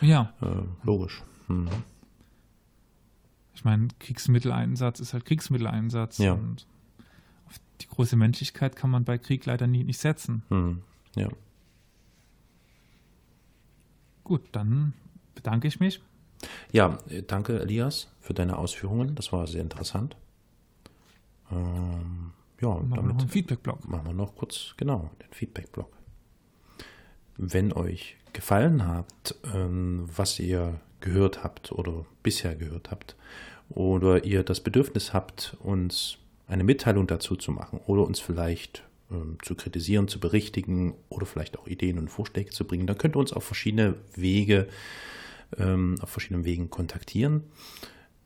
Ja, 0.00 0.32
Äh, 0.40 0.46
logisch. 0.84 1.22
Hm. 1.48 1.68
ich 3.54 3.64
meine, 3.64 3.88
Kriegsmitteleinsatz 3.98 5.00
ist 5.00 5.12
halt 5.12 5.24
Kriegsmitteleinsatz. 5.24 6.18
Ja. 6.18 6.34
Und 6.34 6.66
auf 7.46 7.60
die 7.80 7.88
große 7.88 8.16
Menschlichkeit 8.16 8.76
kann 8.76 8.90
man 8.90 9.04
bei 9.04 9.18
Krieg 9.18 9.46
leider 9.46 9.66
nie, 9.66 9.84
nicht 9.84 10.00
setzen. 10.00 10.42
Hm. 10.48 10.82
Ja. 11.14 11.28
Gut, 14.24 14.42
dann 14.52 14.92
bedanke 15.34 15.68
ich 15.68 15.80
mich. 15.80 16.00
Ja, 16.72 16.98
äh, 17.08 17.22
danke 17.22 17.60
Elias 17.60 18.08
für 18.20 18.34
deine 18.34 18.58
Ausführungen. 18.58 19.14
Das 19.14 19.32
war 19.32 19.46
sehr 19.46 19.62
interessant. 19.62 20.16
Ähm, 21.50 22.32
ja, 22.60 22.68
Machen 22.68 22.82
wir 22.82 22.88
noch 22.88 22.96
damit 22.96 23.20
einen 23.20 23.28
Feedback-Blog. 23.28 23.88
machen 23.88 24.06
wir 24.06 24.14
noch 24.14 24.34
kurz, 24.34 24.74
genau, 24.76 25.10
den 25.22 25.32
Feedback-Blog. 25.32 25.92
Wenn 27.36 27.72
euch 27.72 28.16
gefallen 28.32 28.86
hat, 28.86 29.34
ähm, 29.54 30.08
was 30.14 30.38
ihr 30.38 30.80
gehört 31.00 31.44
habt 31.44 31.72
oder 31.72 32.04
bisher 32.22 32.56
gehört 32.56 32.90
habt, 32.90 33.16
oder 33.68 34.24
ihr 34.24 34.42
das 34.42 34.60
Bedürfnis 34.60 35.12
habt, 35.12 35.56
uns 35.60 36.18
eine 36.46 36.64
Mitteilung 36.64 37.06
dazu 37.06 37.36
zu 37.36 37.52
machen 37.52 37.80
oder 37.86 38.02
uns 38.02 38.20
vielleicht 38.20 38.84
ähm, 39.10 39.38
zu 39.42 39.54
kritisieren, 39.54 40.08
zu 40.08 40.20
berichtigen 40.20 40.94
oder 41.08 41.24
vielleicht 41.26 41.58
auch 41.58 41.66
Ideen 41.66 41.98
und 41.98 42.08
Vorschläge 42.08 42.50
zu 42.50 42.66
bringen, 42.66 42.86
dann 42.86 42.96
könnt 42.98 43.16
ihr 43.16 43.20
uns 43.20 43.32
auf 43.32 43.44
verschiedene 43.44 43.94
Wege, 44.14 44.68
ähm, 45.58 45.96
auf 46.00 46.10
verschiedenen 46.10 46.44
Wegen 46.44 46.68
kontaktieren. 46.70 47.44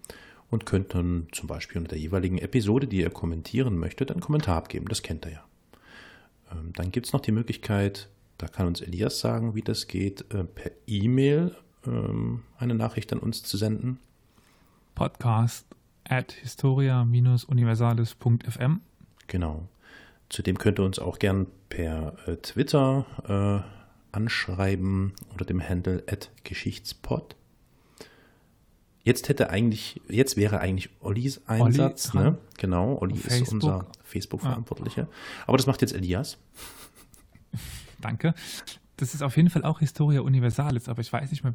und 0.49 0.65
könnt 0.65 0.95
dann 0.95 1.27
zum 1.31 1.47
Beispiel 1.47 1.77
unter 1.77 1.89
der 1.89 1.99
jeweiligen 1.99 2.39
Episode, 2.39 2.87
die 2.87 3.01
ihr 3.01 3.09
kommentieren 3.09 3.77
möchtet, 3.77 4.11
einen 4.11 4.21
Kommentar 4.21 4.57
abgeben. 4.57 4.87
Das 4.87 5.03
kennt 5.03 5.25
ihr 5.25 5.33
ja. 5.33 5.43
Ähm, 6.51 6.71
dann 6.73 6.91
gibt 6.91 7.05
es 7.05 7.13
noch 7.13 7.21
die 7.21 7.31
Möglichkeit, 7.31 8.09
da 8.37 8.47
kann 8.47 8.67
uns 8.67 8.81
Elias 8.81 9.19
sagen, 9.19 9.55
wie 9.55 9.61
das 9.61 9.87
geht, 9.87 10.33
äh, 10.33 10.43
per 10.43 10.71
E-Mail 10.85 11.55
ähm, 11.85 12.43
eine 12.57 12.75
Nachricht 12.75 13.13
an 13.13 13.19
uns 13.19 13.43
zu 13.43 13.55
senden. 13.57 13.99
Podcast 14.95 15.65
at 16.03 16.31
historia-universales.fm. 16.31 18.81
Genau. 19.27 19.67
Zudem 20.29 20.57
könnt 20.57 20.79
ihr 20.79 20.85
uns 20.85 20.99
auch 20.99 21.19
gern 21.19 21.47
per 21.69 22.15
äh, 22.27 22.35
Twitter 22.37 23.05
äh, 23.27 23.59
anschreiben 24.15 25.13
unter 25.31 25.45
dem 25.45 25.61
Handle 25.61 26.03
at 26.09 26.31
Geschichtspod. 26.43 27.35
Jetzt 29.03 29.29
hätte 29.29 29.49
eigentlich, 29.49 30.01
jetzt 30.09 30.35
wäre 30.35 30.59
eigentlich 30.59 30.89
Ollis 30.99 31.47
Einsatz, 31.47 32.13
Olli 32.13 32.25
ne? 32.25 32.37
Genau, 32.57 32.97
Olli 32.99 33.15
ist 33.15 33.23
Facebook. 33.23 33.53
unser 33.53 33.85
Facebook-Verantwortlicher. 34.03 35.07
Aber 35.45 35.55
das 35.55 35.65
macht 35.65 35.81
jetzt 35.81 35.93
Elias. 35.93 36.37
Danke. 38.07 38.33
Das 38.95 39.13
ist 39.13 39.21
auf 39.21 39.35
jeden 39.35 39.49
Fall 39.49 39.63
auch 39.63 39.79
Historia 39.79 40.21
Universalis, 40.21 40.87
aber 40.87 41.01
ich 41.01 41.11
weiß 41.11 41.29
nicht 41.29 41.43
mehr. 41.43 41.53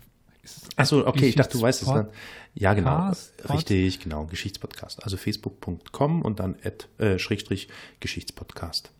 Achso, 0.77 1.07
okay, 1.07 1.29
ich 1.29 1.35
dachte, 1.35 1.57
du 1.57 1.63
weißt 1.63 1.83
es 1.83 1.89
dann. 1.89 2.09
Ja, 2.55 2.75
genau. 2.75 2.97
Podcast, 2.97 3.37
Pod? 3.39 3.57
Richtig, 3.57 4.01
genau. 4.01 4.27
Geschichtspodcast. 4.27 5.03
Also 5.03 5.17
facebook.com 5.17 6.23
und 6.23 6.41
dann 6.41 6.57
at, 6.63 6.89
äh, 6.99 7.19
Schrägstrich 7.19 7.69
Geschichtspodcast. 8.01 8.93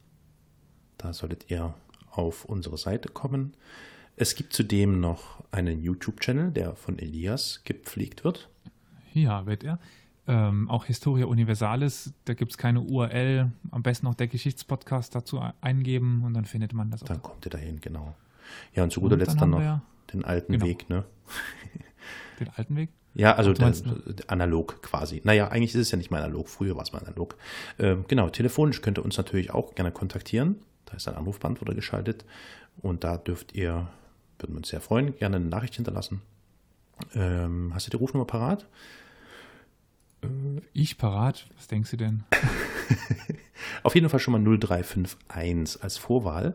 Da 0.99 1.13
solltet 1.13 1.51
ihr 1.51 1.75
auf 2.11 2.45
unsere 2.45 2.79
Seite 2.79 3.09
kommen. 3.09 3.55
Es 4.17 4.35
gibt 4.35 4.53
zudem 4.53 5.01
noch 5.01 5.43
einen 5.51 5.83
YouTube-Channel, 5.83 6.53
der 6.53 6.75
von 6.75 6.99
Elias 6.99 7.63
gepflegt 7.65 8.25
wird. 8.25 8.49
Ja, 9.13 9.47
wird 9.47 9.65
er. 9.65 9.79
Ähm, 10.29 10.71
auch 10.71 10.85
Historia 10.85 11.27
Universalis, 11.27 12.13
da 12.25 12.35
gibt 12.35 12.53
es 12.53 12.59
keine 12.59 12.81
URL. 12.81 13.51
Am 13.73 13.83
besten 13.83 14.07
noch 14.07 14.15
der 14.15 14.29
Geschichtspodcast 14.29 15.15
dazu 15.15 15.39
e- 15.39 15.53
eingeben 15.61 16.23
und 16.25 16.35
dann 16.35 16.45
findet 16.45 16.73
man 16.73 16.91
das 16.91 17.03
auch. 17.03 17.09
Dann 17.09 17.23
kommt 17.23 17.45
ihr 17.45 17.51
dahin, 17.51 17.81
genau. 17.81 18.15
Ja, 18.75 18.85
und 18.85 18.93
zu 18.93 19.01
guter 19.01 19.15
Und 19.15 19.21
Letzt 19.21 19.33
dann 19.33 19.39
dann 19.39 19.51
noch 19.51 19.61
wir 19.61 19.83
den 20.13 20.25
alten 20.25 20.53
genau. 20.53 20.67
Weg, 20.67 20.89
ne? 20.89 21.05
Den 22.41 22.49
alten 22.57 22.77
Weg. 22.77 22.91
Ja, 23.15 23.35
also 23.35 23.53
der, 23.53 23.73
analog 24.29 24.83
quasi. 24.83 25.21
Naja, 25.23 25.49
eigentlich 25.49 25.75
ist 25.75 25.81
es 25.81 25.91
ja 25.91 25.99
nicht 25.99 26.11
mehr 26.11 26.23
analog. 26.23 26.49
Früher 26.49 26.77
war 26.77 26.83
es 26.83 26.93
mal 26.93 27.01
analog. 27.01 27.37
Ähm, 27.79 28.07
genau, 28.09 28.31
telefonisch 28.31 28.81
könnt 28.81 28.99
ihr 28.99 29.05
uns 29.05 29.19
natürlich 29.19 29.51
auch 29.51 29.75
gerne 29.75 29.93
kontaktieren. 29.93 30.57
Da 30.87 30.95
ist 30.95 31.07
ein 31.09 31.15
Anrufbeantworter 31.15 31.75
geschaltet. 31.75 32.25
Und 32.81 33.05
da 33.05 33.19
dürft 33.19 33.55
ihr, 33.55 33.87
würden 34.39 34.55
wir 34.55 34.57
uns 34.57 34.69
sehr 34.69 34.81
freuen, 34.81 35.15
gerne 35.17 35.37
eine 35.37 35.45
Nachricht 35.45 35.75
hinterlassen. 35.75 36.23
Ähm, 37.15 37.73
hast 37.75 37.87
du 37.87 37.91
die 37.91 37.97
Rufnummer 37.97 38.27
parat? 38.27 38.67
Ich 40.73 40.99
parat. 40.99 41.47
Was 41.57 41.69
denkst 41.69 41.91
du 41.93 41.97
denn? 41.97 42.25
Auf 43.83 43.95
jeden 43.95 44.09
Fall 44.09 44.21
schon 44.21 44.33
mal 44.33 44.41
0351 44.59 45.83
als 45.83 45.99
Vorwahl. 45.99 46.55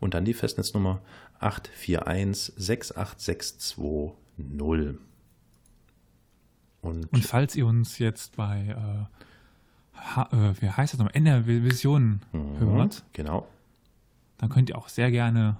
Und 0.00 0.14
dann 0.14 0.24
die 0.24 0.34
Festnetznummer 0.34 1.00
841 1.40 2.52
68620. 2.56 4.98
Und, 6.80 7.12
Und 7.12 7.24
falls 7.24 7.56
ihr 7.56 7.66
uns 7.66 7.98
jetzt 7.98 8.36
bei, 8.36 8.68
äh, 8.68 9.06
ha, 9.98 10.28
äh, 10.32 10.54
wie 10.62 10.70
heißt 10.70 10.92
das 10.92 10.98
nochmal, 10.98 11.16
NRW 11.16 11.64
Vision 11.64 12.20
Mhm, 12.32 12.58
hört, 12.60 13.02
Genau. 13.12 13.48
dann 14.38 14.48
könnt 14.48 14.70
ihr 14.70 14.78
auch 14.78 14.88
sehr 14.88 15.10
gerne 15.10 15.56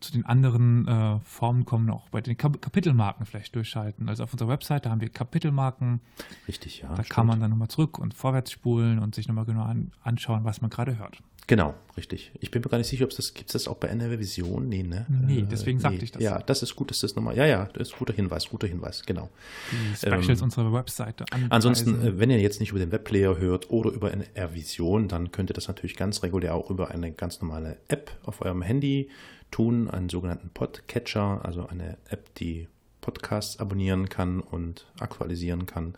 zu 0.00 0.12
den 0.12 0.24
anderen 0.26 0.86
äh, 0.86 1.18
Formen 1.24 1.64
kommen, 1.64 1.90
auch 1.90 2.08
bei 2.10 2.20
den 2.20 2.36
Kap 2.36 2.60
Kapitelmarken 2.62 3.26
vielleicht 3.26 3.54
durchschalten. 3.54 4.08
Also 4.08 4.24
auf 4.24 4.32
unserer 4.32 4.48
Webseite 4.48 4.90
haben 4.90 5.00
wir 5.00 5.08
Kapitelmarken, 5.08 6.00
Richtig, 6.46 6.80
ja. 6.80 6.88
da 6.88 6.94
stimmt. 6.96 7.10
kann 7.10 7.26
man 7.26 7.40
dann 7.40 7.50
nochmal 7.50 7.68
zurück 7.68 7.98
und 7.98 8.14
vorwärts 8.14 8.52
spulen 8.52 8.98
und 8.98 9.14
sich 9.14 9.28
nochmal 9.28 9.44
genau 9.44 9.62
an, 9.62 9.92
anschauen, 10.02 10.44
was 10.44 10.60
man 10.60 10.70
gerade 10.70 10.98
hört. 10.98 11.18
Genau, 11.48 11.72
richtig. 11.96 12.30
Ich 12.40 12.50
bin 12.50 12.60
mir 12.62 12.68
gar 12.68 12.76
nicht 12.76 12.88
sicher, 12.88 13.04
ob 13.06 13.10
es 13.10 13.16
das 13.16 13.32
gibt 13.32 13.48
es 13.48 13.54
das 13.54 13.68
auch 13.68 13.76
bei 13.78 13.88
NRW 13.88 14.18
Vision? 14.18 14.68
Nee, 14.68 14.82
ne? 14.82 15.06
Nee, 15.08 15.38
Äh, 15.38 15.42
deswegen 15.44 15.80
sagte 15.80 16.04
ich 16.04 16.12
das. 16.12 16.22
Ja, 16.22 16.40
das 16.40 16.62
ist 16.62 16.76
gut, 16.76 16.90
dass 16.90 17.00
das 17.00 17.16
nochmal. 17.16 17.38
Ja, 17.38 17.46
ja, 17.46 17.64
das 17.72 17.88
ist 17.88 17.96
guter 17.98 18.12
Hinweis, 18.12 18.50
guter 18.50 18.66
Hinweis, 18.66 19.02
genau. 19.06 19.30
Die 19.72 19.96
Specials 19.96 20.28
Ähm, 20.40 20.44
unserer 20.44 20.72
Webseite 20.74 21.24
anpreisen. 21.24 21.50
Ansonsten, 21.50 22.02
äh, 22.06 22.18
wenn 22.18 22.28
ihr 22.28 22.38
jetzt 22.38 22.60
nicht 22.60 22.68
über 22.72 22.78
den 22.80 22.92
Webplayer 22.92 23.38
hört 23.38 23.70
oder 23.70 23.90
über 23.92 24.12
NR 24.12 24.54
Vision, 24.54 25.08
dann 25.08 25.32
könnt 25.32 25.48
ihr 25.50 25.54
das 25.54 25.68
natürlich 25.68 25.96
ganz 25.96 26.22
regulär 26.22 26.54
auch 26.54 26.68
über 26.68 26.90
eine 26.90 27.12
ganz 27.12 27.40
normale 27.40 27.78
App 27.88 28.10
auf 28.24 28.42
eurem 28.42 28.60
Handy 28.60 29.08
tun, 29.50 29.88
einen 29.88 30.08
sogenannten 30.08 30.50
Podcatcher, 30.50 31.44
also 31.44 31.66
eine 31.66 31.98
App, 32.08 32.34
die 32.36 32.68
Podcasts 33.00 33.58
abonnieren 33.58 34.08
kann 34.08 34.40
und 34.40 34.86
aktualisieren 34.98 35.66
kann. 35.66 35.94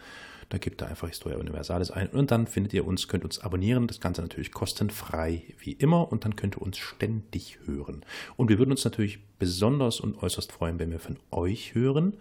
Da 0.50 0.58
gebt 0.58 0.82
ihr 0.82 0.88
einfach 0.88 1.08
Historia 1.08 1.38
Universalis 1.38 1.92
ein 1.92 2.08
und 2.08 2.32
dann 2.32 2.48
findet 2.48 2.72
ihr 2.72 2.84
uns, 2.84 3.06
könnt 3.06 3.24
uns 3.24 3.38
abonnieren. 3.38 3.86
Das 3.86 4.00
Ganze 4.00 4.20
natürlich 4.20 4.50
kostenfrei 4.50 5.44
wie 5.58 5.72
immer 5.72 6.10
und 6.10 6.24
dann 6.24 6.34
könnt 6.34 6.56
ihr 6.56 6.62
uns 6.62 6.78
ständig 6.78 7.58
hören. 7.66 8.04
Und 8.36 8.48
wir 8.48 8.58
würden 8.58 8.72
uns 8.72 8.84
natürlich 8.84 9.20
besonders 9.38 10.00
und 10.00 10.20
äußerst 10.20 10.50
freuen, 10.50 10.80
wenn 10.80 10.90
wir 10.90 10.98
von 10.98 11.18
euch 11.30 11.74
hören. 11.74 12.14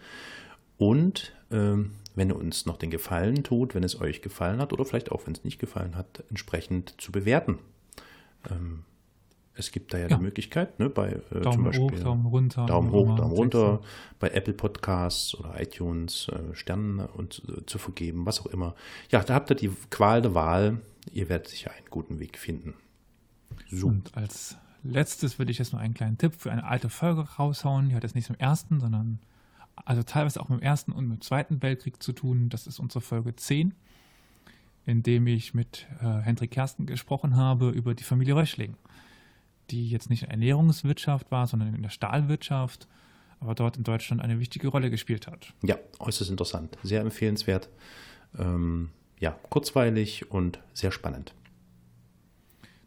Und 0.78 1.34
ähm, 1.52 1.92
wenn 2.16 2.30
ihr 2.30 2.36
uns 2.36 2.66
noch 2.66 2.78
den 2.78 2.92
Gefallen 2.92 3.44
tut, 3.44 3.74
wenn 3.74 3.84
es 3.84 4.00
euch 4.00 4.22
gefallen 4.22 4.60
hat 4.60 4.74
oder 4.74 4.86
vielleicht 4.86 5.12
auch, 5.12 5.26
wenn 5.26 5.34
es 5.34 5.44
nicht 5.44 5.60
gefallen 5.60 5.96
hat, 5.96 6.24
entsprechend 6.30 7.02
zu 7.02 7.12
bewerten. 7.12 7.58
Ähm, 8.50 8.84
es 9.60 9.72
gibt 9.72 9.94
da 9.94 9.98
ja, 9.98 10.08
Ja. 10.08 10.18
die 10.18 10.24
Möglichkeit, 10.24 10.80
ne, 10.80 10.90
bei 10.90 11.10
äh, 11.12 11.20
zum 11.32 11.42
Daumen 11.42 11.64
Beispiel 11.66 11.82
hoch, 11.84 12.00
Daumen 12.04 12.26
runter. 12.26 12.66
Daumen 12.66 12.92
hoch, 12.92 13.16
Daumen 13.16 13.32
runter, 13.34 13.78
Texte. 13.80 13.88
bei 14.20 14.30
Apple 14.30 14.54
Podcasts 14.54 15.36
oder 15.36 15.62
iTunes 15.62 16.28
äh, 16.30 16.56
Sterne 16.56 17.08
und 17.10 17.44
äh, 17.48 17.66
zu 17.66 17.78
vergeben, 17.78 18.26
was 18.26 18.40
auch 18.42 18.48
immer. 18.48 18.74
Ja, 19.12 19.22
da 19.24 19.34
habt 19.36 19.50
ihr 19.52 19.56
die 19.56 19.70
Qual 19.90 20.22
der 20.22 20.34
Wahl. 20.34 20.80
Ihr 21.12 21.30
werdet 21.30 21.48
sicher 21.48 21.72
einen 21.72 21.86
guten 21.90 22.20
Weg 22.20 22.38
finden. 22.38 22.74
So. 23.70 23.88
Und 23.88 24.16
als 24.16 24.58
letztes 24.84 25.38
würde 25.40 25.52
ich 25.52 25.58
jetzt 25.60 25.74
noch 25.74 25.80
einen 25.80 25.94
kleinen 25.94 26.18
Tipp 26.18 26.34
für 26.38 26.52
eine 26.52 26.64
alte 26.66 26.90
Folge 26.90 27.22
raushauen. 27.22 27.90
Die 27.90 27.96
hat 27.96 28.04
jetzt 28.04 28.16
nichts 28.16 28.30
mit 28.30 28.40
dem 28.40 28.44
ersten, 28.44 28.80
sondern 28.80 29.20
also 29.86 30.04
teilweise 30.04 30.42
auch 30.42 30.50
mit 30.50 30.60
dem 30.60 30.64
ersten 30.64 30.92
und 30.92 31.08
mit 31.08 31.20
dem 31.20 31.22
zweiten 31.22 31.62
Weltkrieg 31.62 32.02
zu 32.02 32.12
tun. 32.14 32.50
Das 32.50 32.68
ist 32.68 32.80
unsere 32.80 33.02
Folge 33.02 33.36
10, 33.36 33.74
in 34.86 35.04
dem 35.04 35.26
ich 35.28 35.54
mit 35.54 35.88
äh, 36.02 36.06
Hendrik 36.22 36.52
Kersten 36.52 36.86
gesprochen 36.86 37.36
habe 37.36 37.70
über 37.70 37.94
die 37.94 38.04
Familie 38.04 38.36
Röchling, 38.36 38.76
die 39.72 39.90
jetzt 39.90 40.10
nicht 40.10 40.24
in 40.24 40.30
der 40.30 40.34
Ernährungswirtschaft 40.34 41.32
war, 41.32 41.48
sondern 41.48 41.74
in 41.74 41.82
der 41.82 41.90
Stahlwirtschaft, 41.90 42.88
aber 43.40 43.56
dort 43.56 43.78
in 43.78 43.84
Deutschland 43.84 44.22
eine 44.22 44.40
wichtige 44.40 44.68
Rolle 44.68 44.90
gespielt 44.90 45.28
hat. 45.28 45.54
Ja, 45.64 45.78
äußerst 46.00 46.30
interessant, 46.30 46.78
sehr 46.84 47.02
empfehlenswert, 47.02 47.70
ähm, 48.38 48.90
ja, 49.20 49.32
kurzweilig 49.50 50.32
und 50.32 50.60
sehr 50.74 50.92
spannend. 50.92 51.34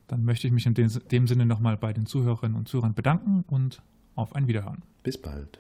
Dann 0.09 0.25
möchte 0.25 0.47
ich 0.47 0.53
mich 0.53 0.67
in 0.67 0.75
dem 0.75 1.27
Sinne 1.27 1.47
nochmal 1.47 1.77
bei 1.77 1.93
den 1.93 2.07
Zuhörerinnen 2.07 2.57
und 2.57 2.69
Zuhörern 2.69 2.95
bedanken 2.95 3.45
und 3.49 3.83
auf 4.15 4.35
ein 4.35 4.47
Wiederhören. 4.47 4.83
Bis 5.03 5.17
bald. 5.17 5.59